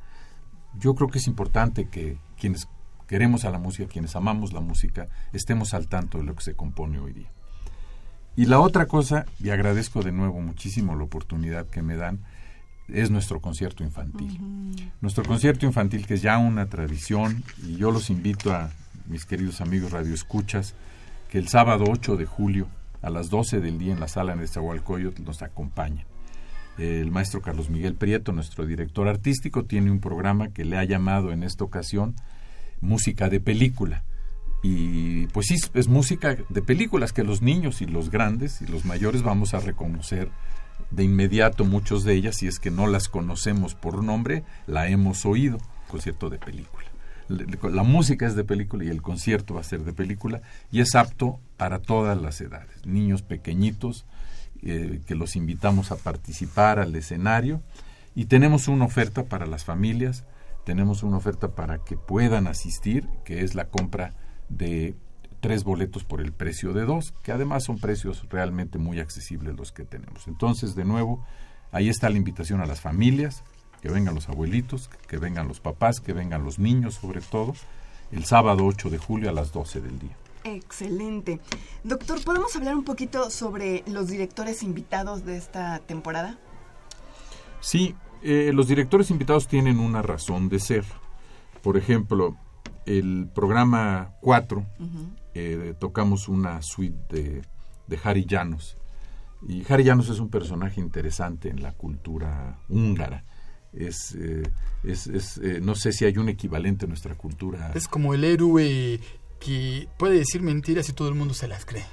yo 0.79 0.95
creo 0.95 1.09
que 1.09 1.19
es 1.19 1.27
importante 1.27 1.87
que 1.89 2.17
quienes 2.39 2.67
queremos 3.07 3.45
a 3.45 3.51
la 3.51 3.57
música, 3.57 3.87
quienes 3.87 4.15
amamos 4.15 4.53
la 4.53 4.59
música, 4.61 5.07
estemos 5.33 5.73
al 5.73 5.87
tanto 5.87 6.17
de 6.17 6.25
lo 6.25 6.35
que 6.35 6.43
se 6.43 6.55
compone 6.55 6.99
hoy 6.99 7.13
día. 7.13 7.31
Y 8.35 8.45
la 8.45 8.59
otra 8.59 8.85
cosa, 8.85 9.25
y 9.39 9.49
agradezco 9.49 10.03
de 10.03 10.11
nuevo 10.11 10.39
muchísimo 10.41 10.95
la 10.95 11.03
oportunidad 11.03 11.65
que 11.67 11.81
me 11.81 11.95
dan, 11.95 12.19
es 12.87 13.09
nuestro 13.09 13.41
concierto 13.41 13.83
infantil. 13.83 14.39
Nuestro 15.01 15.23
concierto 15.23 15.65
infantil, 15.65 16.05
que 16.05 16.13
es 16.13 16.21
ya 16.21 16.37
una 16.37 16.67
tradición, 16.67 17.43
y 17.65 17.77
yo 17.77 17.91
los 17.91 18.09
invito 18.09 18.53
a 18.53 18.69
mis 19.07 19.25
queridos 19.25 19.61
amigos 19.61 19.91
radioescuchas, 19.91 20.75
que 21.29 21.39
el 21.39 21.47
sábado 21.47 21.85
8 21.89 22.15
de 22.15 22.25
julio, 22.25 22.67
a 23.01 23.09
las 23.09 23.29
12 23.29 23.59
del 23.59 23.77
día 23.79 23.93
en 23.93 23.99
la 23.99 24.07
sala 24.07 24.35
de 24.35 24.47
Zahualcoyot, 24.47 25.19
nos 25.19 25.41
acompañen. 25.41 26.05
El 26.77 27.09
maestro 27.11 27.41
Carlos 27.41 27.69
Miguel 27.69 27.95
Prieto, 27.95 28.31
nuestro 28.31 28.65
director 28.65 29.07
artístico, 29.07 29.65
tiene 29.65 29.89
un 29.89 29.99
programa 29.99 30.49
que 30.49 30.65
le 30.65 30.77
ha 30.77 30.83
llamado 30.83 31.31
en 31.31 31.43
esta 31.43 31.63
ocasión 31.63 32.15
Música 32.81 33.29
de 33.29 33.39
Película. 33.39 34.03
Y 34.61 35.27
pues 35.27 35.47
sí, 35.47 35.55
es 35.73 35.87
música 35.87 36.37
de 36.49 36.61
películas 36.61 37.13
que 37.13 37.23
los 37.23 37.41
niños 37.41 37.81
y 37.81 37.85
los 37.85 38.09
grandes 38.09 38.61
y 38.61 38.67
los 38.67 38.85
mayores 38.85 39.23
vamos 39.23 39.53
a 39.53 39.59
reconocer 39.59 40.29
de 40.91 41.03
inmediato 41.03 41.65
muchos 41.65 42.03
de 42.03 42.13
ellas, 42.13 42.37
si 42.37 42.47
es 42.47 42.59
que 42.59 42.71
no 42.71 42.87
las 42.87 43.07
conocemos 43.07 43.75
por 43.75 44.03
nombre, 44.03 44.43
la 44.67 44.87
hemos 44.87 45.25
oído, 45.25 45.57
concierto 45.87 46.29
de 46.29 46.37
película. 46.37 46.85
La 47.29 47.83
música 47.83 48.25
es 48.25 48.35
de 48.35 48.45
película 48.45 48.85
y 48.85 48.87
el 48.87 49.01
concierto 49.01 49.55
va 49.55 49.61
a 49.61 49.65
ser 49.65 49.81
de 49.81 49.91
película 49.91 50.41
y 50.71 50.79
es 50.79 50.95
apto 50.95 51.39
para 51.57 51.79
todas 51.79 52.19
las 52.21 52.39
edades, 52.39 52.85
niños 52.85 53.21
pequeñitos 53.21 54.05
eh, 54.69 55.01
que 55.05 55.15
los 55.15 55.35
invitamos 55.35 55.91
a 55.91 55.95
participar 55.95 56.79
al 56.79 56.95
escenario 56.95 57.61
y 58.15 58.25
tenemos 58.25 58.67
una 58.67 58.83
oferta 58.85 59.23
para 59.23 59.45
las 59.45 59.63
familias, 59.63 60.25
tenemos 60.65 61.03
una 61.03 61.15
oferta 61.15 61.55
para 61.55 61.77
que 61.79 61.95
puedan 61.95 62.47
asistir, 62.47 63.07
que 63.23 63.45
es 63.45 63.55
la 63.55 63.69
compra 63.69 64.13
de 64.49 64.95
tres 65.39 65.63
boletos 65.63 66.03
por 66.03 66.19
el 66.19 66.33
precio 66.33 66.73
de 66.73 66.83
dos, 66.83 67.13
que 67.23 67.31
además 67.31 67.63
son 67.63 67.79
precios 67.79 68.27
realmente 68.29 68.77
muy 68.77 68.99
accesibles 68.99 69.55
los 69.55 69.71
que 69.71 69.85
tenemos. 69.85 70.27
Entonces, 70.27 70.75
de 70.75 70.83
nuevo, 70.83 71.23
ahí 71.71 71.87
está 71.87 72.09
la 72.09 72.17
invitación 72.17 72.59
a 72.59 72.65
las 72.65 72.81
familias, 72.81 73.43
que 73.81 73.89
vengan 73.89 74.15
los 74.15 74.27
abuelitos, 74.27 74.89
que 75.07 75.17
vengan 75.17 75.47
los 75.47 75.61
papás, 75.61 76.01
que 76.01 76.11
vengan 76.11 76.43
los 76.43 76.59
niños 76.59 76.95
sobre 76.95 77.21
todo, 77.21 77.53
el 78.11 78.25
sábado 78.25 78.65
8 78.65 78.89
de 78.89 78.97
julio 78.97 79.29
a 79.29 79.33
las 79.33 79.53
12 79.53 79.79
del 79.79 79.99
día. 79.99 80.17
Excelente. 80.55 81.39
Doctor, 81.83 82.23
¿podemos 82.23 82.55
hablar 82.55 82.75
un 82.75 82.83
poquito 82.83 83.29
sobre 83.29 83.83
los 83.87 84.07
directores 84.07 84.63
invitados 84.63 85.25
de 85.25 85.37
esta 85.37 85.79
temporada? 85.79 86.37
Sí, 87.59 87.95
eh, 88.23 88.51
los 88.53 88.67
directores 88.67 89.11
invitados 89.11 89.47
tienen 89.47 89.79
una 89.79 90.01
razón 90.01 90.49
de 90.49 90.59
ser. 90.59 90.85
Por 91.61 91.77
ejemplo, 91.77 92.37
el 92.85 93.29
programa 93.33 94.15
4 94.21 94.65
eh, 95.33 95.73
tocamos 95.77 96.27
una 96.29 96.61
suite 96.61 96.97
de, 97.09 97.41
de 97.87 97.99
Harry 98.03 98.25
Llanos. 98.25 98.77
Y 99.47 99.63
Harry 99.71 99.83
Llanos 99.83 100.09
es 100.09 100.19
un 100.19 100.29
personaje 100.29 100.79
interesante 100.79 101.49
en 101.49 101.61
la 101.61 101.73
cultura 101.73 102.59
húngara. 102.69 103.23
Es, 103.73 104.15
eh, 104.15 104.43
es, 104.83 105.37
eh, 105.37 105.59
no 105.61 105.75
sé 105.75 105.91
si 105.91 106.05
hay 106.05 106.17
un 106.17 106.29
equivalente 106.29 106.85
en 106.85 106.89
nuestra 106.89 107.15
cultura. 107.15 107.71
Es 107.75 107.87
como 107.87 108.13
el 108.13 108.23
héroe 108.23 108.99
que 109.39 109.87
puede 109.97 110.17
decir 110.17 110.41
mentiras 110.41 110.89
y 110.89 110.93
todo 110.93 111.09
el 111.09 111.15
mundo 111.15 111.33
se 111.33 111.47
las 111.47 111.65
cree. 111.65 111.85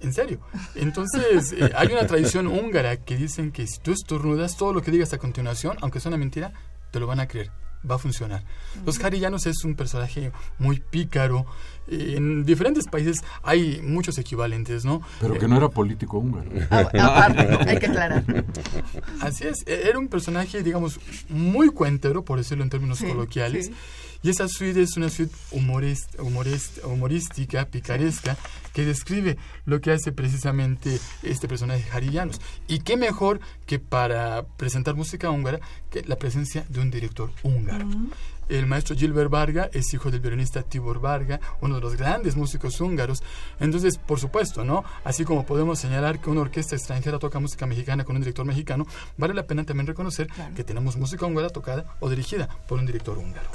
En 0.00 0.12
serio. 0.12 0.40
Entonces, 0.76 1.54
hay 1.74 1.88
una 1.88 2.06
tradición 2.06 2.46
húngara 2.46 2.98
que 2.98 3.16
dicen 3.16 3.50
que 3.50 3.66
si 3.66 3.80
tú 3.80 3.92
estornudas, 3.92 4.56
todo 4.56 4.72
lo 4.72 4.82
que 4.82 4.90
digas 4.90 5.12
a 5.12 5.18
continuación, 5.18 5.76
aunque 5.80 6.00
sea 6.00 6.10
una 6.10 6.18
mentira, 6.18 6.52
te 6.92 7.00
lo 7.00 7.06
van 7.06 7.20
a 7.20 7.26
creer 7.26 7.50
va 7.88 7.96
a 7.96 7.98
funcionar. 7.98 8.42
Los 8.84 9.02
Harillanos 9.02 9.46
es 9.46 9.64
un 9.64 9.74
personaje 9.74 10.32
muy 10.58 10.80
pícaro. 10.80 11.46
En 11.88 12.44
diferentes 12.44 12.86
países 12.86 13.22
hay 13.42 13.80
muchos 13.82 14.18
equivalentes, 14.18 14.84
¿no? 14.84 15.02
Pero 15.20 15.38
que 15.38 15.48
no 15.48 15.56
era 15.56 15.68
político 15.68 16.18
húngaro. 16.18 16.50
Ah, 16.70 16.88
hay 17.66 17.78
que 17.78 17.86
aclarar. 17.86 18.24
Así 19.20 19.46
es, 19.46 19.64
e-, 19.66 19.88
era 19.88 19.98
un 19.98 20.08
personaje, 20.08 20.62
digamos, 20.62 21.00
muy 21.28 21.70
cuentero, 21.70 22.24
por 22.24 22.38
decirlo 22.38 22.64
en 22.64 22.70
términos 22.70 23.00
coloquiales. 23.00 23.70
Y 24.22 24.30
esa 24.30 24.48
suite 24.48 24.82
es 24.82 24.96
una 24.96 25.10
suite 25.10 25.34
humorística, 26.84 27.66
picaresca, 27.66 28.36
que 28.72 28.84
describe 28.84 29.36
lo 29.64 29.80
que 29.80 29.92
hace 29.92 30.10
precisamente 30.10 30.98
este 31.22 31.46
personaje 31.46 31.84
Harillanos. 31.92 32.40
Y 32.66 32.80
qué 32.80 32.96
mejor 32.96 33.38
que 33.66 33.78
para 33.78 34.44
presentar 34.56 34.96
música 34.96 35.30
húngara 35.30 35.60
que 35.90 36.02
la 36.02 36.16
presencia 36.16 36.64
de 36.68 36.80
un 36.80 36.90
director 36.90 37.30
húngaro. 37.44 37.86
El 38.48 38.66
maestro 38.66 38.96
Gilbert 38.96 39.30
Varga 39.30 39.68
es 39.72 39.92
hijo 39.92 40.10
del 40.10 40.20
violinista 40.20 40.62
Tibor 40.62 41.00
Varga, 41.00 41.38
uno 41.60 41.74
de 41.74 41.80
los 41.80 41.96
grandes 41.96 42.36
músicos 42.36 42.80
húngaros. 42.80 43.22
Entonces, 43.60 43.98
por 43.98 44.18
supuesto, 44.18 44.64
¿no? 44.64 44.84
Así 45.04 45.24
como 45.24 45.44
podemos 45.44 45.78
señalar 45.78 46.20
que 46.20 46.30
una 46.30 46.40
orquesta 46.40 46.74
extranjera 46.74 47.18
toca 47.18 47.38
música 47.40 47.66
mexicana 47.66 48.04
con 48.04 48.16
un 48.16 48.22
director 48.22 48.46
mexicano, 48.46 48.86
vale 49.16 49.34
la 49.34 49.46
pena 49.46 49.64
también 49.64 49.86
reconocer 49.86 50.28
que 50.56 50.64
tenemos 50.64 50.96
música 50.96 51.26
húngara 51.26 51.50
tocada 51.50 51.84
o 52.00 52.08
dirigida 52.08 52.48
por 52.66 52.78
un 52.78 52.86
director 52.86 53.18
húngaro. 53.18 53.48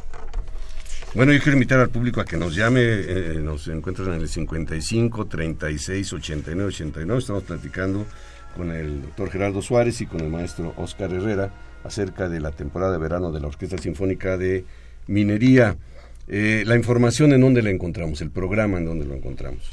Bueno, 1.16 1.32
yo 1.32 1.40
quiero 1.40 1.54
invitar 1.54 1.80
al 1.80 1.90
público 1.90 2.22
a 2.22 2.26
que 2.26 2.38
nos 2.38 2.56
llame, 2.56 2.82
eh, 2.82 3.40
nos 3.40 3.68
encuentran 3.68 4.14
en 4.14 4.22
el 4.22 4.28
55 4.28 5.26
36 5.26 6.14
89 6.14 6.68
89. 6.70 7.20
Estamos 7.20 7.44
platicando 7.44 8.06
con 8.56 8.72
el 8.72 9.04
doctor 9.04 9.30
Gerardo 9.30 9.62
Suárez 9.62 10.02
y 10.02 10.08
con 10.08 10.22
el 10.22 10.30
maestro 10.30 10.74
Oscar 10.78 11.14
Herrera 11.14 11.52
acerca 11.84 12.30
de 12.30 12.40
la 12.40 12.52
temporada 12.52 12.94
de 12.94 12.98
verano 12.98 13.32
de 13.32 13.40
la 13.40 13.48
Orquesta 13.48 13.78
Sinfónica 13.78 14.38
de 14.38 14.66
Minería. 15.08 15.78
Eh, 16.28 16.64
la 16.66 16.76
información 16.76 17.34
en 17.34 17.42
dónde 17.42 17.62
la 17.62 17.70
encontramos, 17.70 18.22
el 18.22 18.32
programa 18.32 18.78
en 18.78 18.86
dónde 18.86 19.06
lo 19.06 19.14
encontramos. 19.14 19.72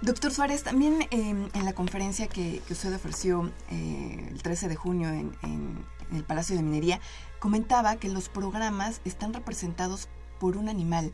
Doctor 0.01 0.33
Suárez, 0.33 0.63
también 0.63 1.09
em, 1.11 1.49
en 1.55 1.65
la 1.65 1.73
conferencia 1.73 2.29
que, 2.29 2.63
usted 2.71 2.95
ofreció 2.95 3.51
eh, 3.71 4.29
el 4.31 4.43
13 4.43 4.69
de 4.69 4.77
junio 4.77 5.09
en, 5.09 5.85
el 6.13 6.25
Palacio 6.25 6.57
de 6.57 6.63
Minería, 6.63 7.01
comentaba 7.39 7.97
que 7.97 8.09
los 8.09 8.29
programas 8.29 9.01
están 9.05 9.35
representados 9.35 10.09
por 10.41 10.57
un 10.57 10.69
animal. 10.69 11.13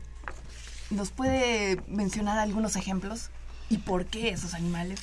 ¿Nos 0.89 1.09
puede 1.11 1.81
mencionar 1.87 2.37
algunos 2.39 2.75
ejemplos? 2.75 3.29
¿Y 3.69 3.79
por 3.79 4.05
qué 4.05 4.29
esos 4.29 4.53
animales? 4.53 5.01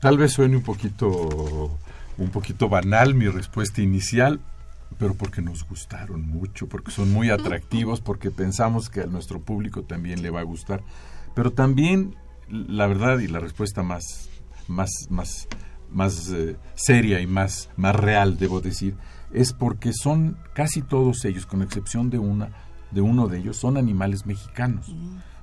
tal 0.00 0.18
vez 0.18 0.32
suene 0.32 0.56
un 0.56 0.62
poquito, 0.62 1.78
un 2.16 2.30
poquito 2.30 2.68
banal 2.68 3.14
mi 3.14 3.28
respuesta 3.28 3.82
inicial, 3.82 4.40
pero 4.96 5.14
porque 5.14 5.42
nos 5.42 5.68
gustaron 5.68 6.26
mucho, 6.26 6.68
porque 6.68 6.90
son 6.90 7.12
muy 7.12 7.30
atractivos, 7.30 8.00
porque 8.00 8.30
pensamos 8.30 8.88
que 8.88 9.02
a 9.02 9.06
nuestro 9.06 9.40
público 9.40 9.82
también 9.82 10.22
le 10.22 10.30
va 10.30 10.40
a 10.40 10.44
gustar. 10.44 10.82
Pero 11.34 11.52
también, 11.52 12.16
la 12.48 12.86
verdad 12.86 13.18
y 13.18 13.28
la 13.28 13.38
respuesta 13.38 13.82
más, 13.82 14.28
más, 14.66 14.90
más, 15.10 15.48
más 15.90 16.30
eh, 16.30 16.56
seria 16.74 17.20
y 17.20 17.26
más, 17.26 17.70
más 17.76 17.94
real, 17.94 18.38
debo 18.38 18.60
decir, 18.60 18.96
es 19.32 19.52
porque 19.52 19.92
son 19.92 20.38
casi 20.54 20.82
todos 20.82 21.24
ellos, 21.24 21.46
con 21.46 21.62
excepción 21.62 22.10
de 22.10 22.18
una, 22.18 22.50
de 22.90 23.00
uno 23.00 23.28
de 23.28 23.38
ellos, 23.38 23.56
son 23.56 23.76
animales 23.76 24.26
mexicanos. 24.26 24.92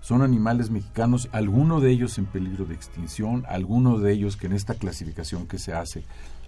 Son 0.01 0.21
animales 0.21 0.69
mexicanos, 0.69 1.29
algunos 1.31 1.81
de 1.81 1.89
ellos 1.89 2.19
en 2.19 2.27
peligro 2.27 2.65
de 2.65 2.75
extinción, 2.75 3.43
algunos 3.47 4.03
de 4.03 4.13
ellos 4.13 4.37
que 4.37 4.45
en 4.45 4.53
esta 4.53 4.75
clasificación 4.75 5.47
que 5.47 5.57
se 5.57 5.73
hace 5.73 6.03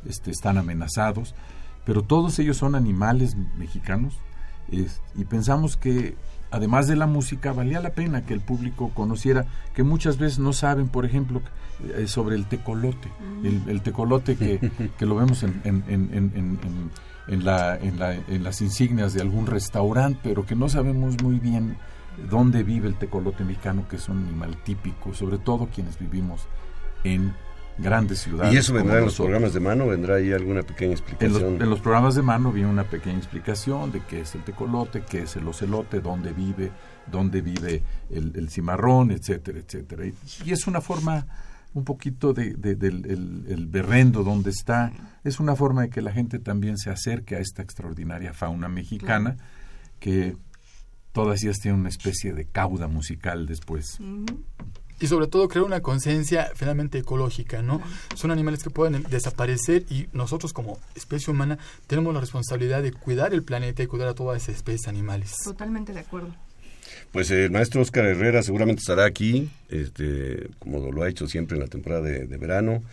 este, 0.06 0.30
están 0.30 0.60
amenazados, 0.60 1.34
pero 1.88 2.04
todos 2.04 2.38
ellos 2.38 2.58
son 2.58 2.76
animales 2.76 3.38
mexicanos 3.58 4.14
y 4.70 5.24
pensamos 5.24 5.78
que 5.78 6.18
además 6.52 6.88
de 6.88 6.98
la 6.98 7.08
música, 7.08 7.54
valía 7.54 7.80
la 7.80 7.92
pena 7.92 8.26
que 8.26 8.34
el 8.34 8.42
público 8.42 8.92
conociera, 8.94 9.46
que 9.74 9.84
muchas 9.84 10.18
veces 10.18 10.40
no 10.40 10.52
saben, 10.52 10.90
por 10.90 11.06
ejemplo, 11.06 11.42
eh, 11.96 12.08
sobre 12.08 12.36
el 12.36 12.46
tecolote, 12.46 13.10
el, 13.44 13.82
tecolote 13.82 14.36
que, 14.36 14.60
que, 15.00 15.06
lo 15.06 15.16
vemos 15.16 15.44
en, 15.44 15.62
en, 15.64 15.84
en, 15.88 16.60
en, 17.28 17.46
la, 17.46 17.78
en, 17.78 18.00
la, 18.00 18.14
en 18.16 18.44
las 18.44 18.62
insignias 18.62 19.14
de 19.14 19.22
algún 19.22 19.46
restaurante, 19.48 20.20
pero 20.24 20.46
que 20.46 20.56
no 20.56 20.68
sabemos 20.68 21.16
muy 21.24 21.40
bien 21.40 21.78
dónde 22.30 22.64
vive 22.64 22.90
el 22.90 22.96
tecolote 22.96 23.46
mexicano, 23.46 23.88
que 23.88 23.96
es 23.96 24.10
un 24.10 24.26
animal 24.26 24.58
típico, 24.64 25.14
sobre 25.14 25.38
todo 25.38 25.70
quienes 25.74 25.98
vivimos 25.98 26.48
en 27.06 27.34
grandes 27.78 28.20
ciudades. 28.20 28.54
¿Y 28.54 28.58
eso 28.58 28.74
vendrá 28.74 29.00
en 29.00 29.06
los 29.06 29.16
programas 29.16 29.54
de 29.54 29.60
mano? 29.60 29.88
¿Vendrá 29.88 30.16
ahí 30.16 30.32
alguna 30.32 30.64
pequeña 30.64 30.94
explicación? 30.94 31.62
En 31.62 31.70
los, 31.70 31.80
programas 31.80 32.16
de 32.16 32.22
mano 32.22 32.52
viene 32.52 32.70
una 32.70 32.84
pequeña 32.84 33.18
explicación 33.18 33.92
de 33.92 34.02
qué 34.02 34.22
es 34.22 34.36
el 34.36 34.44
tecolote, 34.44 35.04
qué 35.08 35.24
es 35.24 35.36
el 35.36 35.48
ocelote, 35.48 36.02
dónde 36.02 36.34
vive, 36.34 36.72
dónde 37.12 37.42
vive 37.42 37.84
el, 38.10 38.50
cimarrón, 38.50 39.12
etcétera, 39.12 39.60
etcétera. 39.60 40.06
Y, 40.06 40.52
es 40.52 40.68
una 40.68 40.82
forma 40.82 41.28
un 41.74 41.84
poquito 41.84 42.34
de, 42.34 42.54
del 42.56 43.06
el, 43.48 43.68
berrendo 43.68 44.24
donde 44.24 44.50
está, 44.50 44.92
es 45.24 45.40
una 45.40 45.56
forma 45.56 45.84
de 45.84 45.90
que 45.90 46.02
la 46.02 46.12
gente 46.12 46.40
también 46.40 46.78
se 46.78 46.90
acerque 46.90 47.36
a 47.36 47.40
esta 47.40 47.62
extraordinaria 47.62 48.34
fauna 48.34 48.68
mexicana 48.68 49.38
que 50.00 50.36
todas 51.12 51.44
ellas 51.44 51.60
tienen 51.60 51.80
una 51.80 51.90
especie 51.90 52.34
de 52.34 52.46
cauda 52.46 52.88
musical 52.88 53.46
después 53.46 54.00
y 55.00 55.08
sobre 55.08 55.28
todo 55.28 55.48
crear 55.48 55.66
una 55.66 55.82
conciencia 55.82 56.52
finalmente 56.56 56.98
ecológica, 57.00 57.62
¿no? 57.62 57.82
Son 58.16 58.32
animales 58.32 58.64
que 58.64 58.70
pueden 58.70 59.04
desaparecer 59.04 59.86
y 59.90 60.08
nosotros 60.14 60.54
como 60.54 60.80
especie 60.96 61.32
humana 61.32 61.58
tenemos 61.88 62.14
la 62.14 62.20
responsabilidad 62.20 62.82
de 62.82 62.92
cuidar 62.92 63.34
el 63.34 63.44
planeta 63.44 63.84
y 63.84 63.88
cuidar 63.88 64.10
a 64.10 64.14
todas 64.16 64.42
esas 64.42 64.56
especies 64.56 64.88
animales. 64.88 65.36
Totalmente 65.44 65.94
de 65.94 66.00
acuerdo. 66.00 66.34
Pues 67.12 67.32
el 67.32 67.52
maestro 67.52 67.82
Oscar 67.82 68.06
Herrera 68.06 68.44
seguramente 68.44 68.80
estará 68.80 69.06
aquí, 69.06 69.50
este, 69.70 70.50
como 70.60 70.92
lo 70.92 71.04
ha 71.04 71.10
hecho 71.10 71.28
siempre 71.28 71.56
en 71.56 71.62
la 71.62 71.68
temporada 71.68 72.02
de 72.02 72.38
verano. 72.38 72.84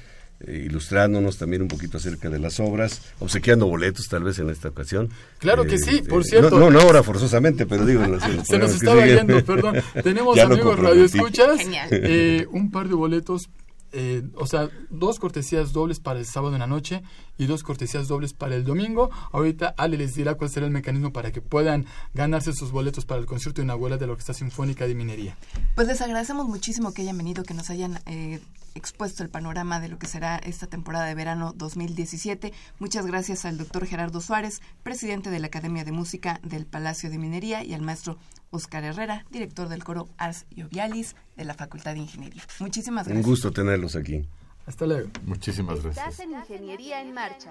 Eh, 0.41 0.65
ilustrándonos 0.67 1.39
también 1.39 1.63
un 1.63 1.69
poquito 1.69 1.97
acerca 1.97 2.29
de 2.29 2.39
las 2.39 2.59
obras, 2.59 3.01
obsequiando 3.21 3.67
boletos 3.67 4.09
tal 4.09 4.25
vez 4.25 4.39
en 4.41 4.51
esta 4.51 4.69
ocasión. 4.69 5.09
Claro 5.39 5.65
que 5.65 5.79
sí, 5.79 5.99
eh, 5.99 6.09
por 6.09 6.25
cierto. 6.25 6.59
No, 6.59 6.71
no, 6.71 6.81
ahora 6.81 7.03
forzosamente, 7.03 7.67
pero 7.67 7.87
digo... 7.87 8.03
Se 8.45 8.59
nos 8.59 8.75
estaba 8.75 9.07
yendo, 9.07 9.43
perdón. 9.45 9.77
Tenemos 10.03 10.39
amigos 10.39 10.79
radioescuchas, 10.79 11.61
eh, 11.91 12.47
un 12.51 12.71
par 12.71 12.89
de 12.89 12.95
boletos 12.95 13.49
eh, 13.97 14.23
o 14.35 14.47
sea, 14.47 14.71
dos 14.91 15.21
cortesías 15.21 15.73
dobles 15.73 16.01
para 16.01 16.19
el 16.19 16.27
sábado 16.27 16.55
en 16.55 16.61
la 16.61 16.67
noche 16.67 17.03
y 17.39 17.47
dos 17.47 17.63
cortesías 17.63 18.09
dobles 18.09 18.33
para 18.33 18.57
el 18.57 18.65
domingo. 18.65 19.11
Ahorita 19.31 19.73
Ale 19.77 19.97
les 19.97 20.15
dirá 20.15 20.35
cuál 20.35 20.51
será 20.51 20.67
el 20.67 20.73
mecanismo 20.73 21.13
para 21.13 21.31
que 21.31 21.41
puedan 21.41 21.87
ganarse 22.13 22.53
sus 22.53 22.73
boletos 22.73 23.05
para 23.05 23.21
el 23.21 23.27
concierto 23.27 23.63
inaugural 23.63 23.99
de 23.99 24.07
la 24.07 24.13
Orquesta 24.13 24.35
Sinfónica 24.35 24.89
de 24.89 24.97
Minería. 24.97 25.37
Pues 25.77 25.87
les 25.87 26.01
agradecemos 26.01 26.49
muchísimo 26.49 26.93
que 26.93 27.03
hayan 27.03 27.17
venido, 27.17 27.45
que 27.45 27.55
nos 27.55 27.71
hayan 27.71 28.01
eh, 28.07 28.41
expuesto 28.75 29.23
el 29.23 29.31
panorama 29.31 29.81
de 29.81 29.89
lo 29.89 29.99
que 29.99 30.07
será 30.07 30.37
esta 30.39 30.67
temporada 30.67 31.07
de 31.07 31.15
verano 31.15 31.53
2017. 31.57 32.53
Muchas 32.81 33.07
gracias 33.07 33.45
al 33.45 33.59
doctor 33.59 33.87
Gerardo 33.87 34.21
Suárez, 34.21 34.61
presidente 34.83 35.31
de 35.31 35.39
la 35.39 35.47
Academia 35.47 35.85
de 35.85 35.93
Música 35.93 36.41
del 36.43 36.67
Palacio 36.67 37.11
de 37.11 37.19
Minería, 37.19 37.63
y 37.63 37.75
al 37.75 37.83
maestro 37.83 38.19
Oscar 38.55 38.85
Herrera, 38.85 39.27
director 39.31 39.69
del 39.69 39.83
coro 39.83 40.09
Ars 40.17 40.47
Iovialis 40.51 41.17
de 41.37 41.45
la 41.45 41.55
Facultad 41.55 41.95
de 41.95 42.01
Ingeniería. 42.01 42.45
Muchísimas 42.61 43.09
gracias. 43.09 43.25
Un 43.25 43.31
gusto 43.31 43.51
tenerlos 43.51 43.97
aquí. 43.97 44.29
Hasta 44.67 44.87
luego. 44.87 45.11
Muchísimas 45.25 45.83
gracias. 45.83 46.09
Estás 46.09 46.25
en 46.25 46.35
Ingeniería 46.35 47.03
en 47.03 47.13
Marcha. 47.13 47.51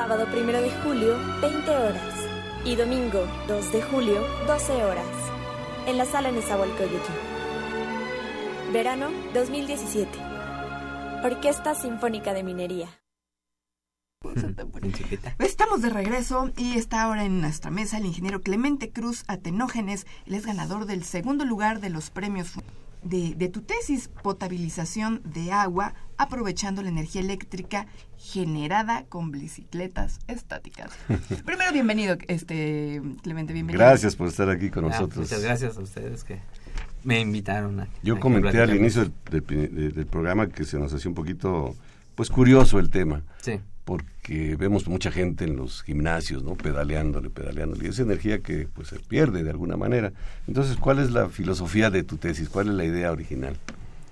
sábado 0.00 0.26
1 0.32 0.62
de 0.62 0.70
julio, 0.82 1.18
20 1.42 1.70
horas. 1.76 2.14
Y 2.64 2.74
domingo 2.74 3.22
2 3.46 3.72
de 3.72 3.82
julio, 3.82 4.26
12 4.46 4.82
horas. 4.82 5.04
En 5.86 5.98
la 5.98 6.06
sala 6.06 6.32
Nezahualcóyotl. 6.32 7.12
Verano 8.72 9.10
2017. 9.34 10.08
Orquesta 11.22 11.74
Sinfónica 11.74 12.32
de 12.32 12.42
Minería. 12.42 12.88
Estamos 15.38 15.82
de 15.82 15.90
regreso 15.90 16.50
y 16.56 16.78
está 16.78 17.02
ahora 17.02 17.26
en 17.26 17.42
nuestra 17.42 17.70
mesa 17.70 17.98
el 17.98 18.06
ingeniero 18.06 18.40
Clemente 18.40 18.92
Cruz 18.92 19.24
Atenógenes. 19.28 20.06
Él 20.24 20.32
es 20.32 20.46
ganador 20.46 20.86
del 20.86 21.04
segundo 21.04 21.44
lugar 21.44 21.80
de 21.80 21.90
los 21.90 22.08
premios 22.08 22.54
de, 23.02 23.34
de 23.34 23.48
tu 23.48 23.62
tesis, 23.62 24.08
potabilización 24.22 25.22
de 25.24 25.52
agua 25.52 25.94
aprovechando 26.18 26.82
la 26.82 26.88
energía 26.90 27.20
eléctrica 27.22 27.86
generada 28.18 29.04
con 29.08 29.30
bicicletas 29.30 30.18
estáticas. 30.28 30.90
Primero, 31.44 31.72
bienvenido, 31.72 32.16
este 32.28 33.00
Clemente, 33.22 33.52
bienvenido. 33.52 33.84
Gracias 33.84 34.16
por 34.16 34.28
estar 34.28 34.50
aquí 34.50 34.70
con 34.70 34.84
Ah, 34.84 34.88
nosotros. 34.88 35.18
muchas 35.30 35.42
gracias 35.42 35.76
a 35.76 35.80
ustedes 35.80 36.24
que 36.24 36.38
me 37.04 37.20
invitaron. 37.20 37.80
A, 37.80 37.88
Yo 38.02 38.16
a 38.16 38.20
comenté 38.20 38.60
al 38.60 38.74
inicio 38.76 39.10
del, 39.30 39.46
del- 39.46 39.92
del 39.94 40.06
programa 40.06 40.48
que 40.48 40.64
se 40.64 40.78
nos 40.78 40.92
hacía 40.92 41.08
un 41.08 41.14
poquito, 41.14 41.74
pues 42.14 42.28
curioso 42.28 42.78
el 42.78 42.90
tema, 42.90 43.22
Sí, 43.40 43.58
porque 43.90 44.54
vemos 44.54 44.86
mucha 44.86 45.10
gente 45.10 45.42
en 45.42 45.56
los 45.56 45.82
gimnasios, 45.82 46.44
¿no? 46.44 46.54
Pedaleándole, 46.54 47.28
pedaleándole, 47.28 47.86
y 47.86 47.88
esa 47.88 48.02
energía 48.02 48.38
que 48.38 48.68
pues 48.72 48.86
se 48.86 49.00
pierde 49.00 49.42
de 49.42 49.50
alguna 49.50 49.76
manera. 49.76 50.12
Entonces, 50.46 50.76
¿cuál 50.76 51.00
es 51.00 51.10
la 51.10 51.28
filosofía 51.28 51.90
de 51.90 52.04
tu 52.04 52.16
tesis? 52.16 52.48
¿Cuál 52.48 52.68
es 52.68 52.74
la 52.74 52.84
idea 52.84 53.10
original? 53.10 53.56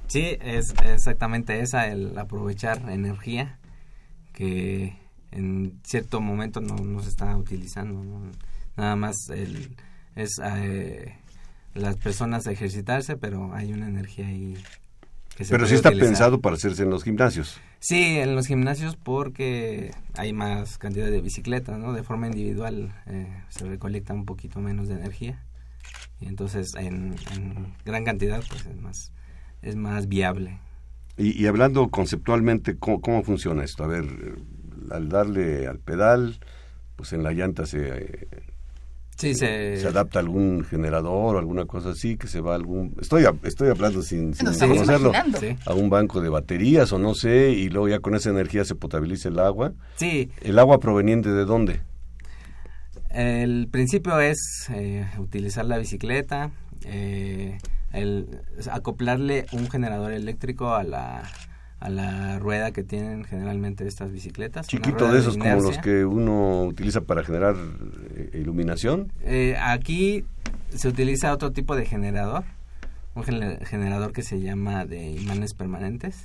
sí, 0.08 0.36
es 0.40 0.74
exactamente 0.84 1.60
esa, 1.60 1.86
el 1.86 2.18
aprovechar 2.18 2.90
energía 2.90 3.60
que 4.32 4.96
en 5.30 5.78
cierto 5.84 6.20
momento 6.20 6.60
no, 6.60 6.74
no 6.74 7.00
se 7.00 7.10
está 7.10 7.36
utilizando. 7.36 8.02
¿no? 8.02 8.32
Nada 8.76 8.96
más 8.96 9.14
el, 9.30 9.76
es 10.16 10.40
eh, 10.44 11.14
las 11.74 11.94
personas 11.98 12.48
ejercitarse, 12.48 13.16
pero 13.16 13.54
hay 13.54 13.72
una 13.72 13.86
energía 13.86 14.26
ahí 14.26 14.56
que 15.36 15.44
se 15.44 15.52
Pero 15.52 15.62
puede 15.62 15.70
sí 15.70 15.74
está 15.76 15.90
utilizar. 15.90 16.08
pensado 16.08 16.40
para 16.40 16.56
hacerse 16.56 16.82
en 16.82 16.90
los 16.90 17.04
gimnasios. 17.04 17.60
Sí, 17.80 18.18
en 18.18 18.34
los 18.34 18.46
gimnasios 18.46 18.96
porque 18.96 19.92
hay 20.14 20.32
más 20.32 20.78
cantidad 20.78 21.10
de 21.10 21.20
bicicletas, 21.20 21.78
¿no? 21.78 21.92
De 21.92 22.02
forma 22.02 22.26
individual 22.26 22.92
eh, 23.06 23.42
se 23.48 23.66
recolecta 23.66 24.12
un 24.14 24.24
poquito 24.24 24.60
menos 24.60 24.88
de 24.88 24.94
energía 24.94 25.44
y 26.20 26.26
entonces 26.26 26.74
en, 26.74 27.14
gran 27.84 28.04
cantidad 28.04 28.42
pues 28.48 28.66
es 28.66 28.76
más 28.76 29.12
es 29.62 29.76
más 29.76 30.08
viable. 30.08 30.58
Y, 31.16 31.40
y 31.40 31.46
hablando 31.46 31.88
conceptualmente, 31.88 32.76
¿cómo, 32.78 33.00
cómo 33.00 33.22
funciona 33.22 33.64
esto? 33.64 33.84
A 33.84 33.88
ver, 33.88 34.04
eh, 34.04 34.34
al 34.90 35.08
darle 35.08 35.66
al 35.66 35.78
pedal, 35.78 36.38
pues 36.96 37.12
en 37.12 37.22
la 37.22 37.32
llanta 37.32 37.66
se, 37.66 37.88
eh, 37.88 38.28
Sí, 39.18 39.34
se, 39.34 39.76
se 39.78 39.88
adapta 39.88 40.20
algún 40.20 40.64
generador 40.64 41.34
o 41.34 41.38
alguna 41.38 41.64
cosa 41.64 41.90
así, 41.90 42.16
que 42.16 42.28
se 42.28 42.40
va 42.40 42.52
a 42.52 42.54
algún... 42.54 42.94
Estoy, 43.00 43.24
estoy 43.42 43.68
hablando 43.68 44.00
sin, 44.02 44.32
conocerlo. 44.32 45.12
Sí. 45.40 45.56
A 45.66 45.74
un 45.74 45.90
banco 45.90 46.20
de 46.20 46.28
baterías 46.28 46.92
o 46.92 46.98
no 46.98 47.14
sé, 47.14 47.50
y 47.50 47.68
luego 47.68 47.88
ya 47.88 47.98
con 47.98 48.14
esa 48.14 48.30
energía 48.30 48.64
se 48.64 48.76
potabiliza 48.76 49.28
el 49.28 49.40
agua. 49.40 49.72
Sí, 49.96 50.30
¿El 50.40 50.58
agua 50.58 50.78
proveniente 50.78 51.30
de 51.30 51.44
dónde? 51.44 51.80
el 53.10 53.68
principio 53.70 54.20
es 54.20 54.68
eh, 54.72 55.06
utilizar 55.18 55.64
la 55.64 55.78
bicicleta, 55.78 56.50
eh, 56.84 57.58
el 57.92 58.42
acoplarle 58.70 59.46
un 59.52 59.70
generador 59.70 60.12
eléctrico 60.12 60.74
a 60.74 60.84
la 60.84 61.22
a 61.80 61.88
la 61.90 62.38
rueda 62.38 62.72
que 62.72 62.82
tienen 62.82 63.24
generalmente 63.24 63.86
estas 63.86 64.10
bicicletas. 64.10 64.66
Chiquito 64.66 65.10
de 65.12 65.20
esos 65.20 65.36
como 65.36 65.44
los 65.62 65.78
que 65.82 66.04
uno 66.04 66.64
utiliza 66.64 67.02
para 67.02 67.22
generar 67.22 67.54
eh, 68.16 68.30
iluminación. 68.34 69.12
Eh, 69.22 69.56
aquí 69.60 70.24
se 70.70 70.88
utiliza 70.88 71.32
otro 71.32 71.52
tipo 71.52 71.76
de 71.76 71.86
generador, 71.86 72.44
un 73.14 73.22
gener- 73.22 73.64
generador 73.64 74.12
que 74.12 74.22
se 74.22 74.40
llama 74.40 74.84
de 74.86 75.10
imanes 75.12 75.54
permanentes. 75.54 76.24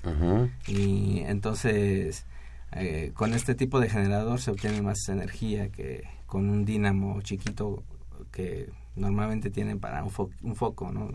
Y 0.67 1.19
entonces, 1.27 2.25
eh, 2.71 3.11
con 3.13 3.33
este 3.33 3.53
tipo 3.53 3.79
de 3.79 3.89
generador 3.89 4.39
se 4.41 4.49
obtiene 4.51 4.81
más 4.81 5.07
energía 5.07 5.69
que 5.69 6.03
con 6.25 6.49
un 6.49 6.65
dínamo 6.65 7.21
chiquito 7.21 7.83
que 8.31 8.69
normalmente 8.95 9.51
tienen 9.51 9.79
para 9.79 10.03
un, 10.03 10.09
fo- 10.09 10.31
un 10.41 10.55
foco, 10.55 10.91
¿no? 10.91 11.09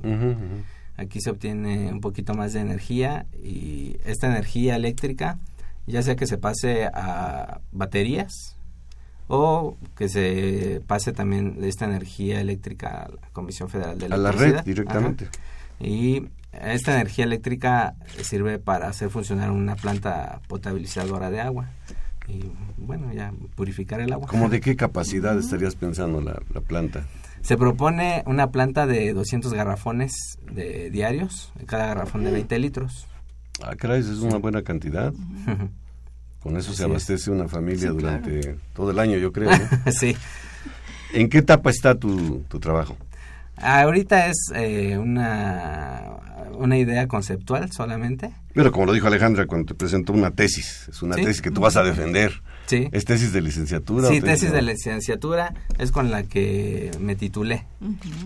Aquí 0.98 1.20
se 1.20 1.30
obtiene 1.30 1.92
un 1.92 2.00
poquito 2.00 2.34
más 2.34 2.52
de 2.52 2.60
energía 2.60 3.26
y 3.42 3.96
esta 4.04 4.26
energía 4.26 4.76
eléctrica, 4.76 5.38
ya 5.86 6.02
sea 6.02 6.16
que 6.16 6.26
se 6.26 6.38
pase 6.38 6.86
a 6.92 7.60
baterías 7.72 8.56
o 9.28 9.76
que 9.96 10.08
se 10.08 10.82
pase 10.86 11.12
también 11.12 11.58
esta 11.62 11.84
energía 11.84 12.40
eléctrica 12.40 13.04
a 13.04 13.08
la 13.08 13.28
Comisión 13.32 13.68
Federal 13.68 13.96
de 13.98 14.06
A 14.06 14.08
la 14.08 14.16
Electricidad. 14.16 14.56
red 14.56 14.64
directamente. 14.64 15.24
Ajá. 15.26 15.86
Y 15.86 16.28
esta 16.52 16.94
energía 16.94 17.24
eléctrica 17.24 17.94
sirve 18.22 18.58
para 18.58 18.88
hacer 18.88 19.08
funcionar 19.08 19.52
una 19.52 19.76
planta 19.76 20.40
potabilizadora 20.48 21.30
de 21.30 21.40
agua 21.40 21.68
y 22.26 22.50
bueno, 22.76 23.12
ya 23.12 23.32
purificar 23.54 24.00
el 24.00 24.12
agua. 24.12 24.26
¿Cómo 24.28 24.48
de 24.48 24.60
qué 24.62 24.76
capacidad 24.76 25.38
estarías 25.38 25.76
pensando 25.76 26.20
la, 26.20 26.42
la 26.52 26.60
planta? 26.60 27.06
Se 27.42 27.56
propone 27.56 28.22
una 28.26 28.50
planta 28.50 28.86
de 28.86 29.12
200 29.14 29.52
garrafones 29.54 30.12
de 30.52 30.90
diarios, 30.90 31.52
cada 31.66 31.86
garrafón 31.86 32.24
de 32.24 32.30
20 32.32 32.58
litros. 32.58 33.06
Ah, 33.62 33.74
caray, 33.76 34.00
es 34.00 34.06
una 34.20 34.36
buena 34.38 34.62
cantidad. 34.62 35.12
Con 36.40 36.56
eso 36.56 36.72
se 36.72 36.82
es. 36.84 36.88
abastece 36.88 37.30
una 37.30 37.48
familia 37.48 37.88
Sí, 37.90 37.94
durante 37.96 38.56
todo 38.74 38.90
el 38.90 38.98
año, 38.98 39.16
yo 39.18 39.32
creo. 39.32 39.50
¿no? 39.50 39.92
sí. 39.92 40.16
¿En 41.12 41.28
qué 41.28 41.38
etapa 41.38 41.70
está 41.70 41.94
tu, 41.94 42.40
tu 42.48 42.60
trabajo? 42.60 42.96
Ahorita 43.56 44.26
es 44.28 44.36
eh, 44.54 44.96
una, 44.98 46.04
una 46.52 46.78
idea 46.78 47.08
conceptual 47.08 47.72
solamente. 47.72 48.30
Pero 48.54 48.70
como 48.70 48.86
lo 48.86 48.92
dijo 48.92 49.08
Alejandra 49.08 49.46
cuando 49.46 49.66
te 49.66 49.74
presentó 49.74 50.12
una 50.12 50.30
tesis, 50.30 50.86
es 50.88 51.02
una 51.02 51.16
Sí. 51.16 51.22
tesis 51.24 51.42
que 51.42 51.50
tú 51.50 51.60
vas 51.60 51.76
a 51.76 51.82
defender. 51.82 52.40
Sí. 52.68 52.88
¿Es 52.92 53.04
tesis 53.04 53.32
de 53.32 53.40
licenciatura? 53.40 54.08
Sí, 54.08 54.20
tesis 54.20 54.52
de 54.52 54.62
licenciatura 54.62 55.54
es 55.78 55.90
con 55.90 56.10
la 56.10 56.22
que 56.22 56.90
me 57.00 57.16
titulé. 57.16 57.66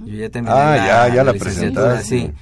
Yo 0.05 0.15
ya 0.17 0.29
terminé 0.31 0.53
Ah, 0.55 0.77
ya, 1.09 1.15
ya 1.15 1.25
la 1.25 1.33
licenciatura, 1.33 1.95
presentaste. 1.95 2.05
Sí. 2.05 2.33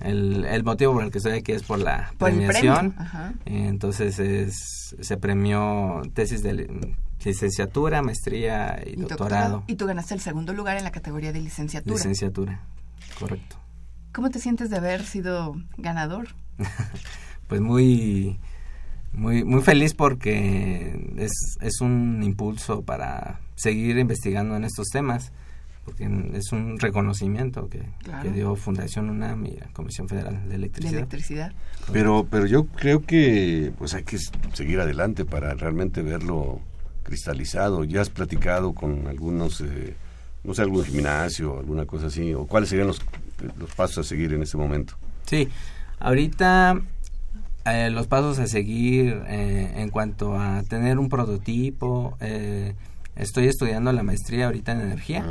El, 0.00 0.46
el 0.46 0.64
motivo 0.64 0.94
por 0.94 1.04
el 1.04 1.10
que 1.10 1.18
estoy 1.18 1.32
aquí 1.32 1.52
es 1.52 1.62
por 1.62 1.78
la 1.78 2.12
Por 2.16 2.30
el 2.30 2.36
premiación. 2.36 2.92
premio, 2.92 2.94
ajá. 3.02 3.34
Entonces 3.44 4.18
es, 4.18 4.96
se 4.98 5.16
premió 5.18 6.00
tesis 6.14 6.42
de 6.42 6.54
li- 6.54 6.96
licenciatura, 7.22 8.00
maestría 8.00 8.80
y, 8.86 8.90
Y 8.92 8.96
doctorado. 8.96 9.64
Y 9.66 9.74
tú 9.74 9.86
ganaste 9.86 10.14
el 10.14 10.20
segundo 10.20 10.54
lugar 10.54 10.78
en 10.78 10.84
la 10.84 10.90
categoría 10.92 11.32
de 11.32 11.40
licenciatura. 11.40 11.96
Licenciatura, 11.96 12.60
correcto. 13.18 13.56
¿Cómo 14.12 14.30
te 14.30 14.38
sientes 14.38 14.70
de 14.70 14.76
haber 14.78 15.04
sido 15.04 15.54
ganador? 15.76 16.28
Pues 17.46 17.60
muy, 17.60 18.38
muy, 19.12 19.44
muy 19.44 19.62
feliz 19.62 19.94
porque 19.94 21.12
es, 21.16 21.32
es 21.60 21.80
un 21.80 22.22
impulso 22.22 22.82
para 22.82 23.40
seguir 23.56 23.98
investigando 23.98 24.56
en 24.56 24.64
estos 24.64 24.88
temas, 24.88 25.32
porque 25.84 26.08
es 26.34 26.52
un 26.52 26.78
reconocimiento 26.78 27.68
que, 27.68 27.82
Claro. 28.04 28.22
que 28.22 28.30
dio 28.30 28.54
Fundación 28.54 29.10
UNAM 29.10 29.46
y 29.46 29.56
la 29.56 29.66
Comisión 29.72 30.08
Federal 30.08 30.42
de 30.44 30.48
De 30.50 30.54
Electricidad. 30.88 31.52
Pero, 31.92 32.26
pero 32.30 32.46
yo 32.46 32.66
creo 32.66 33.02
que 33.02 33.72
pues 33.78 33.94
hay 33.94 34.04
que 34.04 34.18
seguir 34.52 34.78
adelante 34.80 35.24
para 35.24 35.54
realmente 35.54 36.02
verlo 36.02 36.60
cristalizado. 37.02 37.84
¿Ya 37.84 38.02
has 38.02 38.10
platicado 38.10 38.72
con 38.74 39.08
algunos, 39.08 39.60
eh, 39.62 39.94
no 40.44 40.54
sé, 40.54 40.62
algún 40.62 40.84
gimnasio, 40.84 41.58
alguna 41.58 41.84
cosa 41.86 42.06
así? 42.06 42.32
¿O 42.34 42.46
cuáles 42.46 42.68
serían 42.68 42.86
los, 42.86 43.00
los 43.58 43.74
pasos 43.74 44.06
a 44.06 44.08
seguir 44.08 44.32
en 44.34 44.42
este 44.42 44.56
momento? 44.56 44.94
Sí, 45.26 45.48
ahorita 45.98 46.80
eh, 47.72 47.90
los 47.90 48.06
pasos 48.06 48.38
a 48.38 48.46
seguir 48.46 49.22
eh, 49.28 49.72
en 49.76 49.88
cuanto 49.90 50.38
a 50.38 50.62
tener 50.62 50.98
un 50.98 51.08
prototipo, 51.08 52.16
eh, 52.20 52.74
estoy 53.16 53.46
estudiando 53.48 53.92
la 53.92 54.02
maestría 54.02 54.46
ahorita 54.46 54.72
en 54.72 54.80
energía 54.80 55.24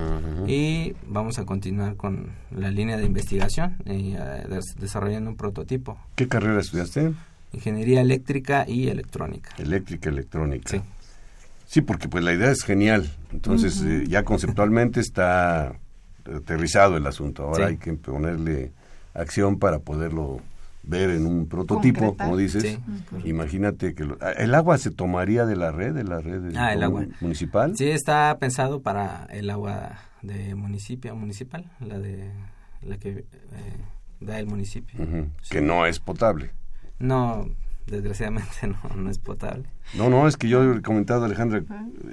y 0.47 0.93
vamos 1.07 1.39
a 1.39 1.45
continuar 1.45 1.95
con 1.95 2.27
la 2.51 2.69
línea 2.71 2.97
de 2.97 3.05
investigación 3.05 3.77
y 3.85 4.13
eh, 4.15 4.45
des- 4.49 4.75
desarrollando 4.79 5.29
un 5.31 5.35
prototipo. 5.37 5.97
¿Qué 6.15 6.27
carrera 6.27 6.59
estudiaste? 6.59 7.13
Ingeniería 7.53 8.01
eléctrica 8.01 8.65
y 8.67 8.89
electrónica. 8.89 9.49
Eléctrica, 9.57 10.09
electrónica. 10.09 10.69
Sí. 10.69 10.81
Sí, 11.65 11.81
porque 11.81 12.07
pues 12.09 12.23
la 12.23 12.33
idea 12.33 12.51
es 12.51 12.63
genial. 12.63 13.09
Entonces 13.31 13.81
eh, 13.83 14.05
ya 14.07 14.23
conceptualmente 14.23 14.99
está 14.99 15.73
aterrizado 16.25 16.97
el 16.97 17.05
asunto. 17.07 17.43
Ahora 17.43 17.67
Sí. 17.67 17.71
hay 17.71 17.77
que 17.77 17.93
ponerle 17.93 18.71
acción 19.13 19.57
para 19.59 19.79
poderlo 19.79 20.41
ver 20.83 21.09
en 21.11 21.25
un 21.25 21.47
prototipo, 21.47 21.99
Concretar. 21.99 22.27
como 22.27 22.37
dices. 22.37 22.63
Sí, 22.63 22.79
Imagínate 23.25 23.93
que 23.93 24.05
lo- 24.05 24.17
ah, 24.21 24.31
el 24.31 24.55
agua 24.55 24.77
se 24.77 24.91
tomaría 24.91 25.45
de 25.45 25.55
la 25.55 25.71
red, 25.71 25.93
de 25.93 26.03
la 26.03 26.19
red 26.21 26.41
de- 26.41 26.57
Ah, 26.57 26.73
el 26.73 26.83
agua. 26.83 27.05
municipal. 27.21 27.75
Sí, 27.75 27.89
está 27.89 28.37
pensado 28.39 28.81
para 28.81 29.25
el 29.31 29.49
agua 29.49 29.99
de 30.21 30.55
municipio 30.55 31.15
municipal, 31.15 31.69
la 31.79 31.99
de 31.99 32.31
la 32.81 32.97
que 32.97 33.09
eh, 33.09 33.25
da 34.19 34.39
el 34.39 34.47
municipio. 34.47 34.99
Sí. 35.41 35.49
Que 35.51 35.61
no 35.61 35.85
es 35.85 35.99
potable. 35.99 36.51
No, 36.97 37.45
desgraciadamente 37.87 38.49
no, 38.67 38.77
no 38.95 39.09
es 39.09 39.19
potable. 39.19 39.63
No, 39.95 40.09
no, 40.09 40.27
es 40.27 40.37
que 40.37 40.47
yo 40.49 40.73
he 40.75 40.81
comentado, 40.81 41.25
Alejandra, 41.25 41.63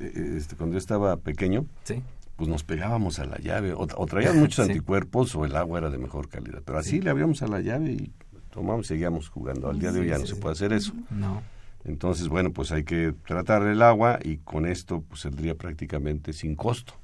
eh, 0.01 0.35
este, 0.37 0.57
cuando 0.57 0.75
yo 0.75 0.79
estaba 0.79 1.17
pequeño, 1.17 1.67
Sí. 1.85 2.03
pues 2.37 2.49
nos 2.49 2.63
pegábamos 2.65 3.19
a 3.19 3.25
la 3.25 3.39
llave, 3.39 3.73
o, 3.73 3.81
o 3.97 4.07
traían 4.07 4.39
muchos 4.39 4.65
Sí. 4.67 4.73
anticuerpos 4.73 5.35
o 5.37 5.45
el 5.45 5.57
agua 5.57 5.79
era 5.79 5.91
de 5.91 5.99
mejor 5.99 6.29
calidad. 6.29 6.63
Pero 6.65 6.79
así 6.79 6.91
Sí. 6.91 7.01
le 7.01 7.11
abríamos 7.11 7.43
a 7.43 7.49
la 7.49 7.61
llave 7.61 7.93
y 7.93 8.13
tomamos 8.57 8.87
y 8.87 8.89
seguíamos 8.89 9.29
jugando. 9.29 9.69
Al 9.69 9.79
día 9.79 9.93
de 9.93 10.01
hoy 10.01 10.07
Sí, 10.07 10.11
ya 10.11 10.19
no 10.19 10.27
sí, 10.27 10.35
se 10.35 10.37
puede 10.37 10.55
hacer 10.55 10.73
eso. 10.73 10.95
No. 11.11 11.43
Entonces, 11.85 12.29
bueno, 12.29 12.53
pues 12.53 12.73
hay 12.73 12.85
que 12.85 13.13
tratar 13.27 13.63
el 13.63 13.83
agua 13.83 14.19
y 14.23 14.39
con 14.39 14.67
esto 14.67 15.03
pues 15.03 15.21
saldría 15.21 15.55
prácticamente 15.57 16.33
sin 16.33 16.57
costo. 16.57 16.95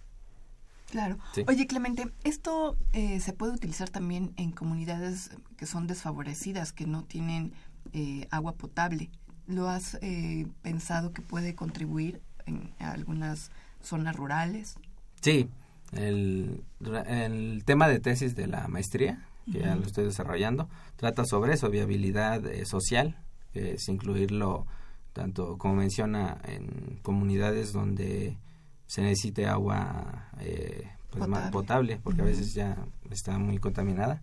Claro. 0.90 1.18
Sí. 1.34 1.44
Oye, 1.46 1.66
Clemente, 1.66 2.11
esto 2.24 2.76
eh, 2.92 3.20
se 3.20 3.32
puede 3.32 3.53
utilizar 3.53 3.90
también 3.90 4.32
en 4.36 4.50
comunidades 4.50 5.30
que 5.57 5.66
son 5.66 5.86
desfavorecidas, 5.86 6.72
que 6.72 6.86
no 6.86 7.05
tienen 7.05 7.53
eh, 7.92 8.26
agua 8.30 8.55
potable. 8.55 9.11
¿Lo 9.46 9.68
has 9.68 9.98
eh, 10.00 10.46
pensado 10.62 11.12
que 11.12 11.20
puede 11.22 11.55
contribuir 11.55 12.20
en 12.46 12.72
algunas 12.78 13.50
zonas 13.82 14.16
rurales? 14.16 14.76
Sí, 15.20 15.48
el, 15.92 16.64
el 17.07 17.62
tema 17.64 17.88
de 17.88 18.00
tesis 18.00 18.34
de 18.34 18.46
la 18.46 18.68
maestría, 18.68 19.26
que 19.51 19.61
ya 19.61 19.74
lo 19.74 19.84
estoy 19.84 20.05
desarrollando, 20.05 20.68
trata 20.97 21.24
sobre 21.24 21.55
eso, 21.55 21.70
viabilidad 21.70 22.45
eh, 22.47 22.64
social, 22.64 23.16
que 23.53 23.72
es 23.74 23.88
incluirlo 23.88 24.66
tanto 25.12 25.59
como 25.59 25.74
menciona 25.76 26.38
en 26.45 26.99
comunidades 27.03 27.72
donde 27.72 28.38
se 28.86 29.03
necesite 29.03 29.47
agua 29.47 30.30
eh, 30.40 30.88
pues, 31.11 31.26
más 31.28 31.51
Potable. 31.51 31.97
potable, 31.97 32.01
porque 32.03 32.22
a 32.22 32.24
veces 32.24 32.55
ya 32.55 32.86
está 33.11 33.38
muy 33.38 33.59
contaminada. 33.59 34.22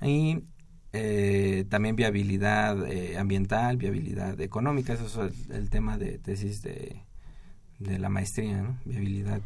Y 0.00 0.44
eh, 0.92 1.64
también 1.68 1.96
viabilidad 1.96 2.90
eh, 2.90 3.18
ambiental, 3.18 3.76
viabilidad 3.76 4.40
económica, 4.40 4.94
eso 4.94 5.06
es 5.06 5.48
el, 5.48 5.52
el 5.56 5.70
tema 5.70 5.98
de 5.98 6.18
tesis 6.18 6.62
de, 6.62 7.02
de 7.78 7.98
la 7.98 8.08
maestría, 8.08 8.62
¿no? 8.62 8.78
Viabilidad 8.84 9.40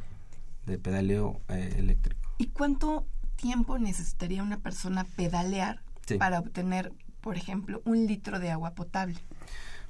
de 0.66 0.78
pedaleo 0.78 1.40
eh, 1.48 1.74
eléctrico. 1.78 2.20
¿Y 2.38 2.48
cuánto 2.48 3.06
tiempo 3.40 3.78
necesitaría 3.78 4.42
una 4.42 4.58
persona 4.58 5.04
pedalear 5.16 5.80
Sí. 6.06 6.18
para 6.18 6.38
obtener, 6.40 6.92
por 7.20 7.36
ejemplo, 7.36 7.80
un 7.84 8.06
litro 8.06 8.38
de 8.40 8.50
agua 8.50 8.72
potable? 8.74 9.16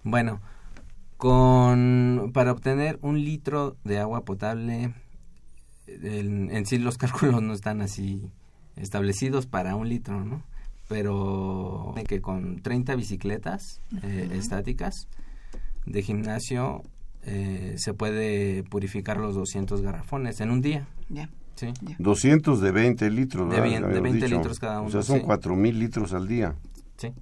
Bueno, 0.04 0.40
con 1.16 2.30
para 2.32 2.52
obtener 2.52 2.98
un 3.02 3.22
litro 3.22 3.76
de 3.84 3.98
agua 3.98 4.24
potable, 4.24 4.92
en, 5.86 6.50
en 6.50 6.66
sí 6.66 6.78
los 6.78 6.96
cálculos 7.02 7.42
no 7.42 7.52
están 7.52 7.80
así 7.82 8.30
establecidos 8.76 9.46
para 9.46 9.76
un 9.76 9.88
litro, 9.88 10.24
¿no? 10.24 10.42
Pero 10.88 11.94
que 12.08 12.20
con 12.20 12.60
30 12.62 12.96
bicicletas 12.96 13.80
eh, 14.02 14.30
estáticas 14.32 15.06
de 15.86 16.02
gimnasio 16.02 16.82
eh, 17.22 17.74
se 17.78 17.94
puede 17.94 18.64
purificar 18.64 19.18
los 19.18 19.34
200 19.34 19.82
garrafones 19.82 20.40
en 20.40 20.50
un 20.50 20.60
día, 20.62 20.86
Ya. 21.08 21.28
¿Sí? 21.60 21.72
200 21.98 22.60
de 22.60 22.70
20 22.72 23.10
litros, 23.10 23.48
De 23.50 23.60
bien- 23.60 23.82
de 23.82 23.86
Habíamos 23.88 24.02
20 24.02 24.24
dicho. 24.26 24.36
litros 24.38 24.58
cada 24.58 24.80
O 24.80 24.82
uno, 24.82 24.90
sea, 24.90 25.02
son 25.02 25.18
sí. 25.20 25.24
4.000 25.24 25.78
litros 25.78 26.12
al 26.12 26.26
día. 26.26 26.54
Sí. 26.96 27.12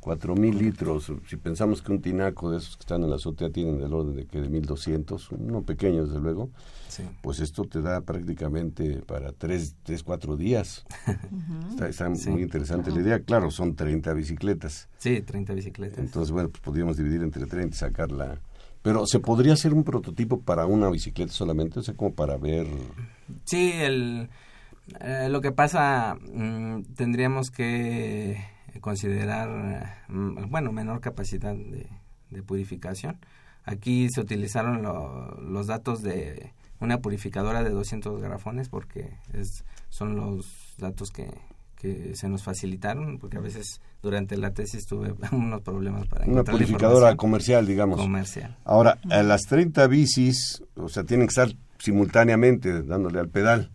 4.000 0.00 0.56
litros. 0.56 1.12
Si 1.28 1.36
pensamos 1.36 1.82
que 1.82 1.90
un 1.90 2.00
tinaco 2.00 2.50
de 2.52 2.58
esos 2.58 2.76
que 2.76 2.82
están 2.82 3.02
en 3.02 3.10
la 3.10 3.16
azotea 3.16 3.50
tienen 3.50 3.78
del 3.78 3.92
orden 3.92 4.14
de 4.14 4.24
que 4.26 4.40
de 4.40 4.48
1.200, 4.48 5.32
uno 5.32 5.62
pequeño 5.62 6.06
desde 6.06 6.20
luego, 6.20 6.48
Sí. 6.88 7.02
pues 7.22 7.40
esto 7.40 7.64
te 7.64 7.80
da 7.82 8.00
prácticamente 8.02 9.02
para 9.04 9.32
3, 9.32 9.74
tres 9.82 10.04
4 10.04 10.36
días. 10.36 10.84
Está, 11.70 11.88
está 11.88 12.14
Sí. 12.14 12.30
muy 12.30 12.42
interesante 12.42 12.92
la 12.92 13.00
idea. 13.00 13.18
Claro, 13.20 13.50
son 13.50 13.74
30 13.74 14.12
bicicletas. 14.12 14.88
Sí, 14.98 15.20
30 15.22 15.54
bicicletas. 15.54 15.98
Entonces, 15.98 16.30
bueno, 16.30 16.50
pues 16.50 16.60
podríamos 16.62 16.96
dividir 16.96 17.22
entre 17.22 17.44
30 17.46 17.74
y 17.74 17.78
sacarla. 17.78 18.38
Pero 18.86 19.04
¿se 19.04 19.18
podría 19.18 19.54
hacer 19.54 19.74
un 19.74 19.82
prototipo 19.82 20.42
para 20.42 20.64
una 20.66 20.88
bicicleta 20.88 21.32
solamente? 21.32 21.80
O 21.80 21.82
sea, 21.82 21.94
como 21.96 22.14
para 22.14 22.36
ver... 22.36 22.68
Sí, 23.44 23.72
el, 23.74 24.28
eh, 25.00 25.26
lo 25.28 25.40
que 25.40 25.50
pasa, 25.50 26.16
mm, 26.32 26.82
tendríamos 26.94 27.50
que 27.50 28.38
considerar, 28.80 30.04
mm, 30.06 30.50
bueno, 30.50 30.70
menor 30.70 31.00
capacidad 31.00 31.52
de, 31.56 31.88
de 32.30 32.42
purificación. 32.44 33.18
Aquí 33.64 34.08
se 34.08 34.20
utilizaron 34.20 34.82
lo- 34.82 35.32
los 35.40 35.66
datos 35.66 36.02
de 36.02 36.52
una 36.78 36.98
purificadora 36.98 37.64
de 37.64 37.70
200 37.70 38.22
grafones 38.22 38.68
porque 38.68 39.10
es, 39.32 39.64
son 39.88 40.14
los 40.14 40.46
datos 40.78 41.10
que, 41.10 41.26
que 41.76 42.14
se 42.16 42.28
nos 42.28 42.42
facilitaron, 42.42 43.18
porque 43.18 43.36
a 43.36 43.40
veces 43.40 43.80
durante 44.02 44.36
la 44.36 44.52
tesis 44.52 44.86
tuve 44.86 45.14
unos 45.32 45.60
problemas 45.62 46.06
para 46.06 46.24
Una 46.26 46.36
la 46.42 46.44
purificadora 46.44 47.14
comercial, 47.16 47.66
digamos. 47.66 48.00
comercial. 48.00 48.56
Ahora, 48.64 48.98
a 49.10 49.22
las 49.22 49.42
30 49.42 49.86
bicis, 49.86 50.62
o 50.74 50.88
sea, 50.88 51.04
tienen 51.04 51.26
que 51.26 51.30
estar 51.32 51.48
simultáneamente 51.78 52.82
dándole 52.82 53.18
al 53.20 53.28
pedal. 53.28 53.70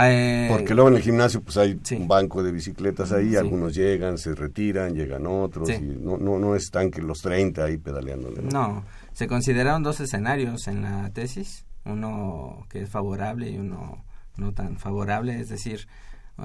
Eh, 0.00 0.46
Porque 0.50 0.74
luego 0.74 0.90
en 0.90 0.96
el 0.96 1.02
gimnasio 1.02 1.40
pues 1.40 1.56
hay 1.56 1.80
Sí. 1.82 1.96
un 1.96 2.06
banco 2.06 2.42
de 2.42 2.52
bicicletas 2.52 3.10
ahí, 3.10 3.30
Sí. 3.30 3.36
algunos 3.36 3.74
llegan, 3.74 4.18
se 4.18 4.34
retiran, 4.34 4.94
llegan 4.94 5.26
otros, 5.26 5.68
Sí. 5.68 5.74
y 5.76 5.98
no, 6.00 6.18
no, 6.18 6.38
no 6.38 6.54
están 6.54 6.90
que 6.90 7.00
los 7.02 7.20
30 7.20 7.64
ahí 7.64 7.78
pedaleándole. 7.78 8.42
¿no? 8.42 8.50
No, 8.50 8.84
se 9.12 9.26
consideraron 9.26 9.82
dos 9.82 9.98
escenarios 10.00 10.68
en 10.68 10.82
la 10.82 11.10
tesis, 11.10 11.64
uno 11.84 12.66
que 12.68 12.82
es 12.82 12.90
favorable 12.90 13.50
y 13.50 13.58
uno 13.58 14.04
no 14.36 14.52
tan 14.52 14.76
favorable, 14.78 15.40
es 15.40 15.48
decir, 15.48 15.88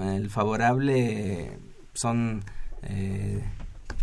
el 0.00 0.30
favorable 0.30 1.58
son 1.94 2.42
eh, 2.82 3.42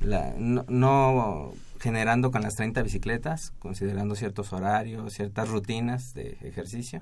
la- 0.02 0.34
no, 0.38 1.54
generando 1.80 2.32
con 2.32 2.42
las 2.44 2.56
30 2.56 2.82
bicicletas, 2.84 3.54
considerando 3.60 4.16
ciertos 4.16 4.54
horarios, 4.54 5.14
ciertas 5.14 5.50
rutinas 5.50 6.14
de 6.14 6.38
ejercicio 6.42 7.02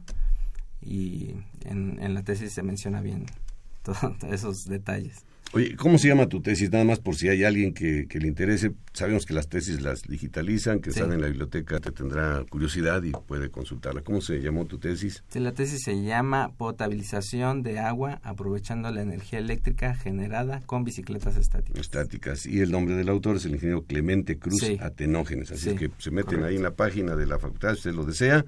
y 0.82 1.36
en, 1.66 1.98
en 2.02 2.14
la 2.14 2.24
tesis 2.24 2.54
se 2.54 2.64
menciona 2.64 3.02
bien 3.02 3.26
todos 3.84 4.16
esos 4.30 4.66
detalles. 4.66 5.26
Oye, 5.52 5.76
¿cómo 5.76 5.98
se 5.98 6.08
llama 6.08 6.28
tu 6.30 6.42
tesis? 6.42 6.70
Nada 6.72 6.84
más 6.86 7.00
por 7.00 7.16
si 7.16 7.28
hay 7.28 7.44
alguien 7.44 7.74
que, 7.74 8.06
que 8.08 8.20
le 8.20 8.28
interese. 8.28 8.72
Sabemos 8.94 9.26
que 9.26 9.34
las 9.34 9.48
tesis 9.50 9.82
las 9.82 10.04
digitalizan, 10.04 10.80
que 10.80 10.92
Sí. 10.92 11.00
están 11.00 11.12
en 11.12 11.22
la 11.22 11.28
biblioteca, 11.28 11.80
te 11.80 11.92
tendrá 11.92 12.46
curiosidad 12.52 13.02
y 13.02 13.12
puede 13.12 13.50
consultarla. 13.50 14.02
¿Cómo 14.04 14.22
se 14.22 14.40
llamó 14.42 14.68
tu 14.68 14.78
tesis? 14.78 15.24
Sí, 15.30 15.40
la 15.40 15.52
tesis 15.52 15.82
se 15.84 16.04
llama 16.04 16.52
Potabilización 16.56 17.64
de 17.64 17.80
agua 17.80 18.22
aprovechando 18.24 18.92
la 18.92 19.02
energía 19.02 19.40
eléctrica 19.40 19.96
generada 19.96 20.62
con 20.68 20.84
bicicletas 20.84 21.36
estáticas. 21.36 21.82
Estáticas. 21.82 22.46
Y 22.46 22.60
el 22.60 22.72
nombre 22.72 22.94
del 22.96 23.10
autor 23.10 23.38
es 23.38 23.46
el 23.46 23.54
ingeniero 23.54 23.82
Clemente 23.86 24.38
Cruz 24.38 24.60
Sí. 24.62 24.78
Atenógenes. 24.80 25.50
Así 25.52 25.62
Sí, 25.64 25.70
es 25.72 25.80
que 25.80 25.90
se 25.98 26.12
meten 26.12 26.26
correcto. 26.26 26.46
ahí 26.46 26.56
en 26.58 26.64
la 26.64 26.76
página 26.76 27.16
de 27.16 27.26
la 27.26 27.40
facultad, 27.40 27.72
si 27.72 27.78
usted 27.80 27.94
lo 27.96 28.06
desea, 28.06 28.46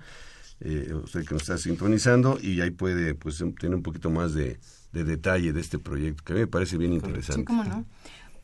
eh, 0.60 0.94
usted 1.04 1.26
que 1.26 1.34
nos 1.34 1.42
está 1.42 1.58
sintonizando, 1.58 2.38
y 2.40 2.62
ahí 2.62 2.70
puede 2.70 3.16
pues 3.16 3.44
tener 3.60 3.74
un 3.74 3.82
poquito 3.82 4.12
más 4.12 4.36
de, 4.36 4.60
de 4.94 5.04
detalle 5.04 5.54
de 5.54 5.62
este 5.62 5.80
proyecto, 5.80 6.24
que 6.24 6.34
a 6.34 6.36
mí 6.36 6.42
me 6.42 6.48
parece 6.48 6.78
bien 6.78 6.94
interesante. 6.94 7.42
Sí, 7.42 7.46
cómo 7.46 7.64
no. 7.64 7.86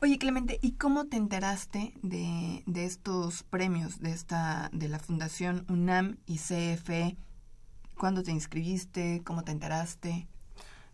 Oye, 0.00 0.16
Clemente, 0.18 0.58
¿y 0.62 0.72
cómo 0.72 1.06
te 1.06 1.16
enteraste 1.16 1.92
de, 2.02 2.62
de 2.66 2.84
estos 2.84 3.42
premios 3.42 3.98
de 4.00 4.12
esta 4.12 4.70
de 4.72 4.88
la 4.88 4.98
Fundación 5.00 5.64
UNAM 5.68 6.18
y 6.26 6.36
CFE? 6.38 7.16
¿Cuándo 7.96 8.22
te 8.22 8.30
inscribiste? 8.30 9.22
¿Cómo 9.24 9.42
te 9.42 9.50
enteraste? 9.50 10.28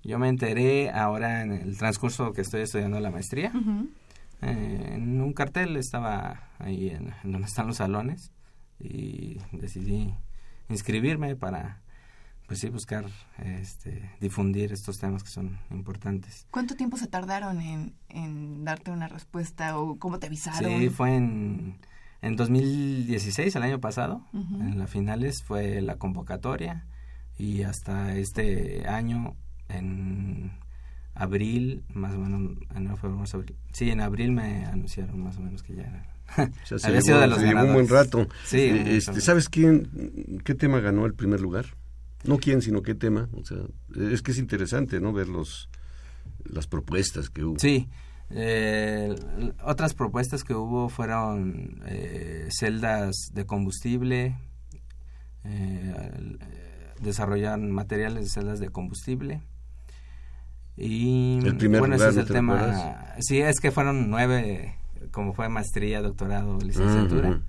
Yo 0.02 0.18
me 0.18 0.28
enteré 0.28 0.90
ahora 0.90 1.42
en 1.42 1.52
el 1.52 1.76
transcurso 1.76 2.32
que 2.32 2.40
estoy 2.40 2.62
estudiando 2.62 2.98
la 3.00 3.10
maestría. 3.10 3.52
eh, 4.42 4.90
en 4.94 5.20
un 5.20 5.32
cartel 5.34 5.76
estaba 5.76 6.48
ahí 6.58 6.88
en, 6.88 7.14
en 7.24 7.32
donde 7.32 7.46
están 7.46 7.66
los 7.66 7.76
salones 7.76 8.32
y 8.80 9.38
decidí 9.52 10.14
inscribirme 10.68 11.36
para 11.36 11.82
pues 12.46 12.60
sí 12.60 12.68
buscar 12.68 13.06
este 13.38 14.10
difundir 14.20 14.72
estos 14.72 14.98
temas 14.98 15.22
que 15.22 15.30
son 15.30 15.58
importantes. 15.70 16.46
¿Cuánto 16.50 16.76
tiempo 16.76 16.96
se 16.96 17.06
tardaron 17.06 17.60
en, 17.60 17.94
en 18.08 18.64
darte 18.64 18.90
una 18.90 19.08
respuesta 19.08 19.78
o 19.78 19.98
cómo 19.98 20.18
te 20.18 20.26
avisaron? 20.26 20.80
Sí, 20.80 20.88
fue 20.90 21.14
en, 21.16 21.78
en 22.22 22.36
2016, 22.36 23.56
el 23.56 23.62
año 23.62 23.80
pasado. 23.80 24.24
En 24.32 24.78
las 24.78 24.90
finales 24.90 25.42
fue 25.42 25.80
la 25.80 25.96
convocatoria 25.96 26.86
y 27.38 27.62
hasta 27.62 28.14
este 28.16 28.86
año, 28.88 29.34
en 29.68 30.52
abril, 31.14 31.84
más 31.94 32.14
o 32.14 32.18
menos, 32.18 32.56
en 32.74 32.84
no, 32.84 32.96
febrero, 32.96 33.24
abril. 33.32 33.56
Sí, 33.72 33.90
en 33.90 34.00
abril 34.00 34.32
me 34.32 34.64
anunciaron 34.66 35.22
más 35.22 35.36
o 35.38 35.40
menos 35.40 35.62
que 35.62 35.74
ya 35.76 35.82
era. 35.82 36.06
O 36.62 36.66
sea, 36.66 36.78
se 36.78 36.86
Había 36.88 37.00
llevó- 37.00 37.04
sido 37.06 37.20
de 37.20 37.26
los 37.28 37.38
se 37.40 37.46
llevó 37.46 37.64
un 37.64 37.72
buen 37.72 37.88
rato. 37.88 38.26
Sí, 38.44 38.58
Eh, 38.58 38.96
este, 38.96 39.20
¿Sabes 39.20 39.48
quién, 39.48 40.40
qué 40.44 40.54
tema 40.54 40.80
ganó 40.80 41.06
el 41.06 41.14
primer 41.14 41.40
lugar? 41.40 41.66
No 42.24 42.38
quién, 42.38 42.62
sino 42.62 42.82
qué 42.82 42.94
tema. 42.94 43.28
O 43.32 43.44
sea, 43.44 43.58
es 44.10 44.22
que 44.22 44.32
es 44.32 44.38
interesante, 44.38 45.00
¿no? 45.00 45.12
Ver 45.12 45.28
los, 45.28 45.68
las 46.44 46.66
propuestas 46.66 47.30
que 47.30 47.44
hubo. 47.44 47.58
Sí. 47.58 47.88
eh, 48.30 49.14
otras 49.62 49.94
propuestas 49.94 50.42
que 50.44 50.54
hubo 50.54 50.88
fueron 50.88 51.82
eh, 51.86 52.48
celdas 52.50 53.14
de 53.32 53.44
combustible, 53.44 54.36
eh, 55.44 56.38
desarrollar 57.00 57.58
materiales 57.58 58.24
de 58.24 58.30
celdas 58.30 58.58
de 58.60 58.70
combustible. 58.70 59.42
Y 60.76 61.38
El 61.44 61.56
primer 61.56 61.80
bueno, 61.80 61.94
lugar, 61.96 62.08
ese 62.10 62.16
¿no 62.18 62.22
es 62.24 62.28
el 62.30 62.34
tema. 62.34 62.54
recuerdas? 62.56 63.16
Sí, 63.20 63.40
es 63.40 63.60
que 63.60 63.70
fueron 63.70 64.10
nueve, 64.10 64.76
como 65.12 65.32
fue 65.34 65.48
maestría, 65.48 66.02
doctorado, 66.02 66.58
licenciatura. 66.58 67.28
Ujú. 67.30 67.42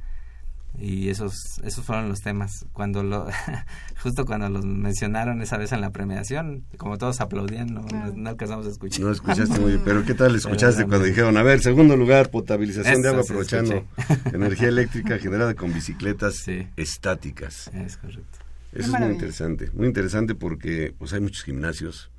Y 0.78 1.10
esos 1.10 1.34
esos 1.64 1.86
fueron 1.86 2.10
los 2.10 2.20
temas. 2.20 2.66
Cuando 2.74 3.02
lo 3.04 3.28
justo 4.02 4.26
cuando 4.26 4.50
los 4.50 4.66
mencionaron 4.66 5.42
esa 5.42 5.58
vez 5.58 5.72
en 5.72 5.82
la 5.82 5.90
premiación, 5.92 6.66
como 6.78 6.98
todos 6.98 7.22
aplaudían, 7.22 7.68
no, 7.74 7.82
no, 7.82 8.12
no 8.14 8.30
alcanzamos 8.30 8.66
a 8.68 8.70
escuchar. 8.70 9.02
No 9.06 9.12
escuchaste 9.12 9.60
muy 9.60 9.72
bien, 9.72 9.82
pero 9.86 10.04
¿qué 10.06 10.14
tal 10.14 10.36
escuchaste 10.36 10.78
Pero, 10.84 10.90
cuando 10.90 11.06
dijeron, 11.08 11.38
a 11.38 11.44
ver, 11.44 11.62
segundo 11.62 11.96
lugar, 11.96 12.30
potabilización 12.30 13.02
de 13.02 13.10
agua 13.10 13.22
aprovechando 13.22 13.86
energía 14.34 14.68
eléctrica 14.70 15.18
generada 15.18 15.54
con 15.56 15.74
bicicletas 15.74 16.36
Sí. 16.44 16.68
estáticas? 16.76 17.70
Es 17.74 17.98
correcto. 17.98 18.40
Eso 18.74 18.94
es 18.94 19.00
muy 19.00 19.10
interesante, 19.14 19.70
muy 19.74 19.88
interesante 19.88 20.36
porque 20.36 20.94
pues 20.98 21.14
hay 21.14 21.22
muchos 21.22 21.44
gimnasios, 21.44 22.12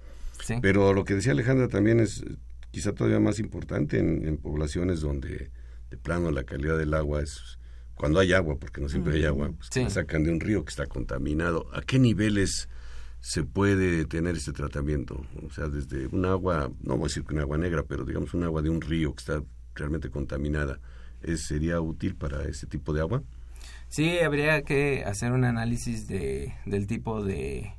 Sí. 0.42 0.54
pero 0.62 0.94
lo 0.94 1.04
que 1.04 1.14
decía 1.14 1.32
Alejandra 1.32 1.68
también 1.68 2.00
es 2.00 2.24
quizá 2.70 2.92
todavía 2.92 3.20
más 3.20 3.38
importante 3.38 3.98
en, 3.98 4.26
en 4.26 4.36
poblaciones 4.38 5.00
donde 5.00 5.50
de 5.90 5.96
plano 5.98 6.30
la 6.30 6.44
calidad 6.44 6.78
del 6.78 6.94
agua 6.94 7.22
es 7.22 7.58
cuando 7.96 8.20
hay 8.20 8.32
agua, 8.32 8.56
porque 8.60 8.80
no 8.80 8.88
siempre 8.88 9.14
hay 9.14 9.24
agua, 9.24 9.50
pues 9.56 9.70
Sí. 9.72 9.88
sacan 9.90 10.22
de 10.22 10.30
un 10.30 10.38
río 10.40 10.64
que 10.64 10.70
está 10.70 10.86
contaminado. 10.86 11.66
¿A 11.74 11.80
qué 11.82 11.98
niveles 11.98 12.68
se 13.20 13.42
puede 13.42 14.04
tener 14.04 14.36
este 14.36 14.52
tratamiento? 14.52 15.24
O 15.44 15.50
sea, 15.50 15.68
desde 15.68 16.06
un 16.08 16.24
agua, 16.26 16.70
no 16.82 16.96
voy 16.96 17.06
a 17.06 17.08
decir 17.08 17.24
que 17.24 17.34
un 17.34 17.40
agua 17.40 17.58
negra, 17.58 17.82
pero 17.82 18.04
digamos 18.04 18.34
un 18.34 18.44
agua 18.44 18.62
de 18.62 18.70
un 18.70 18.80
río 18.80 19.14
que 19.14 19.20
está 19.20 19.42
realmente 19.74 20.10
contaminada, 20.10 20.78
¿es, 21.22 21.46
¿sería 21.46 21.80
útil 21.80 22.14
para 22.14 22.44
ese 22.44 22.66
tipo 22.66 22.92
de 22.92 23.00
agua? 23.00 23.22
Sí, 23.88 24.18
habría 24.18 24.62
que 24.62 25.02
hacer 25.04 25.32
un 25.32 25.44
análisis 25.44 26.06
de, 26.06 26.54
del 26.66 26.86
tipo 26.86 27.24
de, 27.24 27.72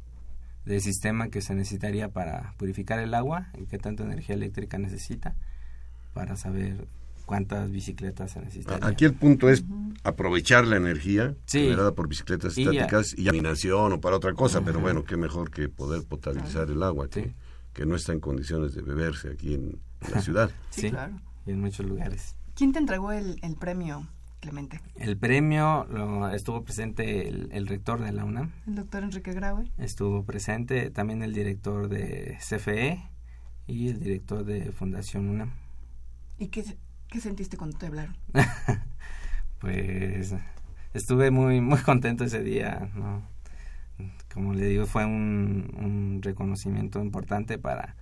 de 0.65 0.79
sistema 0.79 1.29
que 1.29 1.41
se 1.41 1.53
necesitaría 1.53 2.09
para 2.09 2.53
purificar 2.57 2.99
el 2.99 3.13
agua 3.13 3.49
y 3.57 3.65
qué 3.67 3.77
tanta 3.77 4.03
energía 4.03 4.35
eléctrica 4.35 4.77
necesita 4.79 5.35
para 6.13 6.35
saber 6.35 6.87
cuántas 7.27 7.69
bicicletas 7.69 8.31
se 8.31 8.39
necesitan. 8.39 8.83
Aquí 8.83 9.05
el 9.05 9.13
punto 9.13 9.47
es 9.49 9.63
aprovechar 10.03 10.65
la 10.65 10.77
energía 10.77 11.35
Sí. 11.45 11.59
generada 11.59 11.93
por 11.93 12.07
bicicletas 12.07 12.57
Y 12.57 12.63
ya. 12.63 12.71
estáticas 12.71 13.13
y 13.15 13.21
iluminación 13.21 13.93
o 13.93 14.01
para 14.01 14.15
otra 14.15 14.33
cosa, 14.33 14.61
pero 14.61 14.79
bueno, 14.79 15.03
qué 15.03 15.15
mejor 15.17 15.51
que 15.51 15.69
poder 15.69 16.03
potabilizar 16.07 16.69
el 16.71 16.81
agua, 16.81 17.07
que, 17.09 17.23
Sí. 17.25 17.33
que 17.73 17.85
no 17.85 17.95
está 17.95 18.13
en 18.13 18.19
condiciones 18.21 18.73
de 18.73 18.81
beberse 18.81 19.29
aquí 19.29 19.53
en, 19.53 19.79
en 20.01 20.11
la 20.11 20.21
ciudad. 20.21 20.49
Sí, 20.71 20.81
Sí. 20.81 20.89
claro. 20.89 21.19
Y 21.45 21.51
en 21.51 21.59
muchos 21.61 21.85
lugares. 21.85 22.35
¿Quién 22.55 22.71
te 22.73 22.79
entregó 22.79 23.11
el, 23.11 23.37
el 23.43 23.55
premio, 23.55 24.07
Clemente? 24.39 24.79
El 24.95 25.17
premio 25.17 25.85
lo, 25.89 26.29
estuvo 26.29 26.63
presente 26.63 27.27
el, 27.27 27.49
el 27.51 27.67
rector 27.67 28.01
de 28.01 28.11
la 28.13 28.23
UNAM, 28.23 28.51
El 28.67 28.75
doctor 28.75 29.03
Enrique 29.03 29.33
Graue. 29.33 29.69
estuvo 29.77 30.23
presente 30.23 30.89
también 30.91 31.21
el 31.23 31.33
director 31.33 31.89
de 31.89 32.37
CFE 32.39 33.01
y 33.67 33.89
el 33.89 33.99
director 33.99 34.45
de 34.45 34.71
Fundación 34.71 35.27
UNAM. 35.29 35.51
¿Y 36.39 36.47
qué, 36.49 36.63
qué 37.17 37.21
sentiste 37.21 37.57
cuando 37.57 37.77
te 37.79 37.87
hablaron? 37.87 38.15
Pues 39.59 40.35
estuve 40.93 41.31
muy 41.31 41.61
muy 41.61 41.79
contento 41.79 42.23
ese 42.23 42.43
día, 42.43 42.91
¿no? 42.93 43.27
Como 44.31 44.53
le 44.53 44.67
digo, 44.67 44.85
fue 44.85 45.03
un, 45.03 45.73
un 45.79 46.19
reconocimiento 46.21 47.01
importante 47.01 47.57
para 47.57 47.95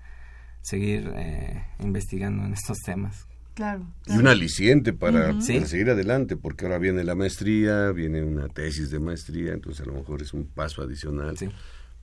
seguir 0.61 1.13
eh, 1.16 1.63
investigando 1.80 2.43
en 2.43 2.51
estos 2.51 2.80
temas. 2.80 3.26
Claro. 3.53 3.88
Y 4.05 4.18
un 4.18 4.28
aliciente 4.28 4.91
para, 4.91 5.39
seguir 5.41 5.89
adelante, 5.89 6.36
porque 6.36 6.66
ahora 6.66 6.78
viene 6.78 7.05
la 7.05 7.16
maestría, 7.16 7.91
viene 7.91 8.22
una 8.22 8.49
tesis 8.49 8.89
de 8.91 8.99
maestría, 8.99 9.53
entonces 9.53 9.88
a 9.88 9.89
lo 9.89 9.93
mejor 9.93 10.22
es 10.24 10.34
un 10.34 10.45
paso 10.45 10.82
adicional 10.82 11.38
Sí. 11.38 11.47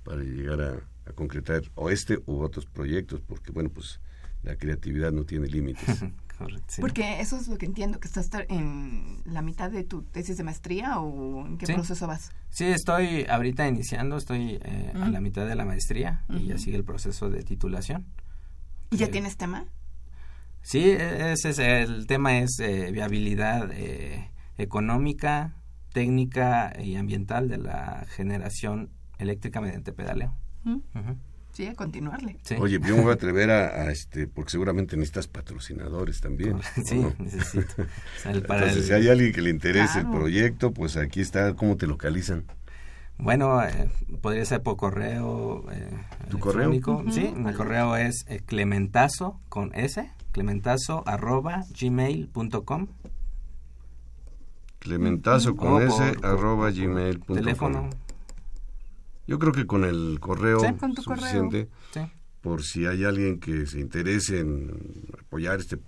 para 0.03 0.23
llegar 0.23 0.63
a, 0.63 1.11
a 1.11 1.13
concretar 1.13 1.61
o 1.75 1.91
este 1.91 2.21
u 2.25 2.41
otros 2.41 2.65
proyectos, 2.65 3.21
porque 3.21 3.53
bueno, 3.53 3.69
pues 3.69 4.01
la 4.45 4.57
creatividad 4.57 5.13
no 5.13 5.25
tiene 5.25 5.47
límites. 5.47 6.05
Correcto, 6.43 6.65
sí. 6.69 6.81
Porque 6.81 7.21
eso 7.21 7.37
es 7.37 7.49
lo 7.49 7.57
que 7.59 7.67
entiendo, 7.67 8.01
que 8.01 8.09
estás 8.09 8.29
en 8.49 9.19
la 9.25 9.43
mitad 9.43 9.71
de 9.71 9.85
tu 9.85 10.03
tesis 10.03 10.37
de 10.37 10.45
maestría 10.45 10.99
o 11.01 11.47
en 11.47 11.59
qué 11.59 11.67
Sí. 11.67 11.75
proceso 11.75 12.07
vas. 12.07 12.31
Sí, 12.51 12.65
estoy 12.67 13.25
ahorita 13.29 13.67
iniciando, 13.69 14.17
estoy 14.17 14.59
eh, 14.63 14.93
a 14.95 14.99
Ujú. 14.99 15.11
la 15.11 15.21
mitad 15.21 15.47
de 15.47 15.55
la 15.55 15.65
maestría 15.65 16.25
y 16.29 16.47
ya 16.47 16.59
sigue 16.59 16.77
el 16.77 16.85
proceso 16.85 17.31
de 17.31 17.43
titulación. 17.43 18.07
¿Y 18.91 18.97
ya 18.97 19.07
Sí. 19.07 19.13
tienes 19.13 19.37
tema? 19.37 19.65
Sí, 20.63 20.81
e- 20.91 21.33
ese 21.33 21.51
es 21.51 21.59
el 21.59 22.07
tema 22.07 22.39
es 22.39 22.59
eh, 22.61 22.91
viabilidad 22.93 23.71
eh, 23.73 24.31
económica, 24.59 25.55
técnica 25.93 26.73
y 26.83 26.97
ambiental 26.97 27.49
de 27.49 27.59
la 27.59 28.07
generación 28.09 28.91
eléctrica 29.19 29.61
mediante 29.61 29.93
pedaleo. 29.93 30.35
¿Mm? 30.65 30.75
Ujú. 30.95 31.17
Sí, 31.53 31.67
a 31.67 31.75
continuarle. 31.75 32.39
Sí. 32.43 32.55
Oye, 32.59 32.79
yo 32.83 32.97
me 32.97 33.03
voy 33.03 33.11
a 33.11 33.15
atrever 33.15 33.51
a, 33.51 33.67
a, 33.83 33.91
este, 33.93 34.27
porque 34.27 34.51
seguramente 34.53 34.97
necesitas 34.97 35.29
patrocinadores 35.29 36.21
también. 36.21 36.55
¿o 36.55 36.61
sí, 36.85 36.99
no? 37.01 37.15
necesito. 37.19 37.83
O 37.83 38.21
sea, 38.23 38.33
el- 38.33 38.43
para 38.43 38.61
Entonces, 38.69 38.85
el- 38.85 38.89
si 38.89 38.93
hay 38.95 39.09
alguien 39.11 39.33
que 39.33 39.43
le 39.43 39.51
interese 39.51 40.01
el 40.01 40.11
proyecto, 40.11 40.73
pues 40.73 40.97
aquí 40.97 41.21
está, 41.21 41.55
¿cómo 41.55 41.77
te 41.77 41.87
localizan? 41.87 42.45
Bueno, 43.19 43.63
eh, 43.63 43.91
podría 44.23 44.45
ser 44.47 44.63
por 44.63 44.77
correo 44.79 45.71
eh, 45.71 45.91
¿Tu 46.31 46.39
correo? 46.39 46.71
electrónico. 46.71 47.13
Sí, 47.13 47.33
mi 47.37 47.53
correo 47.53 47.97
es 47.97 48.25
eh, 48.29 48.41
clementazo 48.45 49.39
con 49.51 49.75
S, 49.75 50.11
clementazo 50.33 51.03
arroba 51.07 51.65
gmail.com. 51.79 52.87
Clementazo 54.79 55.55
con 55.55 55.73
O 55.75 55.81
s 55.81 56.15
por- 56.15 56.27
arroba 56.27 56.71
gmail 56.71 57.21
punto 57.21 57.35
com. 57.35 57.37
Teléfono. 57.45 57.91
Yo 59.27 59.39
creo 59.39 59.53
que 59.53 59.67
con 59.67 59.85
el 59.85 60.19
correo 60.21 60.61
Sí, 60.61 60.73
con 60.75 60.95
tu 60.95 61.03
suficiente 61.03 61.69
Sí. 61.93 62.01
por 62.41 62.63
si 62.65 62.87
hay 62.87 63.05
alguien 63.05 63.39
que 63.41 63.67
se 63.67 63.81
interese 63.81 64.41
en 64.41 64.71
apoyar 65.21 65.61
este 65.61 65.79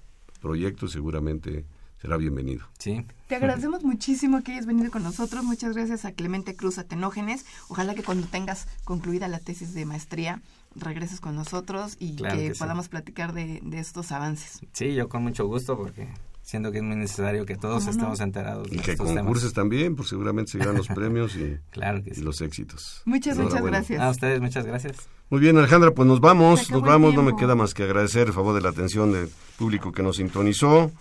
proyecto, 0.40 0.88
seguramente 0.88 1.64
será 2.00 2.16
bienvenido. 2.16 2.66
Sí. 2.78 3.04
Te 3.28 3.34
agradecemos 3.36 3.82
muchísimo 3.82 4.42
que 4.42 4.52
hayas 4.52 4.66
venido 4.66 4.90
con 4.90 5.02
nosotros. 5.02 5.42
Muchas 5.42 5.74
gracias 5.74 6.04
a 6.04 6.12
Clemente 6.12 6.54
Cruz 6.54 6.78
Atenógenes. 6.78 7.44
Ojalá 7.68 7.94
que 7.94 8.02
cuando 8.02 8.26
tengas 8.26 8.68
concluida 8.84 9.26
la 9.28 9.38
tesis 9.40 9.72
de 9.74 9.86
maestría 9.86 10.42
regreses 10.76 11.20
con 11.20 11.34
nosotros 11.34 11.96
y 12.00 12.16
Claro 12.16 12.36
que, 12.36 12.48
que 12.48 12.54
sí. 12.54 12.58
podamos 12.60 12.88
platicar 12.88 13.32
de, 13.32 13.60
de 13.64 13.78
estos 13.78 14.12
avances. 14.12 14.60
Sí, 14.72 14.94
yo 14.94 15.08
con 15.08 15.22
mucho 15.22 15.46
gusto 15.46 15.76
porque 15.78 16.08
siento 16.44 16.70
que 16.70 16.78
es 16.78 16.84
muy 16.84 16.94
necesario 16.96 17.44
que 17.46 17.56
todos 17.56 17.78
¿Cómo 17.84 17.86
no? 17.86 17.90
estemos 17.90 18.20
enterados 18.20 18.70
de 18.70 18.76
Y 18.76 18.78
que 18.80 18.92
estos 18.92 19.08
temas. 19.08 19.22
concurses 19.24 19.52
también, 19.52 19.96
pues 19.96 20.10
seguramente 20.10 20.52
se 20.52 20.58
llevan 20.58 20.76
los 20.76 20.86
premios 20.94 21.34
y, 21.36 21.58
Claro 21.70 22.02
que 22.04 22.10
y 22.10 22.14
sí. 22.14 22.20
los 22.22 22.40
éxitos. 22.42 23.02
Muchas, 23.06 23.36
muchas 23.38 23.62
gracias. 23.62 24.00
A 24.00 24.10
ustedes 24.10 24.40
muchas 24.40 24.64
gracias. 24.66 24.96
Muy 25.30 25.40
bien, 25.40 25.56
Alejandra, 25.56 25.90
pues 25.92 26.06
nos 26.06 26.20
vamos, 26.20 26.70
nos 26.70 26.82
vamos, 26.82 27.14
no 27.14 27.22
me 27.22 27.34
queda 27.34 27.54
más 27.54 27.72
que 27.74 27.82
agradecer 27.82 28.28
el 28.28 28.32
favor 28.34 28.54
de 28.54 28.60
la 28.60 28.68
atención 28.68 29.10
del 29.10 29.28
público 29.58 29.90
que 29.90 30.02
nos 30.02 30.16
sintonizó, 30.16 30.92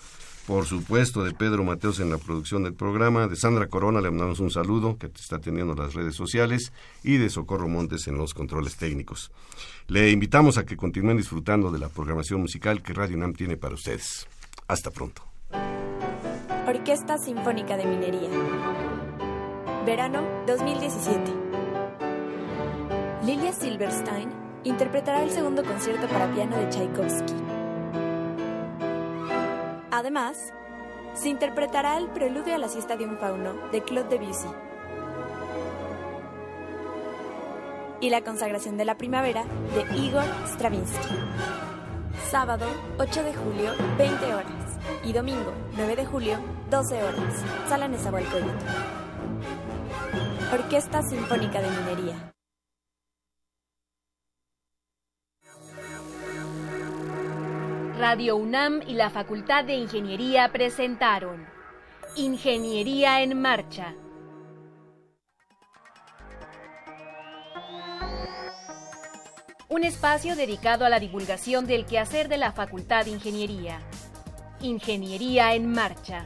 por 0.47 0.65
supuesto 0.65 1.23
de 1.23 1.33
Pedro 1.33 1.63
Mateos 1.65 1.99
en 1.99 2.09
la 2.09 2.17
producción 2.17 2.63
del 2.63 2.73
programa, 2.73 3.27
de 3.27 3.35
Sandra 3.35 3.67
Corona 3.67 3.99
le 4.01 4.09
mandamos 4.11 4.39
un 4.39 4.49
saludo 4.49 4.97
que 4.97 5.07
está 5.07 5.39
teniendo 5.39 5.75
las 5.75 5.93
redes 5.93 6.15
sociales 6.15 6.71
y 7.03 7.17
de 7.17 7.29
Socorro 7.29 7.67
Montes 7.67 8.07
en 8.07 8.17
los 8.17 8.33
controles 8.33 8.77
técnicos. 8.77 9.31
Le 9.87 10.09
invitamos 10.09 10.57
a 10.57 10.65
que 10.65 10.77
continúen 10.77 11.17
disfrutando 11.17 11.69
de 11.69 11.79
la 11.79 11.89
programación 11.89 12.39
musical 12.41 12.81
que 12.81 12.93
Radio 12.93 13.17
UNAM 13.17 13.33
tiene 13.33 13.57
para 13.57 13.75
ustedes. 13.75 14.25
Hasta 14.67 14.89
pronto. 14.89 15.32
Orquesta 16.73 17.19
Sinfónica 17.19 17.77
de 17.77 17.85
Minería. 17.85 18.29
Verano 19.85 20.21
2017. 20.47 21.31
Lilia 23.23 23.53
Silverstein 23.53 24.29
interpretará 24.63 25.21
el 25.21 25.29
segundo 25.29 25.63
concierto 25.63 26.07
para 26.07 26.27
piano 26.33 26.57
de 26.57 26.67
Tchaikovsky. 26.69 27.35
Además, 29.91 30.51
se 31.13 31.29
interpretará 31.29 31.97
el 31.99 32.07
preludio 32.07 32.55
a 32.55 32.57
la 32.57 32.67
siesta 32.67 32.97
de 32.97 33.05
un 33.05 33.17
fauno 33.17 33.53
de 33.71 33.81
Claude 33.83 34.09
Debussy. 34.09 34.47
Y 38.01 38.09
la 38.09 38.21
consagración 38.23 38.77
de 38.77 38.85
la 38.85 38.97
primavera 38.97 39.45
de 39.73 39.97
Igor 39.99 40.25
Stravinsky. 40.47 41.15
Sábado 42.29 42.65
8 42.97 43.23
de 43.23 43.33
julio, 43.35 43.71
20 43.97 44.33
horas. 44.33 44.51
Y 45.05 45.13
domingo 45.13 45.53
9 45.77 45.95
de 45.95 46.05
julio, 46.05 46.37
12 46.73 47.03
horas. 47.03 47.45
Sala 47.69 47.87
Nezahualcóyotl. 47.87 48.49
Orquesta 50.51 51.03
Sinfónica 51.03 51.61
de 51.61 51.69
Minería. 51.69 52.33
Radio 57.99 58.37
UNAM 58.37 58.81
y 58.87 58.95
la 58.95 59.11
Facultad 59.11 59.65
de 59.65 59.75
Ingeniería 59.75 60.51
presentaron 60.51 61.45
Ingeniería 62.15 63.21
en 63.21 63.39
Marcha. 63.39 63.93
Un 69.69 69.83
espacio 69.83 70.35
dedicado 70.35 70.85
a 70.85 70.89
la 70.89 70.99
divulgación 70.99 71.67
del 71.67 71.85
quehacer 71.85 72.29
de 72.29 72.37
la 72.37 72.51
Facultad 72.51 73.05
de 73.05 73.11
Ingeniería. 73.11 73.79
Ingeniería 74.59 75.53
en 75.53 75.71
Marcha. 75.71 76.25